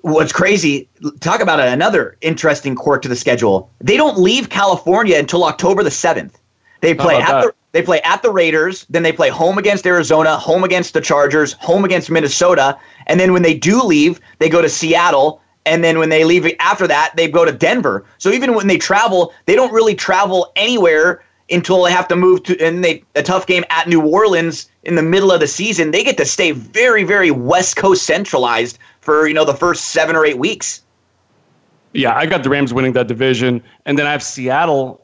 what's 0.02 0.32
crazy 0.32 0.90
talk 1.20 1.40
about 1.40 1.60
another 1.60 2.18
interesting 2.22 2.74
quirk 2.74 3.04
to 3.04 3.10
the 3.10 3.16
schedule. 3.16 3.70
They 3.80 3.96
don't 3.96 4.18
leave 4.18 4.50
california 4.50 5.20
until 5.20 5.44
october 5.44 5.84
the 5.84 5.92
7th 5.92 6.32
they 6.82 6.96
play 6.96 7.18
at 7.18 7.28
that? 7.28 7.42
the 7.44 7.54
they 7.74 7.84
play 7.84 8.02
at 8.02 8.24
the 8.24 8.32
raiders 8.32 8.88
then 8.90 9.04
they 9.04 9.12
play 9.12 9.30
home 9.30 9.60
against 9.60 9.86
arizona 9.86 10.36
home 10.36 10.64
against 10.64 10.96
the 10.96 11.02
chargers 11.02 11.54
home 11.54 11.86
against 11.86 12.10
minnesota 12.10 12.76
and 13.06 13.20
then 13.20 13.34
when 13.34 13.44
they 13.44 13.54
do 13.54 13.84
leave 13.84 14.20
they 14.40 14.50
go 14.50 14.64
to 14.64 14.70
seattle 14.70 15.44
and 15.68 15.84
then 15.84 16.00
when 16.00 16.10
they 16.10 16.24
leave 16.24 16.52
after 16.60 16.88
that 16.88 17.14
they 17.16 17.28
go 17.28 17.46
to 17.46 17.52
denver. 17.52 18.04
So 18.18 18.32
even 18.32 18.56
when 18.56 18.66
they 18.66 18.80
travel 18.80 19.32
they 19.46 19.56
don't 19.56 19.72
really 19.72 19.94
travel 19.94 20.52
anywhere 20.56 21.22
until 21.50 21.84
they 21.84 21.92
have 21.92 22.08
to 22.08 22.16
move 22.16 22.44
to 22.44 22.60
and 22.60 22.84
they 22.84 23.04
a 23.16 23.24
tough 23.24 23.46
game 23.48 23.64
at 23.70 23.88
New 23.88 24.02
Orleans 24.02 24.70
in 24.84 24.96
the 24.96 25.04
middle 25.04 25.32
of 25.32 25.40
the 25.40 25.48
season. 25.48 25.92
They 25.92 26.04
get 26.04 26.18
to 26.18 26.26
stay 26.26 26.52
very 26.52 27.04
very 27.04 27.32
West 27.32 27.76
Coast 27.76 28.06
centralized 28.06 28.80
for 29.02 29.28
you 29.28 29.34
know 29.34 29.46
the 29.46 29.54
first 29.54 29.86
7 29.86 30.16
or 30.16 30.26
8 30.26 30.38
weeks. 30.38 30.82
yeah, 31.94 32.16
I 32.16 32.26
got 32.26 32.44
the 32.44 32.50
Rams 32.50 32.74
winning 32.74 32.94
that 32.94 33.08
division, 33.08 33.62
and 33.86 33.98
then 33.98 34.08
I 34.08 34.12
have 34.12 34.24
Seattle 34.24 35.04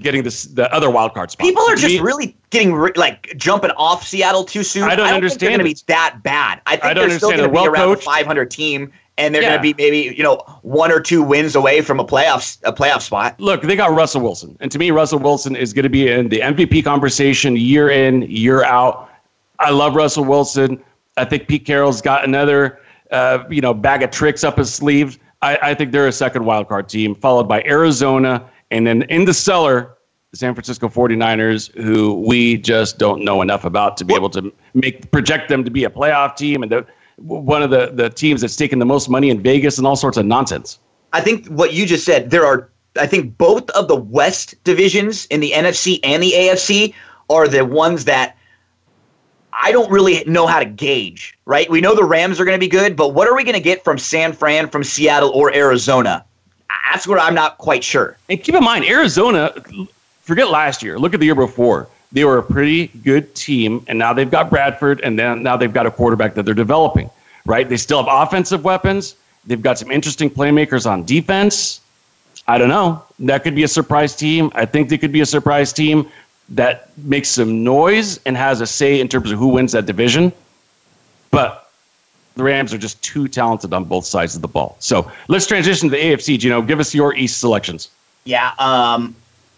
getting 0.00 0.22
this 0.22 0.44
the 0.44 0.72
other 0.74 0.90
wild 0.90 1.14
card 1.14 1.30
spot. 1.30 1.46
People 1.46 1.62
are 1.64 1.76
just 1.76 1.94
me- 1.94 2.00
really 2.00 2.36
getting 2.50 2.76
like 2.96 3.32
jumping 3.36 3.70
off 3.72 4.06
Seattle 4.06 4.44
too 4.44 4.62
soon. 4.62 4.84
I 4.84 4.96
don't 4.96 5.06
think 5.06 5.08
they're 5.08 5.14
understand 5.14 5.50
going 5.50 5.58
to 5.58 5.64
be 5.64 5.76
that 5.86 6.20
bad. 6.22 6.60
I 6.66 6.72
think 6.72 6.84
I 6.84 6.94
don't 6.94 7.08
they're 7.08 7.18
still 7.18 7.30
going 7.30 7.42
to 7.42 7.48
be 7.48 7.66
around 7.66 7.92
a 7.92 7.96
500 7.96 8.50
team 8.50 8.92
and 9.18 9.34
they're 9.34 9.42
Yeah. 9.42 9.50
going 9.56 9.58
to 9.58 9.74
be 9.74 9.82
maybe, 9.82 10.14
you 10.16 10.22
know, 10.22 10.42
one 10.62 10.90
or 10.90 11.00
two 11.00 11.22
wins 11.22 11.54
away 11.54 11.80
from 11.80 12.00
a 12.00 12.04
playoff 12.04 12.58
a 12.64 12.72
playoff 12.72 13.02
spot. 13.02 13.38
look, 13.40 13.62
they 13.62 13.76
got 13.76 13.92
Russell 13.92 14.20
Wilson. 14.22 14.56
And 14.60 14.70
to 14.72 14.78
me, 14.78 14.90
Russell 14.90 15.18
Wilson 15.18 15.54
is 15.56 15.72
going 15.72 15.84
to 15.84 15.88
be 15.88 16.08
in 16.10 16.28
the 16.28 16.40
MVP 16.40 16.82
conversation 16.84 17.56
year 17.56 17.90
in, 17.90 18.22
year 18.22 18.64
out. 18.64 19.10
I 19.60 19.70
love 19.70 19.94
Russell 19.94 20.24
Wilson. 20.24 20.82
I 21.16 21.24
think 21.24 21.46
Pete 21.46 21.64
Carroll's 21.64 22.02
got 22.02 22.24
another, 22.24 22.80
uh, 23.12 23.44
you 23.48 23.60
know, 23.60 23.72
bag 23.72 24.02
of 24.02 24.10
tricks 24.10 24.42
up 24.42 24.58
his 24.58 24.72
sleeve. 24.74 25.18
I, 25.42 25.58
I 25.62 25.74
think 25.74 25.92
they're 25.92 26.08
a 26.08 26.12
second 26.12 26.44
wild 26.44 26.68
card 26.68 26.88
team, 26.88 27.14
followed 27.14 27.44
by 27.48 27.62
Arizona. 27.62 28.44
And 28.72 28.84
then 28.86 29.02
in 29.02 29.24
the 29.26 29.34
cellar, 29.34 29.96
the 30.32 30.38
San 30.38 30.54
Francisco 30.54 30.88
49ers, 30.88 31.72
who 31.76 32.14
we 32.26 32.56
just 32.56 32.98
don't 32.98 33.22
know 33.24 33.42
enough 33.42 33.64
about 33.64 33.96
to 33.98 34.04
be 34.04 34.14
able 34.14 34.30
to 34.30 34.52
make 34.74 35.08
project 35.12 35.48
them 35.48 35.62
to 35.62 35.70
be 35.70 35.84
a 35.84 35.90
playoff 35.90 36.34
team 36.34 36.64
and 36.64 36.72
the, 36.72 36.84
one 37.16 37.62
of 37.62 37.70
the, 37.70 37.90
the 37.92 38.10
teams 38.10 38.40
that's 38.40 38.56
taken 38.56 38.78
the 38.78 38.84
most 38.84 39.08
money 39.08 39.30
in 39.30 39.42
Vegas 39.42 39.78
and 39.78 39.86
all 39.86 39.96
sorts 39.96 40.16
of 40.16 40.26
nonsense. 40.26 40.78
I 41.12 41.20
think 41.20 41.46
what 41.46 41.72
you 41.72 41.86
just 41.86 42.04
said, 42.04 42.30
there 42.30 42.44
are 42.44 42.70
I 42.98 43.06
think 43.06 43.36
both 43.38 43.68
of 43.70 43.88
the 43.88 43.96
West 43.96 44.54
divisions 44.64 45.26
in 45.26 45.40
the 45.40 45.50
NFC 45.50 45.98
and 46.04 46.22
the 46.22 46.32
AFC 46.32 46.94
are 47.28 47.48
the 47.48 47.64
ones 47.64 48.04
that 48.04 48.36
I 49.52 49.72
don't 49.72 49.90
really 49.90 50.24
know 50.26 50.46
how 50.46 50.58
to 50.58 50.64
gauge, 50.64 51.36
right? 51.44 51.68
We 51.70 51.80
know 51.80 51.94
the 51.94 52.04
Rams 52.04 52.40
are 52.40 52.44
going 52.44 52.58
to 52.58 52.60
be 52.60 52.68
good, 52.68 52.96
but 52.96 53.14
what 53.14 53.28
are 53.28 53.34
we 53.34 53.44
going 53.44 53.54
to 53.54 53.60
get 53.60 53.84
from 53.84 53.98
San 53.98 54.32
Fran, 54.32 54.68
from 54.68 54.84
Seattle, 54.84 55.30
or 55.30 55.54
Arizona? 55.54 56.24
That's 56.92 57.06
where 57.06 57.18
I'm 57.18 57.34
not 57.34 57.58
quite 57.58 57.84
sure. 57.84 58.16
And 58.28 58.42
keep 58.42 58.54
in 58.54 58.64
mind, 58.64 58.84
Arizona, 58.84 59.54
forget 60.22 60.50
last 60.50 60.82
year, 60.82 60.98
look 60.98 61.14
at 61.14 61.20
the 61.20 61.26
year 61.26 61.34
before. 61.34 61.88
They 62.14 62.24
were 62.24 62.38
a 62.38 62.42
pretty 62.42 62.86
good 62.86 63.34
team, 63.34 63.84
and 63.88 63.98
now 63.98 64.12
they've 64.12 64.30
got 64.30 64.48
Bradford, 64.48 65.00
and 65.02 65.18
then 65.18 65.42
now 65.42 65.56
they've 65.56 65.72
got 65.72 65.84
a 65.84 65.90
quarterback 65.90 66.34
that 66.34 66.44
they're 66.44 66.54
developing, 66.54 67.10
right? 67.44 67.68
They 67.68 67.76
still 67.76 68.02
have 68.02 68.28
offensive 68.28 68.64
weapons. 68.64 69.16
They've 69.44 69.60
got 69.60 69.80
some 69.80 69.90
interesting 69.90 70.30
playmakers 70.30 70.88
on 70.88 71.04
defense. 71.04 71.80
I 72.46 72.56
don't 72.56 72.68
know. 72.68 73.02
That 73.18 73.42
could 73.42 73.56
be 73.56 73.64
a 73.64 73.68
surprise 73.68 74.14
team. 74.14 74.52
I 74.54 74.64
think 74.64 74.88
they 74.88 74.96
could 74.96 75.10
be 75.10 75.22
a 75.22 75.26
surprise 75.26 75.72
team 75.72 76.08
that 76.50 76.96
makes 76.98 77.30
some 77.30 77.64
noise 77.64 78.20
and 78.26 78.36
has 78.36 78.60
a 78.60 78.66
say 78.66 79.00
in 79.00 79.08
terms 79.08 79.32
of 79.32 79.38
who 79.38 79.48
wins 79.48 79.72
that 79.72 79.86
division. 79.86 80.32
But 81.32 81.68
the 82.36 82.44
Rams 82.44 82.72
are 82.72 82.78
just 82.78 83.02
too 83.02 83.26
talented 83.26 83.74
on 83.74 83.84
both 83.84 84.04
sides 84.04 84.36
of 84.36 84.42
the 84.42 84.48
ball. 84.48 84.76
So 84.78 85.10
let's 85.26 85.46
transition 85.46 85.88
to 85.88 85.96
the 85.96 86.02
AFC. 86.02 86.38
Gino, 86.38 86.62
give 86.62 86.78
us 86.78 86.94
your 86.94 87.14
East 87.16 87.40
selections. 87.40 87.90
Yeah. 88.24 88.52
Um, 88.58 89.16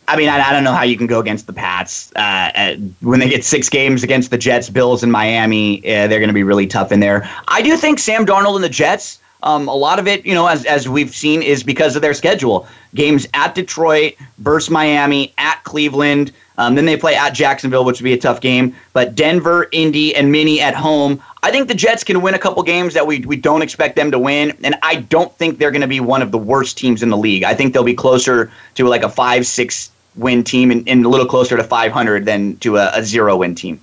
I 0.09 0.17
mean, 0.17 0.29
I, 0.29 0.41
I, 0.41 0.53
don't 0.53 0.65
know 0.65 0.73
how 0.73 0.83
you 0.83 0.97
can 0.97 1.07
go 1.07 1.19
against 1.19 1.47
the 1.47 1.53
Pats. 1.53 2.13
Uh, 2.15 2.51
uh, 2.55 2.77
when 3.01 3.21
they 3.21 3.29
get 3.29 3.45
six 3.45 3.69
games 3.69 4.03
against 4.03 4.31
the 4.31 4.39
Jets, 4.39 4.71
Bills, 4.71 5.03
and 5.03 5.11
Miami, 5.11 5.79
uh, 5.81 6.07
they're 6.07 6.21
going 6.21 6.29
to 6.29 6.35
be 6.35 6.45
really 6.45 6.67
tough 6.67 6.93
in 6.93 7.01
there. 7.01 7.29
I 7.49 7.61
do 7.63 7.77
think 7.77 7.99
Sam 7.99 8.25
Darnold 8.25 8.55
and 8.55 8.65
the 8.65 8.69
Jets 8.69 9.19
um, 9.43 9.69
a 9.69 9.75
lot 9.75 9.99
of 9.99 10.09
it, 10.09 10.27
you 10.27 10.35
know, 10.35 10.47
as, 10.47 10.65
as 10.65 10.89
we've 10.89 11.15
seen, 11.15 11.43
is 11.43 11.63
because 11.63 11.95
of 11.95 12.03
their 12.03 12.15
schedule. 12.15 12.67
Games 12.95 13.27
at 13.35 13.55
Detroit, 13.55 14.15
versus 14.39 14.71
Miami, 14.71 15.33
at 15.39 15.63
Cleveland. 15.65 16.33
Um, 16.59 16.75
then 16.75 16.87
they 16.87 16.97
play 16.97 17.15
at 17.15 17.31
Jacksonville, 17.31 17.85
which 17.85 18.01
would 18.01 18.05
be 18.05 18.15
a 18.15 18.19
tough 18.19 18.41
game. 18.41 18.75
But 18.95 19.15
Denver, 19.15 19.69
Indy, 19.73 20.15
and 20.17 20.33
Mini 20.33 20.61
at 20.61 20.75
home. 20.75 21.23
I 21.43 21.51
think 21.51 21.69
the 21.69 21.75
Jets 21.75 22.03
can 22.03 22.23
win 22.23 22.35
a 22.35 22.39
couple 22.39 22.63
games 22.63 22.95
that 22.95 23.07
we, 23.07 23.21
we 23.21 23.37
don't 23.37 23.63
expect 23.63 23.95
them 23.95 24.11
to 24.11 24.19
win. 24.19 24.57
And 24.65 24.75
I 24.83 24.97
don't 24.97 25.33
think 25.37 25.59
they're 25.59 25.71
going 25.71 25.83
to 25.83 25.87
be 25.87 26.01
one 26.01 26.23
of 26.23 26.33
the 26.33 26.39
worst 26.39 26.79
teams 26.79 27.03
in 27.03 27.11
the 27.11 27.17
league. 27.17 27.45
I 27.45 27.55
think 27.55 27.75
they'll 27.75 27.85
be 27.85 27.95
closer 27.95 28.51
to 28.75 28.89
like 28.89 29.03
a 29.03 29.09
5 29.09 29.47
6 29.47 29.91
win 30.17 30.43
team 30.45 30.71
and, 30.71 30.89
and 30.89 31.05
a 31.05 31.09
little 31.09 31.27
closer 31.27 31.57
to 31.57 31.65
500 31.65 32.25
than 32.25 32.57
to 32.59 32.77
a, 32.77 32.91
a 32.95 33.03
zero 33.03 33.37
win 33.37 33.55
team. 33.55 33.81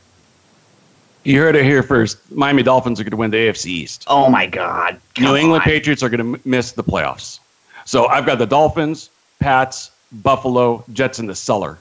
You 1.23 1.39
heard 1.39 1.55
it 1.55 1.63
here 1.63 1.83
first. 1.83 2.17
Miami 2.31 2.63
Dolphins 2.63 2.99
are 2.99 3.03
going 3.03 3.11
to 3.11 3.17
win 3.17 3.31
the 3.31 3.37
AFC 3.37 3.67
East. 3.67 4.03
Oh 4.07 4.29
my 4.29 4.45
God! 4.45 4.99
Come 5.15 5.25
New 5.25 5.35
England 5.35 5.61
on. 5.61 5.65
Patriots 5.65 6.03
are 6.03 6.09
going 6.09 6.33
to 6.33 6.47
miss 6.47 6.73
the 6.73 6.83
playoffs. 6.83 7.39
So 7.85 8.07
I've 8.07 8.25
got 8.25 8.39
the 8.39 8.45
Dolphins, 8.45 9.09
Pats, 9.39 9.91
Buffalo, 10.11 10.83
Jets 10.91 11.19
in 11.19 11.25
the 11.25 11.35
cellar. 11.35 11.79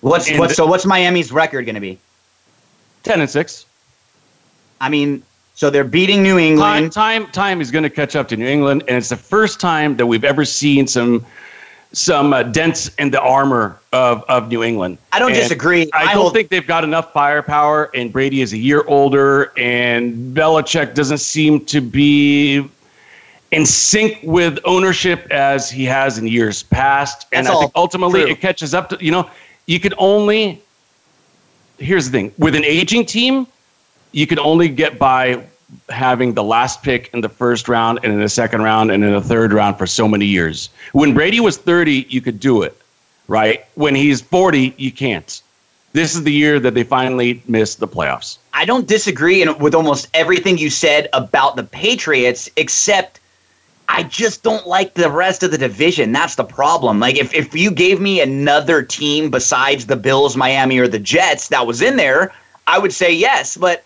What's 0.00 0.30
what's 0.36 0.56
so? 0.56 0.66
What's 0.66 0.84
Miami's 0.84 1.30
record 1.30 1.64
going 1.64 1.76
to 1.76 1.80
be? 1.80 1.98
Ten 3.04 3.20
and 3.20 3.30
six. 3.30 3.66
I 4.80 4.88
mean, 4.88 5.22
so 5.54 5.70
they're 5.70 5.84
beating 5.84 6.22
New 6.22 6.38
England. 6.38 6.92
Time 6.92 7.22
time, 7.22 7.32
time 7.32 7.60
is 7.60 7.70
going 7.70 7.84
to 7.84 7.90
catch 7.90 8.16
up 8.16 8.26
to 8.28 8.36
New 8.36 8.46
England, 8.46 8.82
and 8.88 8.96
it's 8.96 9.08
the 9.08 9.16
first 9.16 9.60
time 9.60 9.96
that 9.96 10.06
we've 10.06 10.24
ever 10.24 10.44
seen 10.44 10.88
some 10.88 11.24
some 11.96 12.34
uh, 12.34 12.42
dents 12.42 12.94
in 12.96 13.10
the 13.10 13.20
armor 13.20 13.78
of, 13.92 14.22
of 14.28 14.48
New 14.48 14.62
England. 14.62 14.98
I 15.12 15.18
don't 15.18 15.32
and 15.32 15.40
disagree. 15.40 15.88
I, 15.94 16.02
I 16.02 16.04
don't 16.12 16.22
hold- 16.22 16.34
think 16.34 16.50
they've 16.50 16.66
got 16.66 16.84
enough 16.84 17.12
firepower, 17.14 17.90
and 17.94 18.12
Brady 18.12 18.42
is 18.42 18.52
a 18.52 18.58
year 18.58 18.84
older, 18.86 19.52
and 19.56 20.36
Belichick 20.36 20.94
doesn't 20.94 21.18
seem 21.18 21.64
to 21.64 21.80
be 21.80 22.68
in 23.50 23.64
sync 23.64 24.18
with 24.22 24.58
ownership 24.64 25.26
as 25.30 25.70
he 25.70 25.84
has 25.84 26.18
in 26.18 26.26
years 26.26 26.62
past. 26.64 27.26
And 27.32 27.46
That's 27.46 27.56
I 27.56 27.60
think 27.60 27.72
ultimately 27.74 28.22
true. 28.22 28.32
it 28.32 28.40
catches 28.40 28.74
up 28.74 28.90
to, 28.90 28.98
you 29.02 29.10
know, 29.10 29.30
you 29.64 29.80
could 29.80 29.94
only, 29.96 30.60
here's 31.78 32.04
the 32.04 32.10
thing 32.10 32.32
with 32.36 32.54
an 32.54 32.64
aging 32.64 33.06
team, 33.06 33.46
you 34.12 34.26
could 34.26 34.38
only 34.38 34.68
get 34.68 34.98
by 34.98 35.42
having 35.88 36.34
the 36.34 36.44
last 36.44 36.82
pick 36.82 37.10
in 37.12 37.20
the 37.20 37.28
first 37.28 37.68
round 37.68 38.00
and 38.02 38.12
in 38.12 38.20
the 38.20 38.28
second 38.28 38.62
round 38.62 38.90
and 38.90 39.02
in 39.02 39.12
the 39.12 39.20
third 39.20 39.52
round 39.52 39.76
for 39.78 39.86
so 39.86 40.06
many 40.06 40.24
years. 40.24 40.70
When 40.92 41.14
Brady 41.14 41.40
was 41.40 41.56
30, 41.56 42.06
you 42.08 42.20
could 42.20 42.38
do 42.38 42.62
it, 42.62 42.76
right? 43.28 43.64
When 43.74 43.94
he's 43.94 44.20
40, 44.20 44.74
you 44.76 44.92
can't. 44.92 45.42
This 45.92 46.14
is 46.14 46.22
the 46.22 46.32
year 46.32 46.60
that 46.60 46.74
they 46.74 46.84
finally 46.84 47.42
missed 47.48 47.80
the 47.80 47.88
playoffs. 47.88 48.38
I 48.52 48.64
don't 48.64 48.86
disagree 48.86 49.46
with 49.48 49.74
almost 49.74 50.08
everything 50.14 50.58
you 50.58 50.70
said 50.70 51.08
about 51.12 51.56
the 51.56 51.64
Patriots, 51.64 52.50
except 52.56 53.18
I 53.88 54.02
just 54.02 54.42
don't 54.42 54.66
like 54.66 54.94
the 54.94 55.10
rest 55.10 55.42
of 55.42 55.50
the 55.50 55.58
division. 55.58 56.12
That's 56.12 56.34
the 56.34 56.44
problem. 56.44 57.00
Like, 57.00 57.16
if, 57.16 57.32
if 57.32 57.54
you 57.54 57.70
gave 57.70 58.00
me 58.00 58.20
another 58.20 58.82
team 58.82 59.30
besides 59.30 59.86
the 59.86 59.96
Bills, 59.96 60.36
Miami, 60.36 60.78
or 60.78 60.88
the 60.88 60.98
Jets 60.98 61.48
that 61.48 61.66
was 61.66 61.80
in 61.80 61.96
there, 61.96 62.32
I 62.66 62.78
would 62.78 62.92
say 62.92 63.12
yes. 63.12 63.56
But 63.56 63.82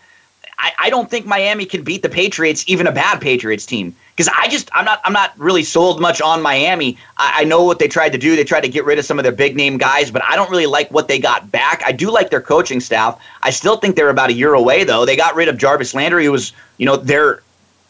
I, 0.61 0.73
I 0.77 0.89
don't 0.91 1.09
think 1.09 1.25
Miami 1.25 1.65
can 1.65 1.83
beat 1.83 2.03
the 2.03 2.09
Patriots, 2.09 2.63
even 2.67 2.85
a 2.85 2.91
bad 2.91 3.19
Patriots 3.19 3.65
team. 3.65 3.95
Because 4.15 4.31
I 4.37 4.47
just 4.47 4.69
I'm 4.73 4.85
not 4.85 5.01
I'm 5.03 5.13
not 5.13 5.37
really 5.39 5.63
sold 5.63 5.99
much 5.99 6.21
on 6.21 6.41
Miami. 6.41 6.97
I, 7.17 7.41
I 7.41 7.43
know 7.45 7.63
what 7.63 7.79
they 7.79 7.87
tried 7.87 8.11
to 8.11 8.19
do. 8.19 8.35
They 8.35 8.43
tried 8.43 8.61
to 8.61 8.69
get 8.69 8.85
rid 8.85 8.99
of 8.99 9.05
some 9.05 9.17
of 9.17 9.23
their 9.23 9.31
big 9.31 9.55
name 9.55 9.79
guys, 9.79 10.11
but 10.11 10.23
I 10.23 10.35
don't 10.35 10.51
really 10.51 10.67
like 10.67 10.91
what 10.91 11.07
they 11.07 11.17
got 11.17 11.51
back. 11.51 11.81
I 11.83 11.91
do 11.91 12.11
like 12.11 12.29
their 12.29 12.41
coaching 12.41 12.79
staff. 12.79 13.19
I 13.41 13.49
still 13.49 13.77
think 13.77 13.95
they're 13.95 14.09
about 14.09 14.29
a 14.29 14.33
year 14.33 14.53
away 14.53 14.83
though. 14.83 15.05
They 15.05 15.15
got 15.15 15.33
rid 15.35 15.47
of 15.47 15.57
Jarvis 15.57 15.95
Landry, 15.95 16.25
who 16.25 16.31
was 16.31 16.53
you 16.77 16.85
know 16.85 16.95
their 16.95 17.41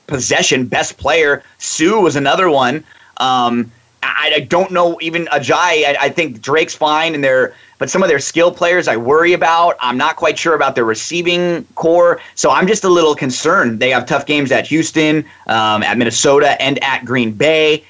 possession 0.07 0.65
best 0.65 0.97
player. 0.97 1.43
Suh 1.57 1.99
was 1.99 2.15
another 2.15 2.49
one. 2.49 2.85
Um, 3.17 3.69
I, 4.03 4.33
I, 4.35 4.39
don't 4.39 4.71
know 4.71 4.97
even 5.01 5.25
Ajayi. 5.25 5.85
I, 5.85 5.95
I 5.99 6.09
think 6.09 6.41
Drake's 6.41 6.73
fine, 6.73 7.13
and 7.13 7.23
they're 7.23 7.53
but 7.81 7.89
some 7.89 8.03
of 8.03 8.09
their 8.09 8.19
skill 8.19 8.51
players 8.51 8.87
I 8.87 8.95
worry 8.95 9.33
about. 9.33 9.75
I'm 9.79 9.97
not 9.97 10.15
quite 10.15 10.37
sure 10.37 10.53
about 10.53 10.75
their 10.75 10.85
receiving 10.85 11.65
corps, 11.73 12.21
so 12.35 12.51
I'm 12.51 12.67
just 12.67 12.83
a 12.83 12.87
little 12.87 13.15
concerned. 13.15 13.79
They 13.79 13.89
have 13.89 14.05
tough 14.05 14.27
games 14.27 14.51
at 14.51 14.67
Houston, 14.67 15.25
um, 15.47 15.81
at 15.81 15.97
Minnesota, 15.97 16.61
and 16.61 16.77
at 16.83 17.03
Green 17.05 17.31
Bay. 17.31 17.83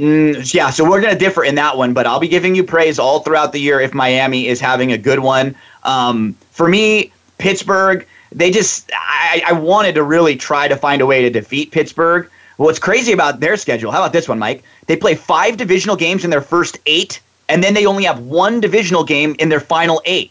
Mm, 0.00 0.52
yeah, 0.52 0.68
so 0.70 0.82
we're 0.82 1.00
going 1.00 1.12
to 1.12 1.18
differ 1.18 1.44
in 1.44 1.54
that 1.54 1.76
one, 1.76 1.94
but 1.94 2.08
I'll 2.08 2.18
be 2.18 2.26
giving 2.26 2.56
you 2.56 2.64
praise 2.64 2.98
all 2.98 3.20
throughout 3.20 3.52
the 3.52 3.60
year 3.60 3.78
if 3.78 3.94
Miami 3.94 4.48
is 4.48 4.58
having 4.58 4.90
a 4.90 4.98
good 4.98 5.20
one. 5.20 5.54
Um, 5.84 6.34
for 6.50 6.68
me, 6.68 7.12
Pittsburgh, 7.38 8.04
they 8.32 8.50
just, 8.50 8.90
I, 8.92 9.44
I 9.46 9.52
wanted 9.52 9.94
to 9.94 10.02
really 10.02 10.34
try 10.34 10.66
to 10.66 10.74
find 10.74 11.00
a 11.02 11.06
way 11.06 11.22
to 11.22 11.30
defeat 11.30 11.70
Pittsburgh. 11.70 12.28
What's 12.56 12.80
crazy 12.80 13.12
about 13.12 13.38
their 13.38 13.56
schedule, 13.56 13.92
how 13.92 14.00
about 14.00 14.12
this 14.12 14.28
one, 14.28 14.40
Mike? 14.40 14.64
They 14.88 14.96
play 14.96 15.14
five 15.14 15.56
divisional 15.56 15.94
games 15.94 16.24
in 16.24 16.30
their 16.30 16.42
first 16.42 16.80
eight 16.86 17.20
and 17.50 17.64
then 17.64 17.74
they 17.74 17.84
only 17.84 18.04
have 18.04 18.20
one 18.20 18.60
divisional 18.60 19.04
game 19.04 19.34
in 19.40 19.48
their 19.48 19.60
final 19.60 20.00
eight, 20.04 20.30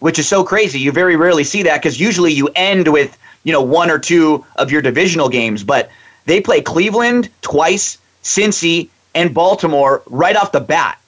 which 0.00 0.18
is 0.18 0.26
so 0.26 0.42
crazy. 0.42 0.80
You 0.80 0.92
very 0.92 1.14
rarely 1.14 1.44
see 1.44 1.62
that 1.62 1.80
because 1.80 2.00
usually 2.00 2.32
you 2.32 2.48
end 2.56 2.88
with 2.88 3.16
you 3.44 3.52
know 3.52 3.62
one 3.62 3.90
or 3.90 3.98
two 3.98 4.44
of 4.56 4.72
your 4.72 4.82
divisional 4.82 5.28
games, 5.28 5.62
but 5.62 5.90
they 6.24 6.40
play 6.40 6.62
Cleveland 6.62 7.28
twice, 7.42 7.98
Cincy, 8.22 8.88
and 9.14 9.34
Baltimore 9.34 10.02
right 10.06 10.34
off 10.34 10.52
the 10.52 10.60
bat, 10.60 10.98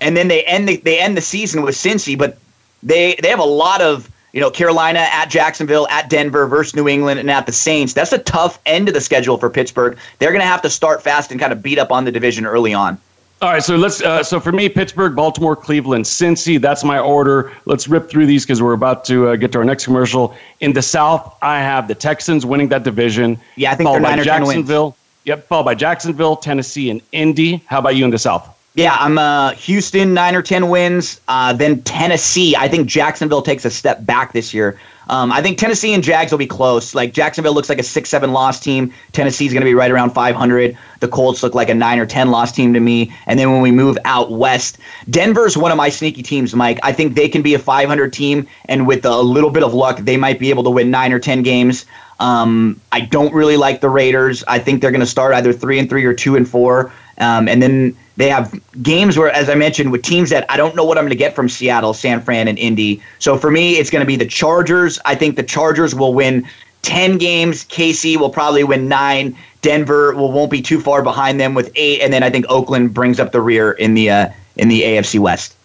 and 0.00 0.16
then 0.16 0.28
they 0.28 0.44
end 0.44 0.68
the, 0.68 0.76
they 0.76 1.00
end 1.00 1.16
the 1.16 1.22
season 1.22 1.62
with 1.62 1.74
Cincy, 1.74 2.16
but 2.16 2.38
they 2.82 3.16
they 3.20 3.28
have 3.28 3.40
a 3.40 3.44
lot 3.44 3.82
of 3.82 4.08
you 4.32 4.40
know, 4.40 4.48
Carolina 4.48 5.00
at 5.00 5.28
Jacksonville, 5.28 5.88
at 5.88 6.08
Denver 6.08 6.46
versus 6.46 6.76
New 6.76 6.86
England, 6.86 7.18
and 7.18 7.28
at 7.28 7.46
the 7.46 7.52
Saints. 7.52 7.94
That's 7.94 8.12
a 8.12 8.18
tough 8.18 8.60
end 8.64 8.86
of 8.86 8.94
the 8.94 9.00
schedule 9.00 9.36
for 9.36 9.50
Pittsburgh. 9.50 9.98
They're 10.20 10.30
going 10.30 10.40
to 10.40 10.46
have 10.46 10.62
to 10.62 10.70
start 10.70 11.02
fast 11.02 11.32
and 11.32 11.40
kind 11.40 11.52
of 11.52 11.64
beat 11.64 11.80
up 11.80 11.90
on 11.90 12.04
the 12.04 12.12
division 12.12 12.46
early 12.46 12.72
on. 12.72 12.96
All 13.42 13.50
right, 13.50 13.62
so 13.62 13.76
let's. 13.76 14.02
Uh, 14.02 14.22
so 14.22 14.38
for 14.38 14.52
me, 14.52 14.68
Pittsburgh, 14.68 15.16
Baltimore, 15.16 15.56
Cleveland, 15.56 16.04
Cincy. 16.04 16.60
That's 16.60 16.84
my 16.84 16.98
order. 16.98 17.52
Let's 17.64 17.88
rip 17.88 18.10
through 18.10 18.26
these 18.26 18.44
because 18.44 18.60
we're 18.60 18.74
about 18.74 19.06
to 19.06 19.28
uh, 19.28 19.36
get 19.36 19.50
to 19.52 19.58
our 19.58 19.64
next 19.64 19.86
commercial. 19.86 20.34
In 20.60 20.74
the 20.74 20.82
South, 20.82 21.36
I 21.40 21.60
have 21.60 21.88
the 21.88 21.94
Texans 21.94 22.44
winning 22.44 22.68
that 22.68 22.82
division. 22.82 23.40
Yeah, 23.56 23.72
I 23.72 23.76
think 23.76 23.86
followed 23.86 24.02
by 24.02 24.22
Jacksonville. 24.22 24.94
Yep, 25.24 25.46
followed 25.46 25.64
by 25.64 25.74
Jacksonville, 25.74 26.36
Tennessee, 26.36 26.90
and 26.90 27.00
Indy. 27.12 27.62
How 27.66 27.78
about 27.78 27.96
you 27.96 28.04
in 28.04 28.10
the 28.10 28.18
South? 28.18 28.46
Yeah, 28.74 28.94
I'm 29.00 29.16
uh, 29.16 29.52
Houston 29.52 30.12
nine 30.12 30.34
or 30.34 30.42
ten 30.42 30.68
wins. 30.68 31.22
Uh, 31.26 31.54
then 31.54 31.80
Tennessee. 31.82 32.54
I 32.56 32.68
think 32.68 32.88
Jacksonville 32.88 33.42
takes 33.42 33.64
a 33.64 33.70
step 33.70 34.04
back 34.04 34.34
this 34.34 34.52
year. 34.52 34.78
Um, 35.10 35.32
I 35.32 35.42
think 35.42 35.58
Tennessee 35.58 35.92
and 35.92 36.04
Jags 36.04 36.30
will 36.30 36.38
be 36.38 36.46
close. 36.46 36.94
Like 36.94 37.12
Jacksonville 37.12 37.52
looks 37.52 37.68
like 37.68 37.80
a 37.80 37.82
six 37.82 38.08
seven 38.08 38.32
loss 38.32 38.60
team. 38.60 38.94
Tennessee's 39.10 39.52
going 39.52 39.60
to 39.60 39.66
be 39.66 39.74
right 39.74 39.90
around 39.90 40.10
500. 40.10 40.78
The 41.00 41.08
Colts 41.08 41.42
look 41.42 41.52
like 41.52 41.68
a 41.68 41.74
nine 41.74 41.98
or 41.98 42.06
ten 42.06 42.30
loss 42.30 42.52
team 42.52 42.72
to 42.74 42.80
me. 42.80 43.12
And 43.26 43.36
then 43.36 43.50
when 43.50 43.60
we 43.60 43.72
move 43.72 43.98
out 44.04 44.30
west, 44.30 44.78
Denver's 45.10 45.56
one 45.56 45.72
of 45.72 45.76
my 45.76 45.88
sneaky 45.88 46.22
teams, 46.22 46.54
Mike. 46.54 46.78
I 46.84 46.92
think 46.92 47.16
they 47.16 47.28
can 47.28 47.42
be 47.42 47.54
a 47.54 47.58
500 47.58 48.12
team, 48.12 48.46
and 48.66 48.86
with 48.86 49.04
a 49.04 49.20
little 49.20 49.50
bit 49.50 49.64
of 49.64 49.74
luck, 49.74 49.98
they 49.98 50.16
might 50.16 50.38
be 50.38 50.48
able 50.48 50.62
to 50.62 50.70
win 50.70 50.92
nine 50.92 51.12
or 51.12 51.18
ten 51.18 51.42
games. 51.42 51.86
Um, 52.20 52.80
I 52.92 53.00
don't 53.00 53.34
really 53.34 53.56
like 53.56 53.80
the 53.80 53.88
Raiders. 53.88 54.44
I 54.46 54.60
think 54.60 54.80
they're 54.80 54.92
going 54.92 55.00
to 55.00 55.06
start 55.06 55.34
either 55.34 55.52
three 55.52 55.80
and 55.80 55.88
three 55.88 56.04
or 56.04 56.14
two 56.14 56.36
and 56.36 56.48
four. 56.48 56.92
Um, 57.18 57.48
and 57.48 57.60
then 57.60 57.96
they 58.20 58.28
have 58.28 58.58
games 58.82 59.16
where, 59.16 59.30
as 59.30 59.48
I 59.48 59.54
mentioned, 59.54 59.92
with 59.92 60.02
teams 60.02 60.30
that 60.30 60.44
I 60.50 60.56
don't 60.56 60.76
know 60.76 60.84
what 60.84 60.98
I'm 60.98 61.04
going 61.04 61.10
to 61.10 61.16
get 61.16 61.34
from 61.34 61.48
Seattle, 61.48 61.94
San 61.94 62.20
Fran, 62.20 62.48
and 62.48 62.58
Indy. 62.58 63.02
So 63.18 63.38
for 63.38 63.50
me, 63.50 63.76
it's 63.76 63.90
going 63.90 64.00
to 64.00 64.06
be 64.06 64.16
the 64.16 64.26
Chargers. 64.26 64.98
I 65.04 65.14
think 65.14 65.36
the 65.36 65.42
Chargers 65.42 65.94
will 65.94 66.12
win 66.12 66.46
10 66.82 67.18
games. 67.18 67.64
KC 67.64 68.16
will 68.16 68.30
probably 68.30 68.64
win 68.64 68.88
nine. 68.88 69.36
Denver 69.62 70.14
will 70.14 70.32
won't 70.32 70.50
be 70.50 70.62
too 70.62 70.80
far 70.80 71.02
behind 71.02 71.40
them 71.40 71.54
with 71.54 71.70
eight, 71.74 72.00
and 72.00 72.12
then 72.12 72.22
I 72.22 72.30
think 72.30 72.46
Oakland 72.48 72.94
brings 72.94 73.20
up 73.20 73.32
the 73.32 73.40
rear 73.40 73.72
in 73.72 73.94
the 73.94 74.10
uh, 74.10 74.28
in 74.56 74.68
the 74.68 74.82
AFC 74.82 75.18
West. 75.18 75.56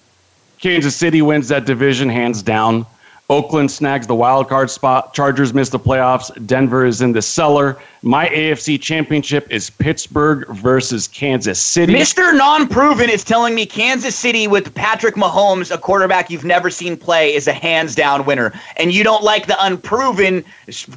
Kansas 0.60 0.95
City 0.95 1.22
wins 1.22 1.47
that 1.49 1.66
division 1.66 2.10
hands 2.10 2.41
down. 2.41 2.86
Oakland 3.28 3.71
snags 3.71 4.05
the 4.05 4.13
wild 4.13 4.47
card 4.47 4.69
spot. 4.69 5.13
Chargers 5.15 5.51
miss 5.51 5.69
the 5.69 5.80
playoffs. 5.80 6.30
Denver 6.45 6.86
is 6.86 7.01
in 7.01 7.11
the 7.11 7.23
cellar. 7.23 7.78
My 8.03 8.28
AFC 8.28 8.80
championship 8.80 9.47
is 9.49 9.71
Pittsburgh 9.71 10.47
versus 10.49 11.07
Kansas 11.07 11.59
City. 11.59 11.91
Mr. 11.93 12.38
Non 12.38 12.67
Proven 12.67 13.09
is 13.09 13.23
telling 13.23 13.55
me 13.55 13.65
Kansas 13.65 14.15
City 14.15 14.47
with 14.47 14.76
Patrick 14.76 15.15
Mahomes, 15.15 15.73
a 15.73 15.78
quarterback 15.80 16.30
you've 16.30 16.45
never 16.45 16.69
seen 16.69 16.95
play, 16.95 17.34
is 17.34 17.47
a 17.47 17.53
hands 17.53 17.95
down 17.95 18.26
winner. 18.26 18.53
And 18.78 18.93
you 18.93 19.03
don't 19.03 19.23
like 19.23 19.47
the 19.47 19.57
unproven 19.65 20.45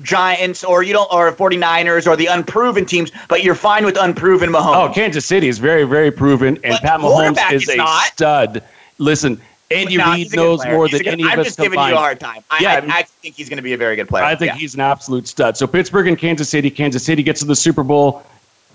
Giants 0.03 0.63
or 0.65 0.83
you 0.83 0.93
don't 0.93 1.11
or 1.11 1.33
49ers 1.33 2.07
or 2.07 2.15
the 2.15 2.27
unproven 2.27 2.85
teams, 2.85 3.11
but 3.29 3.43
you're 3.43 3.55
fine 3.55 3.87
with 3.87 3.97
unproven 3.97 4.51
Mahomes. 4.51 4.91
Oh, 4.91 4.93
Kansas 4.93 5.25
City 5.25 5.49
is 5.49 5.59
very, 5.59 5.85
very 5.85 6.11
proven, 6.11 6.59
and 6.63 6.73
But 6.75 6.83
Pat 6.83 7.01
Mahomes 7.01 7.53
is, 7.53 7.67
is 7.71 7.79
a 7.79 7.87
stud. 8.05 8.63
Listen, 8.99 9.41
Andy 9.71 9.97
No, 9.99 10.11
Reid 10.13 10.17
he's 10.19 10.33
knows 10.35 10.65
more 10.65 10.89
than 10.89 10.99
good- 11.03 11.07
any 11.09 11.25
I'm 11.25 11.33
of 11.35 11.39
us 11.41 11.47
just 11.47 11.59
giving 11.59 11.73
combined. 11.73 11.91
you 11.93 11.97
a 11.97 12.01
hard 12.01 12.21
time. 12.21 12.43
I, 12.51 12.59
Yeah, 12.61 12.73
I, 12.73 12.77
I 12.77 12.81
mean- 12.81 12.91
I 12.91 13.03
think 13.03 13.35
he's 13.37 13.49
going 13.49 13.59
to 13.59 13.63
be 13.63 13.75
a 13.75 13.77
very 13.77 13.97
good 13.97 14.09
player. 14.09 14.25
I 14.25 14.35
think 14.35 14.53
Yeah. 14.53 14.59
he's 14.59 14.75
an 14.75 14.81
absolute 14.81 15.29
stud. 15.29 15.57
So 15.57 15.67
Pittsburgh 15.67 16.07
and 16.09 16.17
Kansas 16.19 16.49
City. 16.49 16.71
Kansas 16.71 17.03
City 17.05 17.23
gets 17.23 17.41
to 17.41 17.47
the 17.47 17.57
Super 17.57 17.83
Bowl. 17.83 18.23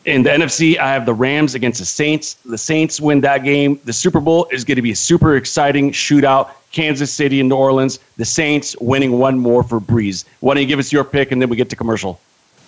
In 0.05 0.21
the 0.21 0.29
NFC, 0.29 0.77
I 0.77 0.91
have 0.93 1.05
the 1.05 1.13
Rams 1.13 1.55
against 1.55 1.79
the 1.79 1.85
Saints. 1.85 2.35
The 2.45 2.57
Saints 2.57 2.99
win 3.01 3.21
that 3.21 3.43
game. 3.43 3.79
The 3.85 3.93
Super 3.93 4.19
Bowl 4.19 4.47
is 4.51 4.63
going 4.65 4.75
to 4.75 4.81
be 4.81 4.91
a 4.91 4.95
super 4.95 5.35
exciting 5.37 5.91
shootout. 5.91 6.49
Kansas 6.73 7.11
City 7.11 7.39
and 7.39 7.47
New 7.49 7.55
Orleans. 7.55 7.99
The 8.17 8.25
Saints 8.25 8.75
winning 8.81 9.17
one 9.17 9.37
more 9.39 9.63
for 9.63 9.79
Brees. 9.79 10.25
Why 10.41 10.53
don't 10.55 10.61
you 10.61 10.67
give 10.67 10.79
us 10.79 10.91
your 10.91 11.03
pick 11.05 11.31
and 11.31 11.41
then 11.41 11.47
we 11.49 11.55
get 11.55 11.69
to 11.69 11.75
commercial? 11.75 12.19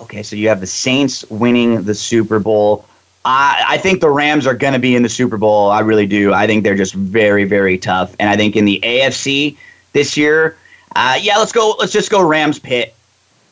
Okay, 0.02 0.24
so 0.24 0.36
you 0.36 0.48
have 0.48 0.62
the 0.62 0.68
Saints 0.68 1.26
winning 1.30 1.84
the 1.84 1.94
Super 1.94 2.40
Bowl. 2.40 2.86
I, 3.26 3.64
I 3.68 3.78
think 3.80 4.02
the 4.02 4.10
Rams 4.10 4.46
are 4.46 4.54
going 4.54 4.74
to 4.74 4.80
be 4.80 4.96
in 4.96 5.02
the 5.02 5.10
Super 5.10 5.38
Bowl. 5.38 5.72
I 5.72 5.80
really 5.80 6.06
do. 6.06 6.32
I 6.32 6.46
think 6.46 6.64
they're 6.64 6.76
just 6.76 6.94
very, 6.94 7.44
very 7.44 7.78
tough. 7.78 8.16
And 8.20 8.30
I 8.30 8.38
think 8.38 8.56
in 8.56 8.66
the 8.66 8.80
AFC 8.84 9.58
this 9.94 10.16
year, 10.16 10.58
uh, 10.96 11.18
yeah, 11.20 11.38
let's 11.38 11.52
go. 11.52 11.76
Let's 11.80 11.92
just 11.92 12.12
go 12.12 12.26
Rams 12.26 12.60
pit. 12.60 12.96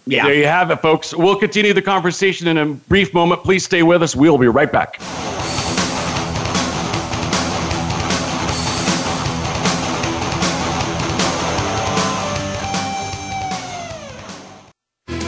Yeah. 0.05 0.26
There 0.26 0.36
you 0.36 0.45
have 0.45 0.69
it, 0.69 0.82
folks. 0.82 1.13
We'll 1.13 1.38
continue 1.38 1.74
the 1.74 1.82
conversation 1.82 2.47
in 2.47 2.57
a 2.57 2.65
brief 2.65 3.13
moment. 3.13 3.43
Please 3.43 3.65
stay 3.65 3.84
with 3.84 4.03
us. 4.03 4.15
We'll 4.15 4.38
be 4.38 4.47
right 4.47 4.71
back. 4.71 4.99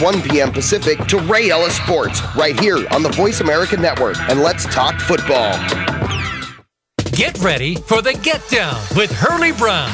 1 0.00 0.22
p.m. 0.22 0.52
Pacific 0.52 0.98
to 1.06 1.18
Ray 1.20 1.50
Ellis 1.50 1.76
Sports 1.76 2.20
right 2.36 2.58
here 2.58 2.86
on 2.90 3.02
the 3.02 3.10
Voice 3.10 3.40
America 3.40 3.76
Network. 3.76 4.18
And 4.30 4.40
let's 4.40 4.64
talk 4.66 5.00
football. 5.00 5.52
Get 7.12 7.38
ready 7.38 7.76
for 7.76 8.02
the 8.02 8.18
Get 8.22 8.46
Down 8.48 8.80
with 8.96 9.10
Hurley 9.12 9.52
Brown. 9.52 9.90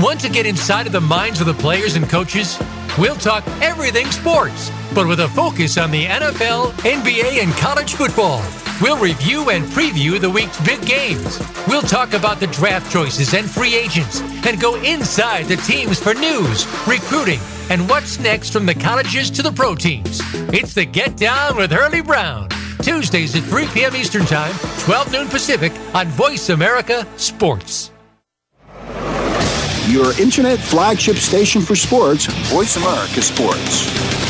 Want 0.00 0.20
to 0.20 0.28
get 0.28 0.46
inside 0.46 0.86
of 0.86 0.92
the 0.92 1.00
minds 1.00 1.40
of 1.40 1.46
the 1.46 1.54
players 1.54 1.96
and 1.96 2.08
coaches? 2.08 2.58
We'll 2.98 3.16
talk 3.16 3.44
everything 3.60 4.06
sports, 4.06 4.70
but 4.94 5.06
with 5.06 5.20
a 5.20 5.28
focus 5.28 5.78
on 5.78 5.90
the 5.90 6.04
NFL, 6.04 6.72
NBA, 6.82 7.42
and 7.42 7.52
college 7.54 7.94
football. 7.94 8.42
We'll 8.80 8.98
review 8.98 9.50
and 9.50 9.64
preview 9.64 10.18
the 10.20 10.30
week's 10.30 10.60
big 10.64 10.84
games. 10.86 11.38
We'll 11.68 11.82
talk 11.82 12.14
about 12.14 12.40
the 12.40 12.46
draft 12.46 12.90
choices 12.90 13.34
and 13.34 13.48
free 13.48 13.74
agents 13.74 14.20
and 14.46 14.60
go 14.60 14.76
inside 14.82 15.46
the 15.46 15.56
teams 15.56 15.98
for 15.98 16.14
news, 16.14 16.66
recruiting, 16.86 17.40
and 17.70 17.88
what's 17.88 18.18
next 18.18 18.52
from 18.52 18.66
the 18.66 18.74
colleges 18.74 19.30
to 19.30 19.42
the 19.42 19.52
pro 19.52 19.74
teams. 19.74 20.20
It's 20.52 20.74
the 20.74 20.84
Get 20.84 21.16
Down 21.16 21.56
with 21.56 21.70
Hurley 21.70 22.02
Brown. 22.02 22.48
Tuesdays 22.82 23.34
at 23.36 23.44
3 23.44 23.66
p.m. 23.68 23.94
Eastern 23.96 24.26
Time, 24.26 24.54
12 24.80 25.12
noon 25.12 25.28
Pacific 25.28 25.72
on 25.94 26.08
Voice 26.08 26.50
America 26.50 27.06
Sports. 27.16 27.90
Your 29.88 30.18
internet 30.20 30.58
flagship 30.58 31.16
station 31.16 31.62
for 31.62 31.74
sports, 31.74 32.26
Voice 32.52 32.76
America 32.76 33.22
Sports. 33.22 34.29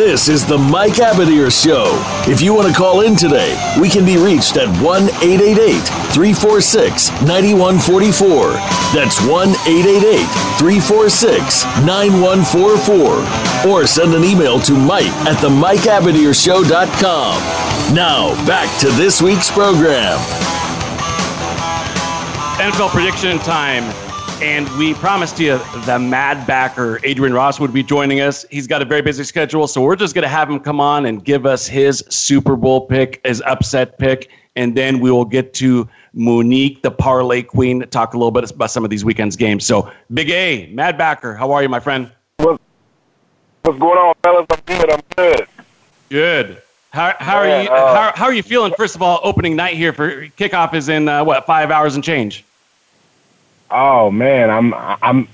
This 0.00 0.30
is 0.30 0.46
the 0.46 0.56
Mike 0.56 0.94
Abadier 0.94 1.52
Show. 1.52 1.84
If 2.26 2.40
you 2.40 2.54
want 2.54 2.68
to 2.68 2.74
call 2.74 3.02
in 3.02 3.16
today, 3.16 3.54
we 3.78 3.90
can 3.90 4.06
be 4.06 4.16
reached 4.16 4.56
at 4.56 4.66
1 4.82 5.02
888 5.02 5.76
346 6.14 7.10
9144. 7.20 8.52
That's 8.96 9.20
1 9.28 9.50
888 9.68 10.24
346 10.56 11.64
9144. 11.84 13.70
Or 13.70 13.86
send 13.86 14.14
an 14.14 14.24
email 14.24 14.58
to 14.60 14.72
Mike 14.72 15.12
at 15.28 15.38
the 15.42 15.50
MikeAbadierShow.com. 15.50 17.94
Now, 17.94 18.34
back 18.46 18.70
to 18.80 18.88
this 18.92 19.20
week's 19.20 19.50
program. 19.50 20.16
NFL 22.56 22.88
prediction 22.88 23.38
time. 23.40 24.09
And 24.42 24.66
we 24.78 24.94
promised 24.94 25.38
you 25.38 25.58
the 25.58 25.98
Maddbacker, 25.98 27.00
Adrian 27.04 27.34
Ross, 27.34 27.60
would 27.60 27.74
be 27.74 27.82
joining 27.82 28.20
us. 28.22 28.46
He's 28.50 28.66
got 28.66 28.80
a 28.80 28.86
very 28.86 29.02
busy 29.02 29.22
schedule, 29.22 29.66
so 29.66 29.82
we're 29.82 29.96
just 29.96 30.14
going 30.14 30.22
to 30.22 30.28
have 30.28 30.48
him 30.48 30.58
come 30.58 30.80
on 30.80 31.04
and 31.04 31.22
give 31.22 31.44
us 31.44 31.66
his 31.66 32.02
Super 32.08 32.56
Bowl 32.56 32.86
pick, 32.86 33.20
his 33.22 33.42
upset 33.42 33.98
pick, 33.98 34.30
and 34.56 34.74
then 34.74 34.98
we 34.98 35.10
will 35.10 35.26
get 35.26 35.52
to 35.54 35.86
Monique, 36.14 36.80
the 36.80 36.90
parlay 36.90 37.42
queen, 37.42 37.86
talk 37.90 38.14
a 38.14 38.16
little 38.16 38.30
bit 38.30 38.50
about 38.50 38.70
some 38.70 38.82
of 38.82 38.88
these 38.88 39.04
weekend's 39.04 39.36
games. 39.36 39.66
So, 39.66 39.92
Big 40.14 40.30
A, 40.30 40.72
Maddbacker, 40.74 41.36
how 41.36 41.52
are 41.52 41.62
you, 41.62 41.68
my 41.68 41.80
friend? 41.80 42.10
What's 42.38 42.58
going 43.64 43.98
on, 43.98 44.14
fellas? 44.22 44.46
I'm 44.50 44.60
good. 44.64 44.90
I'm 44.90 45.00
good. 45.16 45.46
Good. 46.08 46.62
How, 46.92 47.14
how 47.18 47.36
are 47.36 47.46
you? 47.46 47.68
uh, 47.68 47.94
how, 47.94 48.12
how 48.16 48.24
are 48.24 48.32
you 48.32 48.42
feeling? 48.42 48.72
First 48.78 48.96
of 48.96 49.02
all, 49.02 49.20
opening 49.22 49.54
night 49.54 49.74
here 49.74 49.92
for 49.92 50.28
kickoff 50.28 50.72
is 50.72 50.88
in 50.88 51.08
uh, 51.08 51.22
what 51.22 51.44
five 51.44 51.70
hours 51.70 51.94
and 51.94 52.02
change. 52.02 52.42
Oh 53.70 54.10
man, 54.10 54.50
I'm 54.50 54.74
I'm 54.74 55.28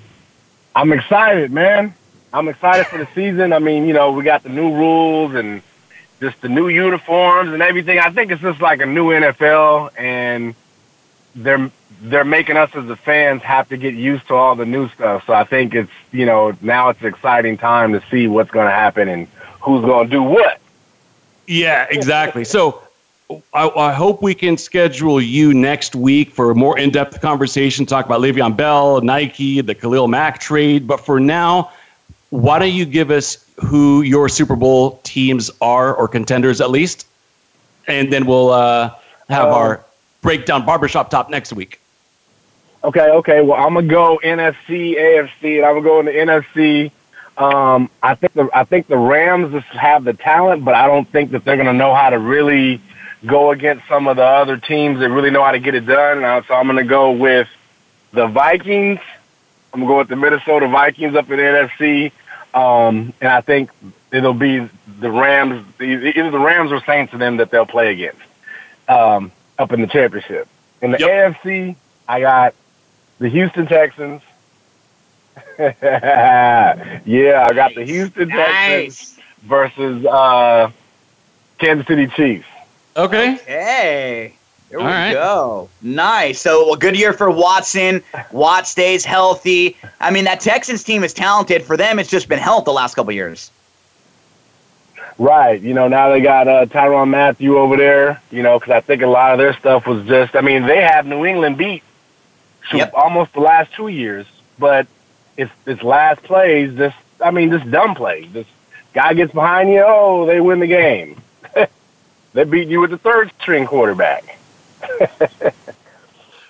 I'm 0.74 0.93
excited, 0.93 1.51
man. 1.53 1.95
I'm 2.32 2.49
excited 2.49 2.87
for 2.87 2.99
the 2.99 3.09
season. 3.14 3.53
I 3.53 3.59
mean, 3.59 3.87
you 3.87 3.95
know, 3.95 4.12
we 4.12 4.24
got 4.24 4.43
the 4.43 4.51
new 4.51 4.74
rules 4.74 5.34
and 5.34 5.62
just 6.20 6.41
the 6.43 6.49
new 6.49 6.68
uniforms 6.68 7.53
and 7.53 7.62
everything. 7.62 7.99
I 7.99 8.11
think 8.11 8.30
it's 8.30 8.43
just 8.43 8.61
like 8.61 8.80
a 8.80 8.87
new 8.87 9.09
NFL, 9.09 9.99
and 9.99 10.55
they're 11.34 11.70
they're 12.03 12.24
making 12.24 12.57
us 12.57 12.70
as 12.74 12.87
the 12.87 12.97
fans 12.97 13.43
have 13.43 13.68
to 13.70 13.76
get 13.76 13.95
used 13.95 14.26
to 14.28 14.34
all 14.34 14.55
the 14.55 14.66
new 14.66 14.89
stuff. 14.91 15.24
So 15.26 15.32
I 15.32 15.45
think 15.45 15.74
it's 15.74 15.91
you 16.12 16.26
know 16.26 16.55
now 16.61 16.91
it's 16.91 17.01
an 17.01 17.07
exciting 17.07 17.57
time 17.57 17.93
to 17.93 18.03
see 18.11 18.26
what's 18.26 18.51
going 18.51 18.66
to 18.66 18.72
happen 18.72 19.09
and 19.09 19.28
who's 19.61 19.82
going 19.82 20.09
to 20.09 20.11
do 20.11 20.22
what. 20.22 20.61
Yeah, 21.47 21.87
exactly. 21.89 22.45
So 22.45 22.82
I, 23.53 23.68
I 23.68 23.93
hope 23.93 24.22
we 24.22 24.35
can 24.35 24.57
schedule 24.57 25.20
you 25.20 25.53
next 25.53 25.97
week 25.97 26.31
for 26.31 26.51
a 26.51 26.55
more 26.55 26.79
in-depth 26.79 27.20
conversation, 27.20 27.85
talk 27.85 28.07
about 28.07 28.20
Le'Veon 28.20 28.57
Bell, 28.57 29.01
Nike, 29.01 29.61
the 29.61 29.74
Khalil 29.74 30.07
Mack 30.07 30.39
trade. 30.39 30.87
But 30.87 31.01
for 31.01 31.18
now, 31.18 31.72
why 32.31 32.59
don't 32.59 32.72
you 32.72 32.85
give 32.85 33.11
us 33.11 33.45
who 33.57 34.03
your 34.03 34.29
Super 34.29 34.55
Bowl 34.55 35.01
teams 35.03 35.51
are, 35.61 35.95
or 35.95 36.07
contenders 36.07 36.61
at 36.61 36.70
least, 36.70 37.07
and 37.89 38.12
then 38.12 38.27
we'll 38.27 38.51
uh, 38.51 38.95
have 39.29 39.49
Uh, 39.49 39.55
our 39.55 39.85
breakdown 40.22 40.64
barbershop 40.64 41.11
top 41.11 41.31
next 41.31 41.53
week. 41.53 41.81
Okay, 42.85 43.11
okay. 43.11 43.41
Well, 43.41 43.61
I'm 43.61 43.74
gonna 43.74 43.89
go 43.89 44.20
NFC, 44.22 44.97
AFC, 44.97 45.57
and 45.57 45.66
I'm 45.66 45.74
gonna 45.74 45.81
go 45.83 46.01
in 46.01 46.07
the 46.07 46.12
NFC. 46.12 46.91
Um, 47.39 47.91
I 48.03 48.14
think 48.14 48.35
the 48.35 48.49
I 48.55 48.64
think 48.64 48.87
the 48.87 48.97
Rams 48.97 49.64
have 49.64 50.05
the 50.05 50.12
talent, 50.12 50.64
but 50.64 50.74
I 50.74 50.87
don't 50.87 51.09
think 51.11 51.33
that 51.33 51.45
they're 51.45 51.57
gonna 51.57 51.72
know 51.72 51.95
how 51.95 52.11
to 52.11 52.18
really 52.18 52.81
go 53.27 53.51
against 53.51 53.87
some 53.89 54.09
of 54.09 54.16
the 54.16 54.24
other 54.24 54.57
teams 54.57 55.01
that 55.01 55.11
really 55.11 55.31
know 55.31 55.45
how 55.45 55.53
to 55.53 55.59
get 55.61 55.74
it 55.74 55.87
done. 55.87 56.24
Uh, 56.24 56.43
so 56.49 56.55
I'm 56.55 56.66
gonna 56.66 56.85
go 56.85 57.12
with 57.12 57.49
the 58.12 58.27
Vikings. 58.29 59.01
I'm 59.74 59.81
gonna 59.81 59.93
go 59.93 59.99
with 59.99 60.09
the 60.09 60.16
Minnesota 60.16 60.68
Vikings 60.68 61.14
up 61.16 61.31
in 61.31 61.37
the 61.39 61.43
NFC, 61.45 62.12
um, 62.55 63.12
and 63.20 63.31
I 63.31 63.41
think 63.43 63.70
it'll 64.12 64.35
be 64.35 64.68
the 65.01 65.11
Rams, 65.11 65.64
either 65.81 66.31
the 66.31 66.39
Rams 66.39 66.72
or 66.72 66.81
Saints, 66.85 67.12
to 67.12 67.18
them 67.18 67.39
that 67.39 67.51
they'll 67.51 67.66
play 67.66 67.93
against. 67.93 68.20
um, 68.89 69.33
up 69.59 69.72
in 69.72 69.81
the 69.81 69.87
championship. 69.89 70.49
In 70.83 70.93
the 70.93 70.99
Yep. 70.99 71.37
AFC, 71.43 71.77
I 72.09 72.20
got 72.20 72.55
the 73.18 73.29
Houston 73.29 73.66
Texans. 73.66 74.22
yeah, 75.59 77.47
I 77.49 77.53
got 77.55 77.74
the 77.74 77.85
Houston 77.85 78.29
Texans 78.29 79.18
versus 79.43 80.05
uh, 80.07 80.70
Kansas 81.59 81.87
City 81.87 82.07
Chiefs. 82.09 82.47
Okay. 82.97 83.34
Hey. 83.47 84.32
There 84.70 84.78
we 84.80 84.84
All 84.84 84.90
right. 84.90 85.12
go. 85.12 85.68
Nice. 85.82 86.40
So 86.40 86.72
a 86.74 86.76
good 86.78 86.97
year 86.99 87.12
for 87.12 87.30
Watson. 87.30 88.03
Watt 88.32 88.66
stays 88.66 89.05
healthy. 89.05 89.76
I 90.01 90.11
mean, 90.11 90.24
that 90.24 90.40
Texans 90.40 90.82
team 90.82 91.05
is 91.05 91.12
talented. 91.14 91.62
For 91.62 91.76
them, 91.76 91.99
it's 91.99 92.11
just 92.11 92.28
been 92.28 92.38
health 92.40 92.64
the 92.64 92.72
last 92.72 92.94
couple 92.94 93.12
years. 93.12 93.51
Right. 95.18 95.61
You 95.61 95.72
know, 95.72 95.88
now 95.88 96.11
they 96.11 96.20
got 96.20 96.49
uh, 96.49 96.66
Tyrann 96.66 97.09
Mathieu 97.11 97.59
over 97.59 97.76
there, 97.76 98.20
you 98.30 98.42
know, 98.42 98.59
because 98.59 98.72
I 98.72 98.80
think 98.80 99.03
a 99.03 99.07
lot 99.07 99.32
of 99.32 99.38
their 99.38 99.55
stuff 99.55 99.86
was 99.86 100.05
just, 100.07 100.34
I 100.34 100.40
mean, 100.40 100.66
they 100.66 100.82
have 100.82 101.07
New 101.07 101.24
England 101.24 101.57
beat 101.57 101.82
shoot, 102.68 102.78
Yep. 102.78 102.94
almost 102.94 103.32
the 103.32 103.40
last 103.40 103.72
two 103.72 103.88
years, 103.88 104.26
but 104.59 104.86
it's, 105.36 105.53
it's 105.64 105.82
last 105.82 106.22
plays, 106.24 106.76
just, 106.76 106.97
I 107.24 107.30
mean, 107.30 107.51
just 107.51 107.70
dumb 107.70 107.94
plays. 107.94 108.30
This 108.32 108.47
guy 108.92 109.14
gets 109.14 109.32
behind 109.32 109.70
you, 109.70 109.84
oh, 109.86 110.26
they 110.26 110.40
win 110.40 110.59
the 110.61 110.66
game. 110.66 111.20
They 112.37 112.45
beat 112.45 112.68
you 112.68 112.80
with 112.80 112.91
the 112.91 112.99
third 112.99 113.32
string 113.41 113.66
quarterback. 113.66 114.39
That's 115.09 115.55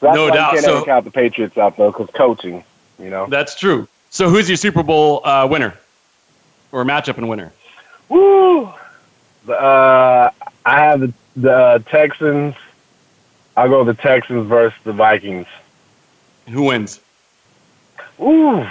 No 0.03 0.28
doubt. 0.30 0.55
You 0.55 0.61
can't 0.61 0.64
So- 0.64 0.84
count 0.84 1.05
the 1.05 1.11
Patriots 1.12 1.57
out, 1.57 1.76
though, 1.76 1.93
because 1.93 2.11
coaching, 2.12 2.64
you 2.99 3.09
know. 3.09 3.26
That's 3.28 3.55
true. 3.55 3.87
So 4.11 4.28
who's 4.28 4.49
your 4.49 4.57
Super 4.57 4.82
Bowl 4.82 5.24
uh, 5.24 5.47
winner 5.51 5.74
or 6.72 6.84
matchup 6.84 7.18
and 7.18 7.28
winner? 7.28 7.53
Woo! 8.09 8.64
Uh, 9.49 10.30
I 10.64 10.78
have 10.80 11.01
the, 11.01 11.12
the 11.37 11.53
uh, 11.53 11.78
Texans. 11.80 12.55
I'll 13.57 13.68
go 13.68 13.84
the 13.84 13.95
Texans 13.95 14.47
versus 14.49 14.78
the 14.84 14.93
Vikings. 14.93 15.47
Who 16.49 16.64
wins? 16.64 17.01
Ooh, 18.20 18.66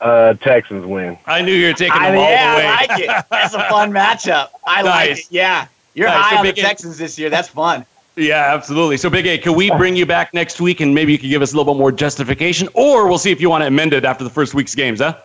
uh, 0.00 0.34
Texans 0.34 0.86
win. 0.86 1.18
I 1.26 1.42
knew 1.42 1.52
you 1.52 1.68
were 1.68 1.72
taking 1.72 2.00
them 2.00 2.12
mean, 2.14 2.22
all 2.22 2.30
yeah, 2.30 2.54
the 2.54 2.58
way. 2.60 2.66
I 2.66 2.86
like 2.86 3.00
it. 3.00 3.26
That's 3.30 3.54
a 3.54 3.68
fun 3.68 3.90
matchup. 4.00 4.48
I 4.64 4.82
like 4.82 5.10
it. 5.18 5.26
Yeah. 5.30 5.66
You're 5.94 6.08
Nice. 6.08 6.16
high 6.24 6.30
So 6.30 6.36
on 6.38 6.46
the 6.46 6.52
Big 6.52 6.58
A- 6.58 6.62
Texans 6.68 6.98
this 6.98 7.18
year. 7.18 7.30
That's 7.30 7.48
fun. 7.48 7.84
Yeah, 8.16 8.52
absolutely. 8.54 8.98
So, 8.98 9.08
Big 9.08 9.26
A, 9.26 9.38
can 9.38 9.54
we 9.54 9.70
bring 9.70 9.96
you 9.96 10.04
back 10.04 10.34
next 10.34 10.60
week 10.60 10.80
and 10.80 10.94
maybe 10.94 11.12
you 11.12 11.18
could 11.18 11.30
give 11.30 11.40
us 11.42 11.54
a 11.54 11.56
little 11.56 11.72
bit 11.72 11.78
more 11.78 11.90
justification, 11.92 12.68
or 12.74 13.08
we'll 13.08 13.16
see 13.18 13.30
if 13.30 13.40
you 13.40 13.48
want 13.48 13.62
to 13.62 13.66
amend 13.68 13.94
it 13.94 14.04
after 14.04 14.22
the 14.22 14.28
first 14.30 14.52
week's 14.52 14.74
games, 14.74 15.00
huh? 15.00 15.16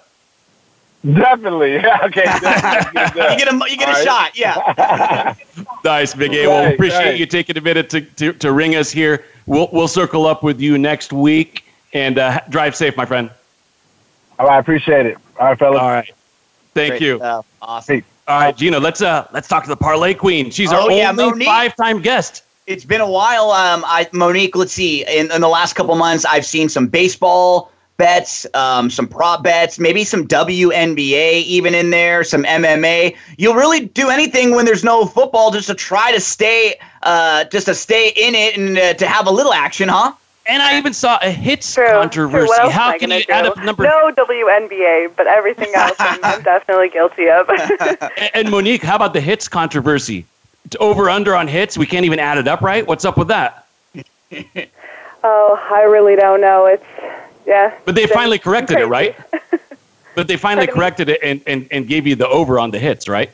Definitely. 1.06 1.76
Yeah. 1.76 2.00
Okay. 2.06 2.24
You 2.24 3.38
get 3.38 3.54
a 3.54 3.60
you 3.70 3.78
get 3.78 3.88
a 3.90 3.92
All 3.92 3.94
right. 3.94 4.04
shot. 4.04 4.38
Yeah. 4.38 5.36
Nice, 5.84 6.14
Big 6.14 6.34
A. 6.34 6.48
Well, 6.48 6.64
Right, 6.66 6.74
appreciate 6.74 7.06
right. 7.06 7.18
you 7.20 7.26
taking 7.26 7.58
a 7.58 7.62
minute 7.62 7.90
to, 7.92 8.02
to, 8.02 8.34
to 8.34 8.52
ring 8.52 8.76
us 8.76 8.92
here. 8.92 9.26
We'll, 9.46 9.70
we'll 9.72 9.88
circle 9.88 10.26
up 10.26 10.44
with 10.44 10.60
you 10.60 10.78
next 10.78 11.12
week 11.14 11.64
and 11.94 12.20
uh, 12.20 12.42
drive 12.50 12.76
safe, 12.76 12.96
my 12.98 13.06
friend. 13.06 13.30
All 14.40 14.48
right. 14.48 14.56
I 14.56 14.60
appreciate 14.60 15.06
it. 15.06 15.18
All 15.40 15.48
right, 15.48 15.58
fellas. 15.60 15.80
All 15.80 15.90
right. 15.90 16.10
Thank 16.74 16.92
Great 16.94 17.02
you. 17.02 17.18
stuff. 17.18 17.46
Awesome. 17.62 18.04
All 18.28 18.40
right, 18.40 18.56
Gino, 18.56 18.80
let's 18.80 19.02
uh 19.02 19.26
let's 19.32 19.48
talk 19.48 19.64
to 19.64 19.70
the 19.70 19.78
parlay 19.78 20.14
queen. 20.14 20.52
She's 20.52 20.74
our 20.74 20.82
Oh, 20.82 20.90
yeah, 20.90 21.14
only 21.18 21.46
five-time 21.46 22.02
guest. 22.02 22.44
It's 22.66 22.84
been 22.84 23.00
a 23.00 23.10
while. 23.10 23.52
Um, 23.52 23.86
I 23.88 24.10
Monique, 24.12 24.56
let's 24.58 24.74
see. 24.74 25.06
In, 25.06 25.32
in 25.32 25.40
the 25.40 25.48
last 25.48 25.74
couple 25.74 25.96
months, 25.96 26.26
I've 26.26 26.46
seen 26.46 26.68
some 26.68 26.88
baseball 26.88 27.72
bets, 27.96 28.46
um, 28.54 28.90
some 28.90 29.08
prop 29.08 29.44
bets, 29.44 29.80
maybe 29.80 30.04
some 30.04 30.28
WNBA 30.28 31.44
even 31.44 31.74
in 31.74 31.90
there, 31.90 32.26
some 32.26 32.44
MMA. 32.44 33.16
You'll 33.38 33.56
really 33.56 33.86
do 33.86 34.10
anything 34.10 34.52
when 34.54 34.66
there's 34.66 34.84
no 34.84 35.06
football 35.06 35.52
just 35.52 35.68
to 35.68 35.74
try 35.74 36.12
to 36.12 36.20
stay, 36.20 36.76
uh, 37.04 37.46
just 37.46 37.68
to 37.68 37.74
stay 37.76 38.10
in 38.10 38.36
it 38.36 38.58
and 38.58 38.78
uh, 38.78 38.94
to 38.96 39.08
have 39.08 39.28
a 39.28 39.32
little 39.32 39.54
action, 39.54 39.88
huh? 39.88 40.12
And 40.48 40.62
I 40.62 40.78
even 40.78 40.94
saw 40.94 41.20
a 41.22 41.30
hits 41.30 41.74
True. 41.74 41.88
controversy. 41.88 42.54
True. 42.54 42.70
How 42.70 42.98
can 42.98 43.12
you 43.12 43.24
do? 43.24 43.34
add 43.34 43.46
up 43.46 43.58
number? 43.58 43.84
No 43.84 44.12
WNBA, 44.16 45.16
but 45.16 45.28
everything 45.28 45.74
else 45.76 45.96
I'm, 46.00 46.24
I'm 46.24 46.42
definitely 46.44 46.90
guilty 46.90 47.30
of. 47.30 47.50
And 48.34 48.50
Monique, 48.50 48.84
how 48.84 48.96
about 48.96 49.14
the 49.14 49.22
hits 49.22 49.48
controversy? 49.48 50.26
Over 50.80 51.10
under 51.10 51.36
on 51.36 51.48
hits, 51.48 51.78
we 51.78 51.86
can't 51.86 52.06
even 52.06 52.20
add 52.20 52.38
it 52.38 52.48
up, 52.48 52.62
right? 52.62 52.86
What's 52.86 53.06
up 53.06 53.18
with 53.18 53.28
that? 53.30 53.68
oh, 55.24 55.68
I 55.72 55.84
really 55.84 56.16
don't 56.16 56.42
know. 56.42 56.66
It's 56.66 56.86
yeah. 57.46 57.74
But 57.86 57.96
they 57.96 58.08
finally 58.08 58.40
corrected 58.40 58.78
it, 58.78 58.88
right? 58.88 59.16
But 60.16 60.28
they 60.28 60.36
finally 60.36 60.68
corrected 60.68 61.10
it 61.10 61.20
and, 61.24 61.42
and, 61.46 61.68
and 61.72 61.88
gave 61.88 62.08
you 62.08 62.16
the 62.16 62.28
over 62.28 62.60
on 62.60 62.72
the 62.72 62.80
hits, 62.80 63.08
right? 63.08 63.32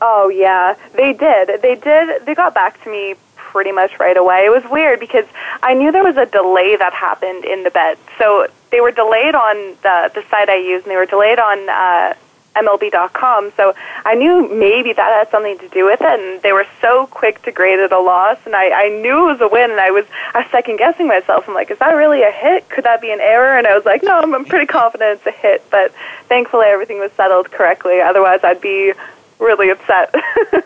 Oh 0.00 0.28
yeah, 0.28 0.76
they 0.94 1.12
did. 1.12 1.62
They 1.62 1.74
did. 1.74 2.24
They 2.24 2.34
got 2.34 2.54
back 2.54 2.82
to 2.84 2.90
me 2.90 3.14
pretty 3.54 3.70
much 3.70 4.00
right 4.00 4.16
away. 4.16 4.46
It 4.46 4.50
was 4.50 4.68
weird 4.68 4.98
because 4.98 5.26
I 5.62 5.74
knew 5.74 5.92
there 5.92 6.02
was 6.02 6.16
a 6.16 6.26
delay 6.26 6.74
that 6.74 6.92
happened 6.92 7.44
in 7.44 7.62
the 7.62 7.70
bet. 7.70 7.96
So 8.18 8.48
they 8.72 8.80
were 8.80 8.90
delayed 8.90 9.36
on 9.36 9.54
the 9.86 10.10
the 10.12 10.24
site 10.28 10.50
I 10.50 10.56
used, 10.56 10.86
and 10.86 10.90
they 10.90 10.96
were 10.96 11.06
delayed 11.06 11.38
on 11.38 11.68
uh, 11.68 12.14
MLB.com. 12.56 13.52
So 13.56 13.72
I 14.04 14.16
knew 14.16 14.48
maybe 14.52 14.92
that 14.92 15.10
had 15.18 15.30
something 15.30 15.56
to 15.58 15.68
do 15.68 15.84
with 15.84 16.00
it, 16.02 16.18
and 16.18 16.42
they 16.42 16.52
were 16.52 16.66
so 16.80 17.06
quick 17.06 17.42
to 17.42 17.52
grade 17.52 17.78
it 17.78 17.92
a 17.92 18.00
loss. 18.00 18.38
And 18.44 18.56
I, 18.56 18.86
I 18.86 18.88
knew 18.88 19.30
it 19.30 19.38
was 19.38 19.40
a 19.40 19.48
win, 19.48 19.70
and 19.70 19.78
I 19.78 19.92
was 19.92 20.04
I 20.34 20.42
was 20.42 20.50
second 20.50 20.78
guessing 20.78 21.06
myself. 21.06 21.44
I'm 21.46 21.54
like, 21.54 21.70
is 21.70 21.78
that 21.78 21.94
really 21.94 22.24
a 22.24 22.32
hit? 22.32 22.68
Could 22.68 22.82
that 22.84 23.00
be 23.00 23.12
an 23.12 23.20
error? 23.20 23.56
And 23.56 23.68
I 23.68 23.76
was 23.76 23.84
like, 23.84 24.02
no, 24.02 24.18
I'm, 24.18 24.34
I'm 24.34 24.44
pretty 24.44 24.66
confident 24.66 25.20
it's 25.20 25.26
a 25.26 25.30
hit. 25.30 25.62
But 25.70 25.94
thankfully, 26.28 26.66
everything 26.66 26.98
was 26.98 27.12
settled 27.12 27.52
correctly. 27.52 28.00
Otherwise, 28.00 28.40
I'd 28.42 28.60
be 28.60 28.94
really 29.38 29.70
upset. 29.70 30.12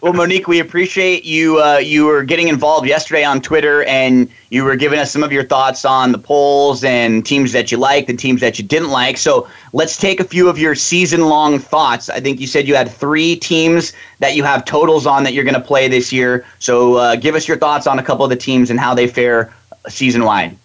well, 0.00 0.12
Monique, 0.12 0.48
we 0.48 0.60
appreciate 0.60 1.24
you. 1.24 1.62
Uh, 1.62 1.78
you 1.78 2.04
were 2.04 2.22
getting 2.22 2.48
involved 2.48 2.86
yesterday 2.86 3.24
on 3.24 3.40
Twitter, 3.40 3.84
and 3.84 4.30
you 4.50 4.64
were 4.64 4.76
giving 4.76 4.98
us 4.98 5.10
some 5.10 5.22
of 5.22 5.32
your 5.32 5.44
thoughts 5.44 5.84
on 5.84 6.12
the 6.12 6.18
polls 6.18 6.84
and 6.84 7.24
teams 7.26 7.52
that 7.52 7.72
you 7.72 7.78
liked 7.78 8.08
and 8.08 8.18
teams 8.18 8.40
that 8.40 8.58
you 8.58 8.64
didn't 8.64 8.90
like. 8.90 9.16
So 9.16 9.48
let's 9.72 9.96
take 9.96 10.20
a 10.20 10.24
few 10.24 10.48
of 10.48 10.58
your 10.58 10.74
season-long 10.74 11.58
thoughts. 11.58 12.08
I 12.08 12.20
think 12.20 12.40
you 12.40 12.46
said 12.46 12.68
you 12.68 12.74
had 12.74 12.90
three 12.90 13.36
teams 13.36 13.92
that 14.20 14.36
you 14.36 14.44
have 14.44 14.64
totals 14.64 15.06
on 15.06 15.24
that 15.24 15.32
you're 15.32 15.44
going 15.44 15.54
to 15.54 15.60
play 15.60 15.88
this 15.88 16.12
year. 16.12 16.46
So 16.58 16.96
uh, 16.96 17.16
give 17.16 17.34
us 17.34 17.48
your 17.48 17.58
thoughts 17.58 17.86
on 17.86 17.98
a 17.98 18.02
couple 18.02 18.24
of 18.24 18.30
the 18.30 18.36
teams 18.36 18.70
and 18.70 18.78
how 18.78 18.94
they 18.94 19.06
fare 19.06 19.52
season-wide. 19.88 20.56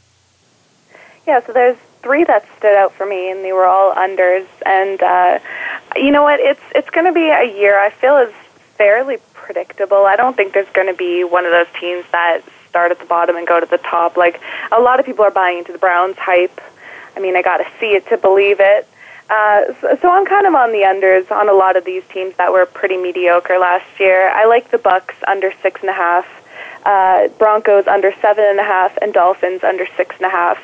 Yeah, 1.26 1.46
so 1.46 1.52
there's 1.52 1.78
three 2.04 2.24
that 2.24 2.46
stood 2.58 2.76
out 2.76 2.94
for 2.94 3.06
me, 3.06 3.32
and 3.32 3.44
they 3.44 3.52
were 3.52 3.66
all 3.66 3.94
unders. 3.96 4.48
And 4.66 5.02
uh, 5.02 5.40
you 5.96 6.12
know 6.12 6.24
what? 6.24 6.40
It's 6.40 6.62
it's 6.76 6.90
going 6.90 7.06
to 7.06 7.12
be 7.12 7.28
a 7.30 7.44
year 7.44 7.78
I 7.80 7.90
feel 7.90 8.18
is 8.18 8.34
fairly 8.78 9.18
predictable. 9.34 10.06
I 10.06 10.16
don't 10.16 10.36
think 10.36 10.54
there's 10.54 10.70
going 10.74 10.88
to 10.88 10.94
be 10.94 11.24
one 11.24 11.46
of 11.46 11.52
those 11.52 11.68
teams 11.80 12.06
that 12.12 12.42
start 12.70 12.92
at 12.92 13.00
the 13.00 13.06
bottom 13.06 13.36
and 13.36 13.48
go 13.48 13.60
to 13.60 13.66
the 13.66 13.78
top. 13.78 14.18
Like 14.18 14.42
a 14.72 14.80
lot 14.80 15.00
of 15.00 15.06
people 15.06 15.26
are 15.26 15.32
buying 15.32 15.60
into 15.60 15.72
the 15.72 15.78
Browns 15.78 16.18
hype. 16.18 16.62
I 17.16 17.20
mean, 17.20 17.36
I 17.36 17.42
got 17.42 17.58
to 17.58 17.68
see 17.80 17.96
it 17.96 18.08
to 18.10 18.18
believe 18.18 18.58
it. 18.60 18.88
Uh, 19.30 19.74
so, 19.82 19.98
so 20.02 20.12
I'm 20.12 20.26
kind 20.26 20.46
of 20.48 20.56
on 20.56 20.72
the 20.72 20.84
unders 20.84 21.30
on 21.32 21.50
a 21.50 21.54
lot 21.54 21.76
of 21.76 21.84
these 21.84 22.04
teams 22.14 22.36
that 22.38 22.52
were 22.54 22.66
pretty 22.66 22.98
mediocre 22.98 23.58
last 23.58 24.00
year. 24.00 24.30
I 24.30 24.46
like 24.46 24.72
the 24.72 24.78
Bucs 24.78 25.16
under 25.28 25.52
six 25.62 25.82
and 25.82 25.90
a 25.90 25.94
half, 25.94 26.26
uh, 26.86 27.28
Broncos 27.38 27.88
under 27.88 28.14
seven 28.22 28.46
and 28.48 28.60
a 28.60 28.64
half, 28.64 28.96
and 29.02 29.14
Dolphins 29.14 29.64
under 29.64 29.86
six 29.98 30.16
and 30.18 30.26
a 30.26 30.30
half. 30.30 30.58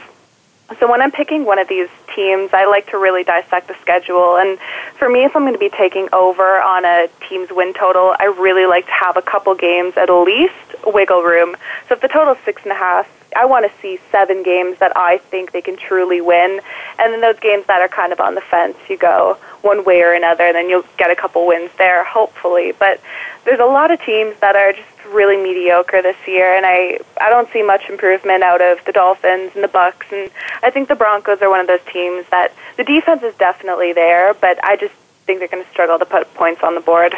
So 0.80 0.89
when 0.89 1.01
I'm 1.01 1.11
picking 1.11 1.45
one 1.45 1.59
of 1.59 1.68
these 1.68 1.89
teams, 2.16 2.51
I 2.53 2.66
like 2.66 2.89
to 2.91 2.97
really 2.97 3.24
dissect 3.24 3.68
the 3.68 3.76
schedule. 3.82 4.38
And 4.38 4.57
for 4.97 5.09
me, 5.09 5.24
if 5.24 5.36
I'm 5.36 5.43
going 5.43 5.53
to 5.53 5.59
be 5.59 5.70
taking 5.70 6.07
over 6.14 6.61
on 6.61 6.86
a 6.86 7.07
team's 7.28 7.49
win 7.51 7.74
total, 7.74 8.16
I 8.18 8.26
really 8.26 8.66
like 8.66 8.86
to 8.86 8.91
have 8.91 9.18
a 9.18 9.22
couple 9.22 9.53
games 9.55 9.97
at 9.97 10.09
least 10.09 10.53
wiggle 10.86 11.22
room. 11.22 11.55
So 11.88 11.95
if 11.95 12.01
the 12.01 12.07
total's 12.07 12.38
six 12.45 12.64
and 12.64 12.72
a 12.72 12.76
half, 12.76 13.07
I 13.36 13.45
want 13.45 13.70
to 13.70 13.82
see 13.82 13.99
seven 14.11 14.43
games 14.43 14.80
that 14.80 14.95
I 14.95 15.18
think 15.18 15.51
they 15.51 15.61
can 15.61 15.76
truly 15.76 16.22
win. 16.22 16.61
And 16.99 17.14
then 17.14 17.22
those 17.22 17.39
games 17.39 17.66
that 17.68 17.82
are 17.82 17.88
kind 17.88 18.14
of 18.14 18.20
on 18.20 18.36
the 18.36 18.41
fence, 18.41 18.78
you 18.89 18.97
go 18.97 19.38
one 19.61 19.84
way 19.84 20.01
or 20.01 20.14
another, 20.14 20.43
and 20.43 20.55
then 20.55 20.70
you'll 20.70 20.86
get 20.97 21.11
a 21.11 21.16
couple 21.16 21.47
wins 21.47 21.72
there, 21.78 22.03
hopefully. 22.03 22.74
But 22.78 23.01
there's 23.43 23.59
a 23.59 23.66
lot 23.66 23.91
of 23.91 24.01
teams 24.01 24.36
that 24.39 24.55
are 24.55 24.74
just 24.74 24.92
really 25.14 25.38
mediocre 25.38 26.01
this 26.01 26.18
year, 26.28 26.55
and 26.55 26.66
I 26.66 26.99
I 27.22 27.30
don't 27.30 27.51
see 27.51 27.64
much 27.64 27.89
improvement 27.89 28.43
out 28.43 28.61
of 28.61 28.84
the 28.86 28.91
Dolphins 28.91 29.51
and 29.55 29.64
the 29.64 29.68
Bucs, 29.68 30.11
and 30.11 30.30
I 30.61 30.70
think 30.70 30.89
the 30.89 30.95
Broncos 30.95 31.41
are 31.41 31.49
one 31.49 31.59
of 31.59 31.68
those 31.68 31.84
teams 31.91 32.26
that 32.32 32.53
the 32.78 32.84
defense 32.84 33.24
is 33.24 33.36
definitely 33.36 33.93
there, 33.93 34.34
but 34.34 34.64
I 34.64 34.76
just 34.76 34.93
think 35.26 35.39
they're 35.39 35.47
going 35.47 35.64
to 35.64 35.70
struggle 35.70 35.99
to 35.99 36.05
put 36.05 36.34
points 36.34 36.64
on 36.64 36.76
the 36.76 36.82
board. 36.82 37.16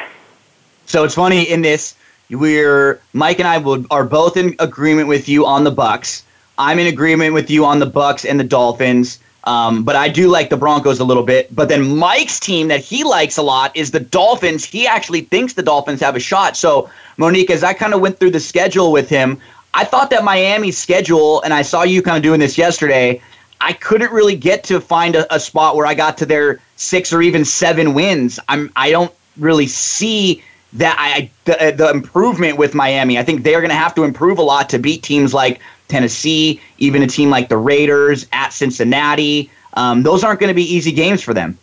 So 0.85 1.03
it's 1.03 1.15
funny 1.15 1.43
in 1.43 1.61
this 1.63 1.95
we're 2.29 2.99
Mike 3.13 3.39
and 3.39 3.47
I 3.47 3.57
will, 3.57 3.85
are 3.91 4.03
both 4.03 4.37
in 4.37 4.55
agreement 4.59 5.07
with 5.07 5.29
you 5.29 5.45
on 5.45 5.63
the 5.63 5.71
Bucs. 5.71 6.23
I'm 6.57 6.79
in 6.79 6.87
agreement 6.87 7.33
with 7.33 7.49
you 7.49 7.65
on 7.65 7.79
the 7.79 7.89
Bucs 7.89 8.27
and 8.27 8.39
the 8.39 8.43
Dolphins. 8.43 9.19
Um, 9.45 9.83
but 9.83 9.95
I 9.95 10.09
do 10.09 10.27
like 10.27 10.49
the 10.49 10.57
Broncos 10.57 10.99
a 10.99 11.03
little 11.03 11.23
bit. 11.23 11.53
But 11.53 11.69
then 11.69 11.97
Mike's 11.97 12.39
team 12.39 12.67
that 12.69 12.79
he 12.79 13.03
likes 13.03 13.37
a 13.37 13.43
lot 13.43 13.75
is 13.75 13.91
the 13.91 13.99
Dolphins. 13.99 14.65
He 14.65 14.87
actually 14.87 15.21
thinks 15.21 15.53
the 15.53 15.63
Dolphins 15.63 16.01
have 16.01 16.15
a 16.15 16.19
shot. 16.19 16.57
So 16.57 16.89
Monique, 17.17 17.51
as 17.51 17.63
I 17.63 17.73
kind 17.73 17.93
of 17.93 18.01
went 18.01 18.19
through 18.19 18.31
the 18.31 18.39
schedule 18.39 18.91
with 18.91 19.07
him, 19.07 19.39
I 19.75 19.83
thought 19.83 20.09
that 20.11 20.23
Miami's 20.23 20.77
schedule, 20.77 21.41
and 21.41 21.53
I 21.53 21.61
saw 21.61 21.83
you 21.83 22.01
kind 22.01 22.17
of 22.17 22.23
doing 22.23 22.39
this 22.39 22.57
yesterday. 22.57 23.21
I 23.61 23.73
couldn't 23.73 24.11
really 24.11 24.35
get 24.35 24.63
to 24.65 24.79
find 24.79 25.15
a, 25.15 25.33
a 25.33 25.39
spot 25.39 25.75
where 25.75 25.85
I 25.85 25.93
got 25.93 26.17
to 26.19 26.25
their 26.25 26.59
six 26.75 27.11
or 27.13 27.21
even 27.21 27.45
seven 27.45 27.93
wins. 27.93 28.39
I'm 28.47 28.71
I 28.75 28.91
don't 28.91 29.13
really 29.37 29.67
see 29.67 30.43
that 30.73 30.95
I 30.99 31.29
the, 31.45 31.73
the 31.75 31.89
improvement 31.89 32.57
with 32.57 32.73
Miami. 32.73 33.17
I 33.17 33.23
think 33.23 33.43
they're 33.43 33.61
going 33.61 33.69
to 33.69 33.75
have 33.75 33.95
to 33.95 34.03
improve 34.03 34.37
a 34.37 34.43
lot 34.43 34.69
to 34.69 34.79
beat 34.79 35.03
teams 35.03 35.33
like 35.33 35.59
Tennessee, 35.87 36.59
even 36.77 37.01
a 37.01 37.07
team 37.07 37.29
like 37.29 37.49
the 37.49 37.57
Raiders 37.57 38.27
at 38.31 38.49
Cincinnati. 38.49 39.49
Um, 39.73 40.03
those 40.03 40.23
aren't 40.23 40.39
going 40.39 40.49
to 40.49 40.55
be 40.55 40.63
easy 40.63 40.91
games 40.91 41.21
for 41.21 41.33
them. 41.33 41.57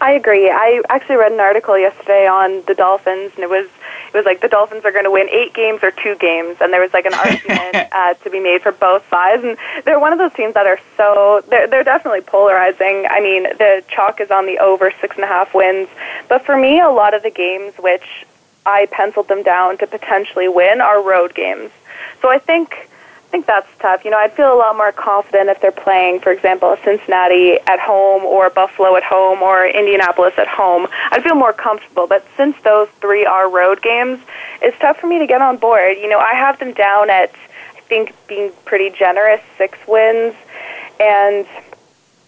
I 0.00 0.12
agree. 0.12 0.50
I 0.50 0.82
actually 0.88 1.16
read 1.16 1.30
an 1.30 1.40
article 1.40 1.78
yesterday 1.78 2.26
on 2.26 2.62
the 2.66 2.74
Dolphins, 2.74 3.32
and 3.36 3.44
it 3.44 3.48
was 3.48 3.66
it 4.12 4.16
was 4.16 4.26
like 4.26 4.40
the 4.40 4.48
Dolphins 4.48 4.84
are 4.84 4.90
going 4.90 5.04
to 5.04 5.10
win 5.10 5.28
eight 5.30 5.54
games 5.54 5.80
or 5.82 5.92
two 5.92 6.16
games, 6.16 6.56
and 6.60 6.72
there 6.72 6.80
was 6.80 6.92
like 6.92 7.06
an 7.06 7.14
argument 7.14 7.88
uh, 7.92 8.14
to 8.14 8.30
be 8.30 8.40
made 8.40 8.62
for 8.62 8.72
both 8.72 9.08
sides. 9.08 9.44
And 9.44 9.56
they're 9.84 10.00
one 10.00 10.12
of 10.12 10.18
those 10.18 10.32
teams 10.32 10.54
that 10.54 10.66
are 10.66 10.80
so 10.96 11.44
they're 11.48 11.68
they're 11.68 11.84
definitely 11.84 12.20
polarizing. 12.20 13.06
I 13.08 13.20
mean, 13.20 13.44
the 13.44 13.84
chalk 13.88 14.20
is 14.20 14.30
on 14.30 14.46
the 14.46 14.58
over 14.58 14.92
six 15.00 15.14
and 15.14 15.24
a 15.24 15.28
half 15.28 15.54
wins, 15.54 15.88
but 16.28 16.44
for 16.44 16.56
me, 16.56 16.80
a 16.80 16.90
lot 16.90 17.14
of 17.14 17.22
the 17.22 17.30
games 17.30 17.72
which 17.78 18.26
I 18.66 18.86
penciled 18.86 19.28
them 19.28 19.44
down 19.44 19.78
to 19.78 19.86
potentially 19.86 20.48
win 20.48 20.80
are 20.80 21.00
road 21.00 21.34
games. 21.34 21.70
So 22.20 22.28
I 22.28 22.38
think 22.38 22.88
think 23.32 23.46
that's 23.46 23.66
tough. 23.80 24.04
You 24.04 24.10
know, 24.10 24.18
I'd 24.18 24.34
feel 24.34 24.52
a 24.52 24.54
lot 24.54 24.76
more 24.76 24.92
confident 24.92 25.48
if 25.48 25.60
they're 25.62 25.72
playing, 25.72 26.20
for 26.20 26.30
example, 26.30 26.76
Cincinnati 26.84 27.58
at 27.66 27.80
home 27.80 28.24
or 28.24 28.50
Buffalo 28.50 28.94
at 28.94 29.02
home 29.02 29.42
or 29.42 29.66
Indianapolis 29.66 30.34
at 30.36 30.46
home. 30.46 30.86
I'd 31.10 31.22
feel 31.22 31.34
more 31.34 31.54
comfortable. 31.54 32.06
But 32.06 32.26
since 32.36 32.54
those 32.62 32.88
three 33.00 33.24
are 33.24 33.50
road 33.50 33.80
games, 33.80 34.20
it's 34.60 34.78
tough 34.78 34.98
for 34.98 35.06
me 35.06 35.18
to 35.18 35.26
get 35.26 35.40
on 35.40 35.56
board. 35.56 35.96
You 35.96 36.10
know, 36.10 36.18
I 36.18 36.34
have 36.34 36.58
them 36.58 36.74
down 36.74 37.08
at, 37.08 37.32
I 37.74 37.80
think, 37.88 38.14
being 38.28 38.52
pretty 38.66 38.90
generous, 38.90 39.40
six 39.56 39.78
wins. 39.88 40.34
And 41.00 41.46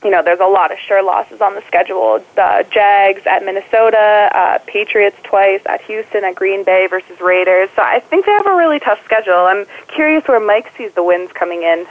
you 0.04 0.10
know, 0.10 0.22
there's 0.22 0.40
a 0.40 0.46
lot 0.46 0.70
of 0.70 0.78
sure 0.78 1.02
losses 1.02 1.40
on 1.40 1.54
the 1.54 1.62
schedule. 1.66 2.22
The 2.34 2.66
Jags 2.70 3.22
at 3.26 3.44
Minnesota, 3.44 4.30
uh, 4.32 4.58
Patriots 4.66 5.16
twice, 5.22 5.62
at 5.66 5.80
Houston, 5.82 6.24
at 6.24 6.34
Green 6.34 6.62
Bay 6.62 6.86
versus 6.86 7.18
Raiders. 7.20 7.70
So 7.74 7.82
I 7.82 8.00
think 8.00 8.26
they 8.26 8.32
have 8.32 8.46
a 8.46 8.54
really 8.54 8.78
tough 8.78 9.02
schedule. 9.04 9.34
I'm 9.34 9.66
curious 9.88 10.28
where 10.28 10.40
Mike 10.40 10.70
sees 10.76 10.92
the 10.92 11.02
wins 11.02 11.32
coming 11.32 11.62
in. 11.62 11.86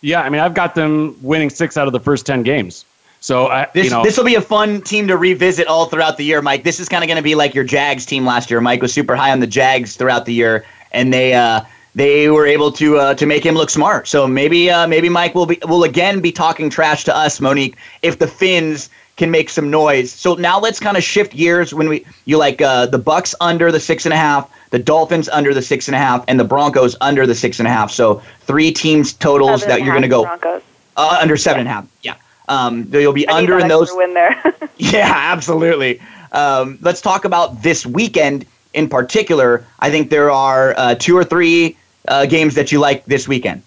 Yeah, 0.00 0.22
I 0.22 0.28
mean, 0.28 0.40
I've 0.40 0.54
got 0.54 0.76
them 0.76 1.16
winning 1.20 1.50
six 1.50 1.76
out 1.76 1.88
of 1.88 1.92
the 1.92 2.00
first 2.00 2.24
10 2.24 2.44
games. 2.44 2.84
So 3.20 3.48
I, 3.48 3.68
this 3.74 3.86
you 3.86 3.90
know, 3.90 4.04
this 4.04 4.16
will 4.16 4.24
be 4.24 4.36
a 4.36 4.40
fun 4.40 4.80
team 4.80 5.08
to 5.08 5.16
revisit 5.16 5.66
all 5.66 5.86
throughout 5.86 6.18
the 6.18 6.24
year, 6.24 6.40
Mike. 6.40 6.62
This 6.62 6.78
is 6.78 6.88
kind 6.88 7.02
of 7.02 7.08
going 7.08 7.16
to 7.16 7.22
be 7.22 7.34
like 7.34 7.52
your 7.52 7.64
Jags 7.64 8.06
team 8.06 8.24
last 8.24 8.48
year. 8.48 8.60
Mike 8.60 8.80
was 8.80 8.92
super 8.92 9.16
high 9.16 9.32
on 9.32 9.40
the 9.40 9.46
Jags 9.46 9.96
throughout 9.96 10.24
the 10.24 10.32
year, 10.32 10.64
and 10.92 11.12
they 11.12 11.34
uh, 11.34 11.62
they 11.94 12.28
were 12.28 12.46
able 12.46 12.70
to 12.72 12.98
uh, 12.98 13.14
to 13.14 13.26
make 13.26 13.44
him 13.44 13.54
look 13.54 13.70
smart. 13.70 14.08
So 14.08 14.26
maybe 14.26 14.70
uh, 14.70 14.86
maybe 14.86 15.08
Mike 15.08 15.34
will 15.34 15.46
be 15.46 15.58
will 15.66 15.84
again 15.84 16.20
be 16.20 16.32
talking 16.32 16.70
trash 16.70 17.04
to 17.04 17.16
us, 17.16 17.40
Monique, 17.40 17.76
if 18.02 18.18
the 18.18 18.26
Fins 18.26 18.90
can 19.16 19.30
make 19.30 19.50
some 19.50 19.70
noise. 19.70 20.12
So 20.12 20.34
now 20.34 20.58
let's 20.58 20.80
kind 20.80 20.96
of 20.96 21.02
shift 21.02 21.36
gears 21.36 21.74
when 21.74 21.88
we 21.88 22.06
you 22.24 22.38
like 22.38 22.62
uh, 22.62 22.86
the 22.86 22.98
Bucs 22.98 23.34
under 23.40 23.70
the 23.70 23.80
six 23.80 24.06
and 24.06 24.14
a 24.14 24.16
half, 24.16 24.50
the 24.70 24.78
Dolphins 24.78 25.28
under 25.28 25.52
the 25.52 25.62
six 25.62 25.88
and 25.88 25.94
a 25.94 25.98
half, 25.98 26.24
and 26.28 26.38
the 26.38 26.44
Broncos 26.44 26.96
under 27.00 27.26
the 27.26 27.34
six 27.34 27.58
and 27.58 27.68
a 27.68 27.70
half. 27.70 27.90
So 27.90 28.22
three 28.42 28.72
teams 28.72 29.12
totals 29.12 29.66
that 29.66 29.80
you're 29.82 29.92
going 29.92 30.02
to 30.02 30.08
go 30.08 30.24
uh, 30.96 31.18
under 31.20 31.36
seven 31.36 31.58
yeah. 31.58 31.60
and 31.60 31.68
a 31.68 31.72
half. 31.72 31.86
Yeah, 32.02 32.14
um, 32.48 32.88
you'll 32.92 33.12
be 33.12 33.28
I 33.28 33.38
under 33.38 33.58
in 33.58 33.68
those. 33.68 33.90
Win 33.92 34.14
there. 34.14 34.40
yeah, 34.76 35.12
absolutely. 35.14 36.00
Um, 36.32 36.78
let's 36.82 37.00
talk 37.00 37.24
about 37.24 37.62
this 37.62 37.84
weekend 37.84 38.46
in 38.74 38.88
particular. 38.88 39.64
I 39.78 39.90
think 39.90 40.10
there 40.10 40.30
are 40.30 40.74
uh, 40.76 40.94
two 40.94 41.16
or 41.16 41.24
three 41.24 41.76
uh, 42.08 42.26
games 42.26 42.54
that 42.54 42.72
you 42.72 42.80
like 42.80 43.04
this 43.04 43.28
weekend? 43.28 43.62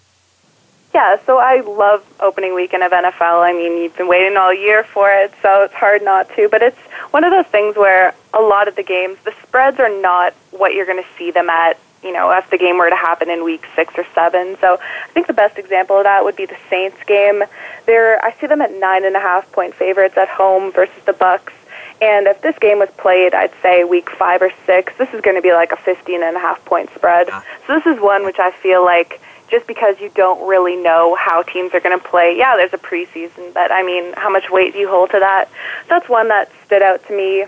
Yeah, 0.94 1.18
so 1.26 1.38
I 1.38 1.62
love 1.62 2.04
opening 2.20 2.54
weekend 2.54 2.84
of 2.84 2.92
NFL. 2.92 3.42
I 3.42 3.54
mean, 3.54 3.82
you've 3.82 3.96
been 3.96 4.10
waiting 4.10 4.36
all 4.36 4.54
year 4.54 4.84
for 4.84 5.10
it, 5.10 5.32
so 5.42 5.64
it's 5.64 5.74
hard 5.74 6.04
not 6.04 6.28
to. 6.36 6.50
But 6.50 6.62
it's 6.62 6.78
one 7.12 7.24
of 7.24 7.32
those 7.32 7.46
things 7.46 7.78
where 7.78 8.14
a 8.34 8.42
lot 8.42 8.68
of 8.68 8.76
the 8.76 8.84
games, 8.84 9.18
the 9.24 9.34
spreads 9.42 9.80
are 9.80 10.02
not 10.02 10.34
what 10.52 10.74
you're 10.74 10.86
going 10.86 11.02
to 11.02 11.10
see 11.18 11.32
them 11.32 11.50
at, 11.50 11.78
you 12.04 12.12
know, 12.12 12.30
if 12.32 12.50
the 12.50 12.58
game 12.58 12.78
were 12.78 12.90
to 12.90 12.96
happen 12.96 13.30
in 13.30 13.46
week 13.46 13.66
six 13.74 13.94
or 13.98 14.06
seven. 14.14 14.58
So 14.60 14.80
I 14.82 15.12
think 15.14 15.28
the 15.28 15.34
best 15.34 15.58
example 15.58 15.98
of 15.98 16.04
that 16.04 16.26
would 16.26 16.36
be 16.36 16.46
the 16.46 16.58
Saints 16.70 16.98
game. 17.08 17.42
They're, 17.86 18.24
I 18.24 18.34
see 18.42 18.48
them 18.48 18.62
at 18.62 18.74
nine 18.74 19.06
and 19.06 19.16
a 19.16 19.22
half 19.22 19.50
point 19.54 19.74
favorites 19.74 20.18
at 20.18 20.28
home 20.28 20.74
versus 20.74 21.02
the 21.06 21.14
Bucs. 21.14 21.54
And 22.02 22.26
if 22.26 22.42
this 22.42 22.58
game 22.58 22.80
was 22.80 22.90
played, 22.98 23.36
I'd 23.36 23.54
say 23.62 23.84
week 23.84 24.10
five 24.10 24.42
or 24.42 24.52
six, 24.66 24.94
this 24.98 25.14
is 25.14 25.22
going 25.22 25.36
to 25.36 25.42
be 25.42 25.54
like 25.54 25.72
a 25.72 25.78
15 25.78 26.24
and 26.24 26.36
a 26.36 26.40
half 26.40 26.64
point 26.66 26.90
spread. 26.96 27.30
So 27.68 27.76
this 27.76 27.86
is 27.86 28.02
one 28.02 28.26
which 28.26 28.40
I 28.40 28.52
feel 28.52 28.84
like 28.84 29.22
just 29.52 29.68
because 29.68 30.00
you 30.00 30.10
don't 30.16 30.48
really 30.48 30.76
know 30.76 31.16
how 31.16 31.44
teams 31.44 31.74
are 31.74 31.80
going 31.80 31.98
to 31.98 32.04
play, 32.04 32.38
yeah, 32.38 32.56
there's 32.56 32.74
a 32.74 32.78
preseason, 32.78 33.54
but 33.54 33.72
I 33.72 33.84
mean, 33.84 34.14
how 34.14 34.32
much 34.32 34.50
weight 34.50 34.74
do 34.74 34.80
you 34.80 34.90
hold 34.90 35.12
to 35.12 35.20
that? 35.20 35.50
That's 35.90 36.10
one 36.10 36.30
that 36.30 36.50
stood 36.66 36.82
out 36.82 37.06
to 37.08 37.16
me 37.16 37.46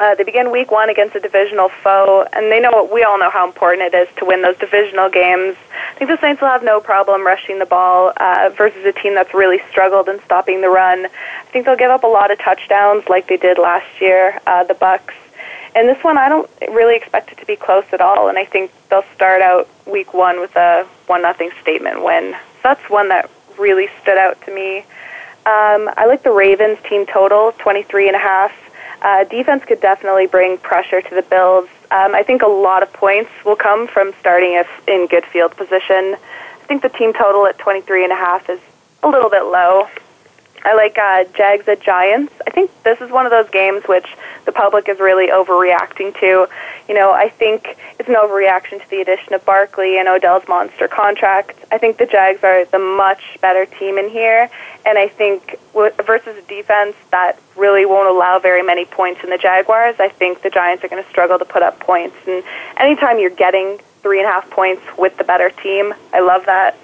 uh, 0.00 0.14
they 0.14 0.24
begin 0.24 0.50
week 0.50 0.70
one 0.70 0.88
against 0.88 1.14
a 1.14 1.20
divisional 1.20 1.68
foe, 1.68 2.26
and 2.32 2.50
they 2.50 2.58
know 2.58 2.88
we 2.90 3.04
all 3.04 3.18
know 3.18 3.28
how 3.30 3.46
important 3.46 3.82
it 3.82 3.94
is 3.94 4.08
to 4.16 4.24
win 4.24 4.40
those 4.40 4.56
divisional 4.56 5.10
games. 5.10 5.56
I 5.94 5.98
think 5.98 6.10
the 6.10 6.18
Saints 6.20 6.40
will 6.40 6.48
have 6.48 6.64
no 6.64 6.80
problem 6.80 7.24
rushing 7.24 7.58
the 7.58 7.66
ball 7.66 8.12
uh, 8.16 8.50
versus 8.56 8.84
a 8.86 8.92
team 8.92 9.14
that's 9.14 9.34
really 9.34 9.60
struggled 9.70 10.08
in 10.08 10.18
stopping 10.24 10.62
the 10.62 10.70
run. 10.70 11.04
I 11.04 11.50
think 11.52 11.66
they'll 11.66 11.76
give 11.76 11.90
up 11.90 12.02
a 12.02 12.08
lot 12.08 12.30
of 12.30 12.38
touchdowns 12.38 13.04
like 13.08 13.28
they 13.28 13.36
did 13.36 13.58
last 13.58 14.00
year, 14.00 14.40
uh, 14.46 14.64
the 14.64 14.74
Bucs. 14.74 15.12
And 15.74 15.86
this 15.88 16.02
one, 16.02 16.16
I 16.16 16.28
don't 16.28 16.50
really 16.70 16.96
expect 16.96 17.30
it 17.30 17.38
to 17.38 17.46
be 17.46 17.54
close 17.54 17.84
at 17.92 18.00
all, 18.00 18.28
and 18.28 18.38
I 18.38 18.46
think 18.46 18.72
they'll 18.88 19.04
start 19.14 19.42
out 19.42 19.68
week 19.86 20.14
one 20.14 20.40
with 20.40 20.56
a 20.56 20.88
one 21.06 21.22
nothing 21.22 21.50
statement 21.60 22.02
win. 22.02 22.32
So 22.32 22.60
that's 22.64 22.88
one 22.88 23.10
that 23.10 23.30
really 23.58 23.88
stood 24.00 24.16
out 24.16 24.40
to 24.46 24.54
me. 24.54 24.78
Um, 25.44 25.90
I 25.96 26.06
like 26.06 26.22
the 26.22 26.32
Ravens 26.32 26.78
team 26.88 27.06
total, 27.06 27.52
twenty 27.58 27.82
three 27.82 28.08
and 28.08 28.16
a 28.16 28.18
half. 28.18 28.52
Uh, 29.02 29.24
defense 29.24 29.64
could 29.64 29.80
definitely 29.80 30.26
bring 30.26 30.58
pressure 30.58 31.00
to 31.00 31.14
the 31.14 31.22
Bills. 31.22 31.68
Um, 31.90 32.14
I 32.14 32.22
think 32.22 32.42
a 32.42 32.46
lot 32.46 32.82
of 32.82 32.92
points 32.92 33.30
will 33.44 33.56
come 33.56 33.88
from 33.88 34.12
starting 34.20 34.54
if 34.54 34.68
in 34.86 35.06
good 35.06 35.24
field 35.24 35.56
position. 35.56 36.16
I 36.16 36.66
think 36.66 36.82
the 36.82 36.90
team 36.90 37.12
total 37.12 37.46
at 37.46 37.58
23 37.58 38.04
and 38.04 38.12
a 38.12 38.16
half 38.16 38.48
is 38.50 38.60
a 39.02 39.08
little 39.08 39.30
bit 39.30 39.44
low. 39.44 39.88
I 40.62 40.74
like 40.74 40.98
uh, 40.98 41.24
Jags 41.36 41.66
at 41.68 41.80
Giants. 41.80 42.32
I 42.46 42.50
think 42.50 42.70
this 42.82 43.00
is 43.00 43.10
one 43.10 43.24
of 43.24 43.30
those 43.30 43.48
games 43.50 43.84
which 43.88 44.06
the 44.44 44.52
public 44.52 44.88
is 44.88 44.98
really 44.98 45.28
overreacting 45.28 46.18
to. 46.20 46.48
You 46.88 46.94
know, 46.94 47.12
I 47.12 47.28
think 47.30 47.78
it's 47.98 48.08
an 48.08 48.14
overreaction 48.14 48.82
to 48.82 48.90
the 48.90 49.00
addition 49.00 49.32
of 49.32 49.44
Barkley 49.46 49.98
and 49.98 50.08
Odell's 50.08 50.46
monster 50.48 50.86
contract. 50.86 51.58
I 51.70 51.78
think 51.78 51.96
the 51.96 52.06
Jags 52.06 52.44
are 52.44 52.64
the 52.66 52.78
much 52.78 53.38
better 53.40 53.64
team 53.64 53.96
in 53.96 54.10
here, 54.10 54.50
and 54.84 54.98
I 54.98 55.08
think 55.08 55.58
versus 55.72 56.36
a 56.36 56.42
defense 56.42 56.96
that 57.10 57.38
really 57.56 57.86
won't 57.86 58.08
allow 58.08 58.38
very 58.38 58.62
many 58.62 58.84
points 58.84 59.22
in 59.24 59.30
the 59.30 59.38
Jaguars, 59.38 59.96
I 59.98 60.08
think 60.08 60.42
the 60.42 60.50
Giants 60.50 60.84
are 60.84 60.88
going 60.88 61.02
to 61.02 61.08
struggle 61.08 61.38
to 61.38 61.44
put 61.44 61.62
up 61.62 61.80
points. 61.80 62.16
And 62.26 62.42
anytime 62.76 63.18
you're 63.18 63.30
getting 63.30 63.78
three 64.02 64.18
and 64.18 64.28
a 64.28 64.30
half 64.30 64.50
points 64.50 64.82
with 64.98 65.16
the 65.16 65.24
better 65.24 65.50
team, 65.50 65.94
I 66.12 66.20
love 66.20 66.46
that. 66.46 66.76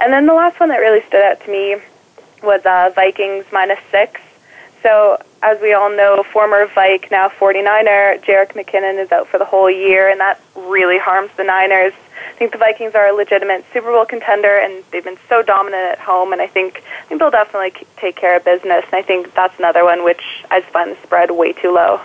And 0.00 0.12
then 0.12 0.26
the 0.26 0.34
last 0.34 0.60
one 0.60 0.68
that 0.68 0.78
really 0.78 1.02
stood 1.06 1.22
out 1.22 1.40
to 1.40 1.50
me 1.50 1.76
was 2.46 2.64
uh, 2.64 2.90
Vikings 2.94 3.44
minus 3.52 3.80
six. 3.90 4.20
So, 4.82 5.20
as 5.42 5.60
we 5.60 5.72
all 5.72 5.90
know, 5.90 6.22
former 6.22 6.66
Vike, 6.66 7.10
now 7.10 7.28
49er, 7.28 8.22
Jerick 8.24 8.52
McKinnon 8.52 9.02
is 9.02 9.10
out 9.10 9.26
for 9.26 9.38
the 9.38 9.44
whole 9.44 9.70
year, 9.70 10.08
and 10.08 10.20
that 10.20 10.40
really 10.54 10.98
harms 10.98 11.30
the 11.36 11.44
Niners. 11.44 11.92
I 12.28 12.38
think 12.38 12.52
the 12.52 12.58
Vikings 12.58 12.94
are 12.94 13.08
a 13.08 13.12
legitimate 13.12 13.64
Super 13.72 13.90
Bowl 13.90 14.06
contender, 14.06 14.58
and 14.58 14.84
they've 14.92 15.02
been 15.02 15.18
so 15.28 15.42
dominant 15.42 15.90
at 15.90 15.98
home, 15.98 16.32
and 16.32 16.40
I 16.40 16.46
think, 16.46 16.84
I 17.02 17.06
think 17.06 17.20
they'll 17.20 17.30
definitely 17.30 17.72
take 17.96 18.16
care 18.16 18.36
of 18.36 18.44
business. 18.44 18.84
And 18.84 18.94
I 18.94 19.02
think 19.02 19.34
that's 19.34 19.58
another 19.58 19.84
one 19.84 20.04
which 20.04 20.22
I 20.50 20.60
just 20.60 20.72
find 20.72 20.92
the 20.92 21.02
spread 21.02 21.32
way 21.32 21.52
too 21.52 21.72
low. 21.72 22.00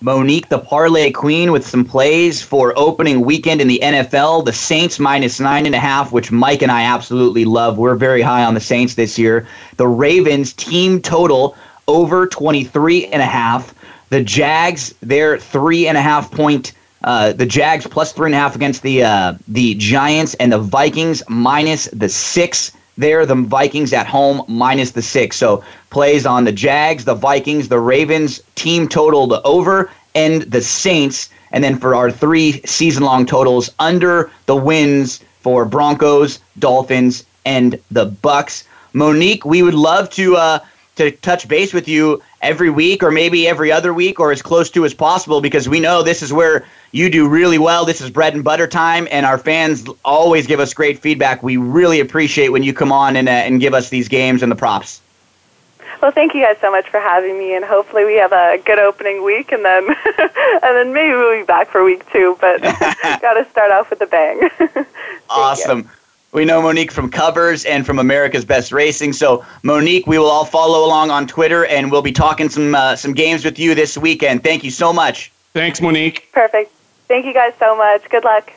Monique, 0.00 0.48
the 0.48 0.60
parlay 0.60 1.10
queen, 1.10 1.50
with 1.50 1.66
some 1.66 1.84
plays 1.84 2.40
for 2.40 2.72
opening 2.78 3.22
weekend 3.22 3.60
in 3.60 3.66
the 3.66 3.80
NFL. 3.82 4.44
The 4.44 4.52
Saints 4.52 5.00
minus 5.00 5.40
nine 5.40 5.66
and 5.66 5.74
a 5.74 5.80
half, 5.80 6.12
which 6.12 6.30
Mike 6.30 6.62
and 6.62 6.70
I 6.70 6.82
absolutely 6.82 7.44
love. 7.44 7.78
We're 7.78 7.96
very 7.96 8.22
high 8.22 8.44
on 8.44 8.54
the 8.54 8.60
Saints 8.60 8.94
this 8.94 9.18
year. 9.18 9.48
The 9.76 9.88
Ravens 9.88 10.52
team 10.52 11.02
total 11.02 11.56
over 11.88 12.28
23 12.28 13.06
and 13.06 13.20
a 13.20 13.26
half. 13.26 13.74
The 14.10 14.22
Jags, 14.22 14.94
they're 15.02 15.36
three 15.36 15.88
and 15.88 15.98
a 15.98 16.02
half 16.02 16.30
point. 16.30 16.72
Uh, 17.02 17.32
the 17.32 17.46
Jags 17.46 17.86
plus 17.86 18.12
three 18.12 18.26
and 18.26 18.34
a 18.36 18.38
half 18.38 18.54
against 18.54 18.82
the 18.82 19.02
uh, 19.02 19.34
the 19.48 19.74
Giants 19.74 20.34
and 20.34 20.52
the 20.52 20.58
Vikings 20.58 21.22
minus 21.28 21.86
the 21.86 22.08
six 22.08 22.72
there. 22.98 23.24
The 23.24 23.34
Vikings 23.34 23.92
at 23.92 24.06
home 24.06 24.44
minus 24.48 24.90
the 24.90 25.02
six. 25.02 25.36
So 25.36 25.64
plays 25.90 26.26
on 26.26 26.44
the 26.44 26.52
Jags, 26.52 27.04
the 27.04 27.14
Vikings, 27.14 27.68
the 27.68 27.80
Ravens, 27.80 28.42
team 28.54 28.88
total 28.88 29.26
the 29.26 29.40
over, 29.42 29.90
and 30.14 30.42
the 30.42 30.60
Saints. 30.60 31.30
And 31.52 31.64
then 31.64 31.78
for 31.78 31.94
our 31.94 32.10
three 32.10 32.60
season 32.66 33.04
long 33.04 33.24
totals, 33.24 33.70
under 33.78 34.30
the 34.44 34.56
wins 34.56 35.20
for 35.40 35.64
Broncos, 35.64 36.40
Dolphins, 36.58 37.24
and 37.46 37.80
the 37.90 38.10
Bucs. 38.10 38.64
Monique, 38.92 39.44
we 39.44 39.62
would 39.62 39.74
love 39.74 40.10
to 40.10 40.36
uh, 40.36 40.58
to 40.96 41.10
touch 41.10 41.48
base 41.48 41.72
with 41.72 41.88
you 41.88 42.20
every 42.40 42.70
week 42.70 43.02
or 43.02 43.10
maybe 43.10 43.48
every 43.48 43.72
other 43.72 43.92
week 43.92 44.20
or 44.20 44.32
as 44.32 44.42
close 44.42 44.70
to 44.70 44.84
as 44.84 44.94
possible 44.94 45.40
because 45.40 45.68
we 45.68 45.80
know 45.80 46.02
this 46.02 46.22
is 46.22 46.32
where 46.32 46.64
you 46.92 47.10
do 47.10 47.28
really 47.28 47.58
well. 47.58 47.84
This 47.84 48.00
is 48.00 48.10
bread 48.10 48.34
and 48.34 48.44
butter 48.44 48.66
time, 48.66 49.08
and 49.10 49.26
our 49.26 49.38
fans 49.38 49.86
always 50.04 50.46
give 50.46 50.60
us 50.60 50.72
great 50.72 50.98
feedback. 50.98 51.42
We 51.42 51.56
really 51.56 52.00
appreciate 52.00 52.50
when 52.50 52.62
you 52.62 52.72
come 52.72 52.92
on 52.92 53.16
and, 53.16 53.28
uh, 53.28 53.32
and 53.32 53.60
give 53.60 53.74
us 53.74 53.88
these 53.88 54.08
games 54.08 54.42
and 54.42 54.50
the 54.50 54.56
props. 54.56 55.00
Well, 56.00 56.12
thank 56.12 56.32
you 56.32 56.42
guys 56.42 56.56
so 56.60 56.70
much 56.70 56.88
for 56.88 57.00
having 57.00 57.38
me, 57.38 57.54
and 57.54 57.64
hopefully 57.64 58.04
we 58.04 58.14
have 58.14 58.32
a 58.32 58.58
good 58.64 58.78
opening 58.78 59.24
week, 59.24 59.50
and 59.50 59.64
then 59.64 59.88
and 60.18 60.62
then 60.62 60.92
maybe 60.92 61.12
we'll 61.12 61.40
be 61.40 61.44
back 61.44 61.68
for 61.68 61.82
week 61.82 62.10
two. 62.12 62.38
But 62.40 62.62
got 62.62 63.34
to 63.34 63.46
start 63.50 63.72
off 63.72 63.90
with 63.90 64.00
a 64.00 64.06
bang. 64.06 64.48
awesome. 65.30 65.80
You. 65.80 65.90
We 66.32 66.44
know 66.44 66.60
Monique 66.60 66.92
from 66.92 67.10
Covers 67.10 67.64
and 67.64 67.86
from 67.86 67.98
America's 67.98 68.44
Best 68.44 68.70
Racing. 68.70 69.14
So, 69.14 69.46
Monique, 69.62 70.06
we 70.06 70.18
will 70.18 70.28
all 70.28 70.44
follow 70.44 70.84
along 70.84 71.10
on 71.10 71.26
Twitter, 71.26 71.64
and 71.66 71.90
we'll 71.90 72.02
be 72.02 72.12
talking 72.12 72.50
some 72.50 72.74
uh, 72.74 72.96
some 72.96 73.14
games 73.14 73.46
with 73.46 73.58
you 73.58 73.74
this 73.74 73.96
weekend. 73.96 74.44
Thank 74.44 74.62
you 74.62 74.70
so 74.70 74.92
much. 74.92 75.32
Thanks, 75.54 75.80
Monique. 75.80 76.28
Perfect. 76.32 76.70
Thank 77.08 77.24
you 77.24 77.32
guys 77.32 77.54
so 77.58 77.74
much. 77.74 78.08
Good 78.10 78.24
luck. 78.24 78.52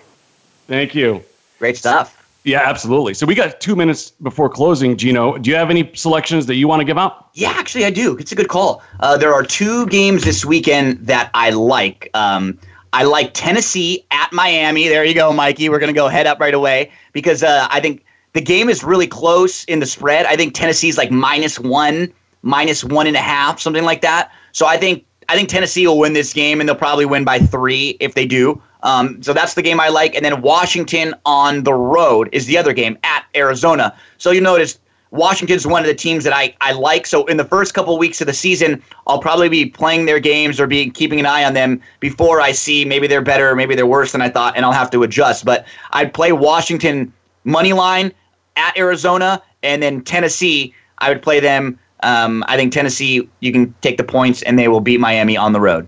Thank 0.67 0.93
you. 0.93 1.24
Great 1.59 1.78
stuff. 1.78 2.17
Yeah, 2.43 2.61
absolutely. 2.65 3.13
So 3.13 3.26
we 3.26 3.36
got 3.36 3.61
two 3.61 3.76
minutes 3.76 4.09
before 4.09 4.49
closing. 4.49 4.97
Gino, 4.97 5.38
do 5.38 5.49
you 5.49 5.55
have 5.55 5.69
any 5.69 5.91
selections 5.93 6.47
that 6.47 6.55
you 6.55 6.67
want 6.67 6.82
to 6.82 6.86
give 6.86 6.97
out? 6.97 7.30
Yeah, 7.36 7.51
actually, 7.51 7.86
I 7.86 7.91
do. 7.91 8.17
It's 8.17 8.32
a 8.32 8.36
good 8.36 8.49
call. 8.49 8.84
Uh, 8.99 9.15
there 9.15 9.34
are 9.34 9.43
two 9.43 9.86
games 9.88 10.24
this 10.24 10.43
weekend 10.43 11.05
that 11.05 11.30
I 11.36 11.51
like. 11.51 12.09
Um, 12.15 12.57
I 12.93 13.03
like 13.03 13.33
Tennessee 13.33 14.05
at 14.11 14.31
Miami. 14.33 14.87
There 14.87 15.05
you 15.05 15.13
go, 15.13 15.31
Mikey. 15.31 15.69
We're 15.69 15.79
going 15.79 15.93
to 15.93 15.97
go 15.97 16.07
head 16.07 16.27
up 16.27 16.39
right 16.39 16.53
away 16.53 16.91
because 17.13 17.41
uh, 17.41 17.67
I 17.69 17.79
think 17.79 18.03
the 18.33 18.41
game 18.41 18.69
is 18.69 18.83
really 18.83 19.07
close 19.07 19.63
in 19.65 19.79
the 19.79 19.85
spread. 19.85 20.25
I 20.25 20.35
think 20.35 20.53
Tennessee's 20.53 20.97
like 20.97 21.11
minus 21.11 21.59
one, 21.59 22.13
minus 22.41 22.83
one 22.83 23.07
and 23.07 23.15
a 23.15 23.21
half, 23.21 23.59
something 23.59 23.83
like 23.83 24.01
that. 24.01 24.31
So 24.51 24.65
I 24.65 24.77
think 24.77 25.05
I 25.29 25.35
think 25.35 25.47
Tennessee 25.47 25.87
will 25.87 25.97
win 25.97 26.11
this 26.11 26.33
game, 26.33 26.59
and 26.59 26.67
they'll 26.67 26.75
probably 26.75 27.05
win 27.05 27.23
by 27.23 27.39
three 27.39 27.95
if 28.01 28.15
they 28.15 28.25
do. 28.25 28.61
Um, 28.83 29.21
so 29.23 29.31
that's 29.31 29.53
the 29.53 29.61
game 29.61 29.79
I 29.79 29.87
like. 29.87 30.15
And 30.15 30.25
then 30.25 30.41
Washington 30.41 31.13
on 31.25 31.63
the 31.63 31.73
road 31.73 32.27
is 32.33 32.47
the 32.47 32.57
other 32.57 32.73
game 32.73 32.97
at 33.03 33.25
Arizona. 33.35 33.95
So 34.17 34.31
you 34.31 34.41
notice 34.41 34.79
Washington's 35.12 35.68
one 35.68 35.82
of 35.82 35.88
the 35.88 35.93
teams 35.93 36.24
that 36.24 36.34
I, 36.34 36.55
I 36.62 36.72
like. 36.72 37.05
So 37.05 37.26
in 37.26 37.38
the 37.38 37.45
first 37.45 37.74
couple 37.74 37.93
of 37.93 37.99
weeks 37.99 38.22
of 38.22 38.28
the 38.28 38.34
season, 38.34 38.82
I'll 39.07 39.20
probably 39.20 39.49
be 39.49 39.66
playing 39.66 40.05
their 40.05 40.20
games 40.20 40.59
or 40.59 40.68
be 40.68 40.89
keeping 40.89 41.20
an 41.20 41.26
eye 41.26 41.43
on 41.43 41.53
them 41.53 41.82
before 41.99 42.41
I 42.41 42.53
see 42.53 42.86
maybe 42.86 43.07
they're 43.07 43.22
better, 43.22 43.55
maybe 43.55 43.76
they're 43.76 43.86
worse 43.86 44.14
than 44.14 44.22
I 44.22 44.30
thought, 44.30 44.55
and 44.55 44.66
I'll 44.66 44.72
have 44.72 44.89
to 44.91 45.03
adjust. 45.03 45.45
But 45.45 45.66
I'd 45.91 46.14
play 46.14 46.32
Washington 46.32 47.14
money 47.43 47.74
line 47.74 48.14
at 48.55 48.78
Arizona, 48.78 49.41
and 49.64 49.84
then 49.84 50.01
Tennessee. 50.01 50.74
I 50.99 51.09
would 51.09 51.22
play 51.22 51.39
them. 51.39 51.80
Um, 52.03 52.43
I 52.47 52.57
think 52.57 52.72
Tennessee, 52.74 53.28
you 53.39 53.51
can 53.51 53.74
take 53.82 53.97
the 53.97 54.03
points, 54.03 54.41
and 54.43 54.57
they 54.57 54.68
will 54.68 54.82
beat 54.82 54.99
Miami 54.99 55.36
on 55.36 55.53
the 55.53 55.59
road 55.59 55.88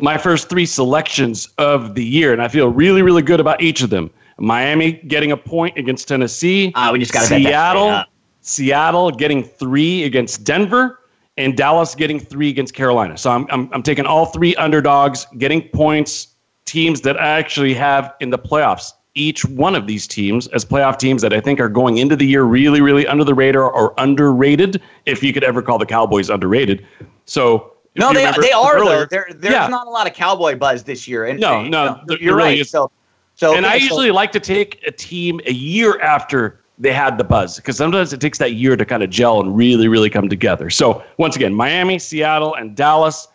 my 0.00 0.18
first 0.18 0.48
three 0.48 0.66
selections 0.66 1.48
of 1.58 1.94
the 1.94 2.04
year, 2.04 2.32
and 2.32 2.42
I 2.42 2.48
feel 2.48 2.68
really, 2.68 3.02
really 3.02 3.22
good 3.22 3.40
about 3.40 3.60
each 3.60 3.82
of 3.82 3.90
them. 3.90 4.10
Miami 4.38 4.92
getting 4.92 5.32
a 5.32 5.36
point 5.36 5.76
against 5.76 6.08
Tennessee. 6.08 6.72
Uh, 6.74 6.90
we 6.92 6.98
just 6.98 7.12
got 7.12 7.26
Seattle. 7.26 8.04
Seattle 8.40 9.10
getting 9.10 9.42
three 9.42 10.04
against 10.04 10.44
Denver, 10.44 11.00
and 11.36 11.56
Dallas 11.56 11.94
getting 11.94 12.20
three 12.20 12.48
against 12.48 12.74
Carolina. 12.74 13.16
So 13.16 13.30
I'm, 13.30 13.46
I'm, 13.50 13.70
I'm 13.72 13.82
taking 13.82 14.06
all 14.06 14.26
three 14.26 14.54
underdogs, 14.56 15.26
getting 15.38 15.62
points, 15.68 16.28
teams 16.64 17.00
that 17.02 17.20
I 17.20 17.38
actually 17.38 17.74
have 17.74 18.14
in 18.20 18.30
the 18.30 18.38
playoffs. 18.38 18.92
Each 19.14 19.44
one 19.44 19.74
of 19.74 19.86
these 19.86 20.06
teams 20.06 20.46
as 20.48 20.64
playoff 20.64 20.98
teams 20.98 21.20
that 21.22 21.32
I 21.32 21.40
think 21.40 21.58
are 21.58 21.68
going 21.68 21.98
into 21.98 22.14
the 22.14 22.26
year 22.26 22.44
really, 22.44 22.80
really 22.80 23.06
under 23.06 23.24
the 23.24 23.34
radar 23.34 23.70
or 23.70 23.92
underrated, 23.98 24.80
if 25.06 25.22
you 25.22 25.32
could 25.32 25.42
ever 25.42 25.62
call 25.62 25.78
the 25.78 25.86
Cowboys 25.86 26.30
underrated. 26.30 26.86
So 27.24 27.72
no, 27.96 28.12
they 28.12 28.30
they 28.40 28.52
are 28.52 28.76
earlier. 28.76 29.00
though. 29.00 29.06
There, 29.06 29.26
there's 29.34 29.52
yeah. 29.52 29.66
not 29.66 29.86
a 29.86 29.90
lot 29.90 30.06
of 30.06 30.14
cowboy 30.14 30.56
buzz 30.56 30.84
this 30.84 31.08
year. 31.08 31.26
And 31.26 31.40
no, 31.40 31.62
no, 31.62 32.00
no 32.06 32.16
you're 32.20 32.36
right. 32.36 32.58
Is. 32.58 32.70
So, 32.70 32.90
so 33.34 33.56
and 33.56 33.66
I 33.66 33.74
usually 33.74 34.08
so, 34.08 34.14
like 34.14 34.32
to 34.32 34.40
take 34.40 34.80
a 34.86 34.92
team 34.92 35.40
a 35.46 35.52
year 35.52 36.00
after 36.00 36.59
they 36.80 36.92
had 36.92 37.18
the 37.18 37.24
buzz 37.24 37.56
because 37.56 37.76
sometimes 37.76 38.12
it 38.12 38.20
takes 38.20 38.38
that 38.38 38.54
year 38.54 38.76
to 38.76 38.84
kind 38.84 39.02
of 39.02 39.10
gel 39.10 39.40
and 39.40 39.56
really, 39.56 39.86
really 39.86 40.10
come 40.10 40.28
together. 40.28 40.70
So 40.70 41.04
once 41.18 41.36
again, 41.36 41.54
Miami, 41.54 41.98
Seattle, 41.98 42.54
and 42.54 42.74
Dallas, 42.74 43.28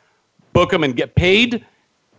book 0.52 0.72
them 0.72 0.84
and 0.84 0.96
get 0.96 1.16
paid. 1.16 1.66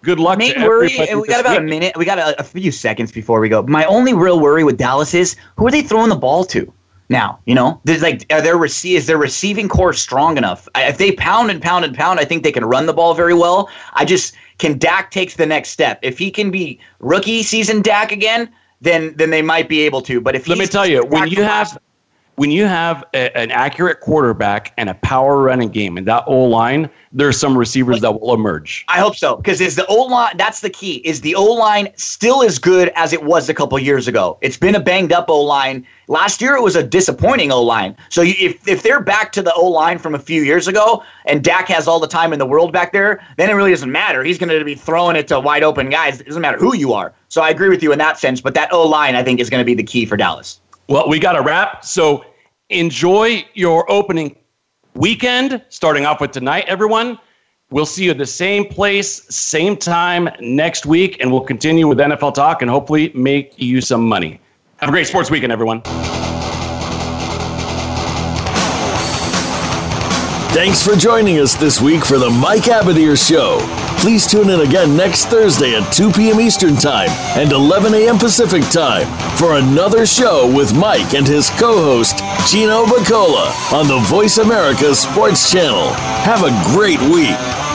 Good 0.03 0.21
luck. 0.21 0.39
Main 0.39 0.63
worry, 0.63 0.97
and 0.97 1.21
we 1.21 1.27
got 1.27 1.41
about 1.41 1.53
week. 1.53 1.61
a 1.61 1.65
minute. 1.65 1.97
We 1.97 2.05
got 2.05 2.19
a, 2.19 2.39
a 2.41 2.45
few 2.45 2.71
seconds 2.71 3.11
before 3.11 3.41
we 3.41 3.49
go. 3.49 3.63
My 3.63 3.85
only 3.87 4.15
real 4.15 4.39
worry 4.39 4.63
with 4.63 4.79
Dallas 4.79 5.15
is 5.15 5.35
who 5.57 5.67
are 5.67 5.71
they 5.71 5.83
throwing 5.83 6.11
the 6.11 6.17
ball 6.17 6.45
to? 6.45 6.73
now. 7.09 7.39
You 7.47 7.55
know, 7.55 7.81
there's 7.85 8.03
like, 8.03 8.27
are 8.33 8.43
their 8.43 8.57
rece- 8.57 8.97
is 8.97 9.07
their 9.07 9.19
receiving 9.19 9.69
corps 9.69 9.93
strong 9.93 10.37
enough? 10.37 10.69
I, 10.75 10.85
if 10.85 10.99
they 10.99 11.13
pound 11.13 11.51
and 11.51 11.63
pound 11.63 11.85
and 11.85 11.95
pound, 11.95 12.21
I 12.21 12.25
think 12.25 12.43
they 12.43 12.53
can 12.53 12.65
run 12.65 12.87
the 12.87 12.93
ball 12.93 13.15
very 13.15 13.35
well. 13.35 13.71
I 13.95 14.05
just 14.05 14.35
can 14.59 14.79
Dak 14.79 15.11
takes 15.11 15.37
the 15.37 15.47
next 15.47 15.71
step. 15.71 15.99
If 16.03 16.19
he 16.19 16.31
can 16.31 16.51
be 16.51 16.81
rookie 17.01 17.43
season 17.43 17.83
Dak 17.83 18.13
again, 18.13 18.53
then 18.81 19.15
then 19.17 19.31
they 19.31 19.43
might 19.43 19.69
be 19.69 19.81
able 19.81 20.03
to. 20.03 20.21
But 20.21 20.35
if 20.35 20.49
let 20.49 20.59
me 20.59 20.67
tell 20.67 20.87
you, 20.87 21.05
when 21.05 21.29
you 21.29 21.43
have 21.43 21.79
when 22.37 22.51
you 22.51 22.67
have 22.67 23.03
a, 23.15 23.37
an 23.37 23.51
accurate 23.51 24.01
quarterback 24.01 24.73
and 24.77 24.89
a 24.89 24.95
power 24.95 25.43
running 25.43 25.71
game 25.71 25.97
and 25.97 26.07
that 26.07 26.25
O 26.27 26.45
line, 26.45 26.89
there's 27.13 27.39
some 27.39 27.57
receivers 27.57 28.01
that 28.03 28.21
will 28.21 28.35
emerge. 28.35 28.85
I 28.89 29.01
hope 29.01 29.17
so 29.17 29.37
because 29.37 29.61
is 29.61 29.75
the 29.75 29.87
O 29.87 30.03
line 30.05 30.37
that's 30.37 30.61
the 30.61 30.71
key. 30.71 30.97
Is 30.97 31.23
the 31.23 31.35
O 31.35 31.45
line 31.45 31.89
still 31.97 32.43
as 32.43 32.59
good 32.59 32.93
as 32.95 33.13
it 33.13 33.25
was 33.25 33.49
a 33.49 33.55
couple 33.55 33.79
years 33.79 34.07
ago? 34.07 34.39
It's 34.43 34.59
been 34.59 34.75
a 34.75 34.81
banged 34.81 35.13
up 35.13 35.31
O 35.31 35.41
line. 35.41 35.87
Last 36.09 36.41
year 36.41 36.55
it 36.55 36.63
was 36.63 36.77
a 36.77 36.83
disappointing 36.83 37.51
O 37.51 37.63
line. 37.63 37.97
So 38.11 38.23
if 38.23 38.69
if 38.69 38.83
they're 38.83 39.01
back 39.01 39.33
to 39.33 39.43
the 39.43 39.55
O 39.55 39.67
line 39.67 39.99
from 39.99 40.15
a 40.15 40.19
few 40.19 40.43
years 40.43 40.69
ago 40.69 41.03
and 41.25 41.43
Dak 41.43 41.69
has 41.69 41.89
all 41.89 41.99
the 41.99 42.07
time 42.07 42.33
in 42.35 42.39
the 42.39 42.47
world 42.47 42.73
back 42.73 42.93
there, 42.93 43.27
then 43.39 43.49
it 43.49 43.55
really 43.55 43.71
doesn't 43.71 43.91
matter. 43.91 44.23
He's 44.23 44.39
going 44.39 44.57
to 44.57 44.65
be 44.65 44.75
throwing 44.75 45.17
it 45.17 45.27
to 45.29 45.41
wide 45.41 45.63
open 45.63 45.89
guys. 45.89 46.21
It 46.21 46.27
doesn't 46.27 46.43
matter 46.43 46.59
who 46.59 46.77
you 46.77 46.93
are. 46.93 47.15
So 47.29 47.41
I 47.41 47.49
agree 47.51 47.71
with 47.71 47.83
you 47.83 47.93
in 47.93 47.99
that 47.99 48.19
sense. 48.19 48.43
But 48.43 48.53
that 48.55 48.71
O 48.73 48.87
line 48.87 49.17
I 49.17 49.23
think 49.23 49.41
is 49.41 49.49
going 49.49 49.63
to 49.63 49.65
be 49.65 49.75
the 49.75 49.83
key 49.83 50.05
for 50.05 50.19
Dallas. 50.19 50.61
Well, 50.89 51.09
we 51.09 51.19
got 51.19 51.37
a 51.37 51.43
wrap. 51.43 51.85
So 51.85 52.25
enjoy 52.71 53.45
your 53.55 53.91
opening 53.91 54.37
weekend, 54.95 55.63
starting 55.69 56.07
off 56.07 56.21
with 56.21 56.31
tonight, 56.31 56.65
everyone. 56.69 57.19
We'll 57.71 57.87
see 57.87 58.05
you 58.05 58.13
at 58.13 58.19
the 58.19 58.27
same 58.27 58.67
place, 58.67 59.25
same 59.35 59.77
time 59.77 60.29
next 60.41 60.87
week, 60.87 61.17
and 61.21 61.33
we'll 61.33 61.41
continue 61.41 61.89
with 61.89 61.99
NFL 61.99 62.35
talk 62.35 62.63
and 62.63 62.71
hopefully 62.71 63.11
make 63.15 63.55
you 63.57 63.81
some 63.81 64.07
money. 64.07 64.41
Have 64.77 64.89
a 64.89 64.93
great 64.93 65.09
sports 65.09 65.31
weekend, 65.31 65.53
everyone. 65.53 65.83
Thanks 70.53 70.87
for 70.87 70.95
joining 70.95 71.41
us 71.41 71.55
this 71.55 71.81
week 71.81 72.05
for 72.05 72.19
the 72.19 72.31
Mike 72.31 72.63
Abadir 72.63 73.17
Show. 73.17 73.86
Please 74.07 74.25
tune 74.25 74.51
in 74.51 74.61
again 74.61 74.97
next 74.97 75.25
Thursday 75.25 75.75
at 75.75 75.93
2 75.93 76.13
p.m. 76.13 76.39
Eastern 76.39 76.77
Time 76.77 77.09
and 77.37 77.51
11 77.51 77.93
a.m. 77.93 78.19
Pacific 78.19 78.63
Time 78.71 79.05
for 79.37 79.57
another 79.57 80.07
show 80.07 80.47
with 80.47 80.73
Mike 80.77 81.15
and 81.15 81.27
his 81.27 81.51
co 81.51 81.83
host, 81.83 82.19
Gino 82.49 82.85
Bacola, 82.85 83.51
on 83.73 83.89
the 83.89 83.99
Voice 84.07 84.39
America 84.39 84.95
Sports 84.95 85.51
Channel. 85.51 85.93
Have 86.23 86.45
a 86.45 86.73
great 86.73 87.01
week. 87.11 87.66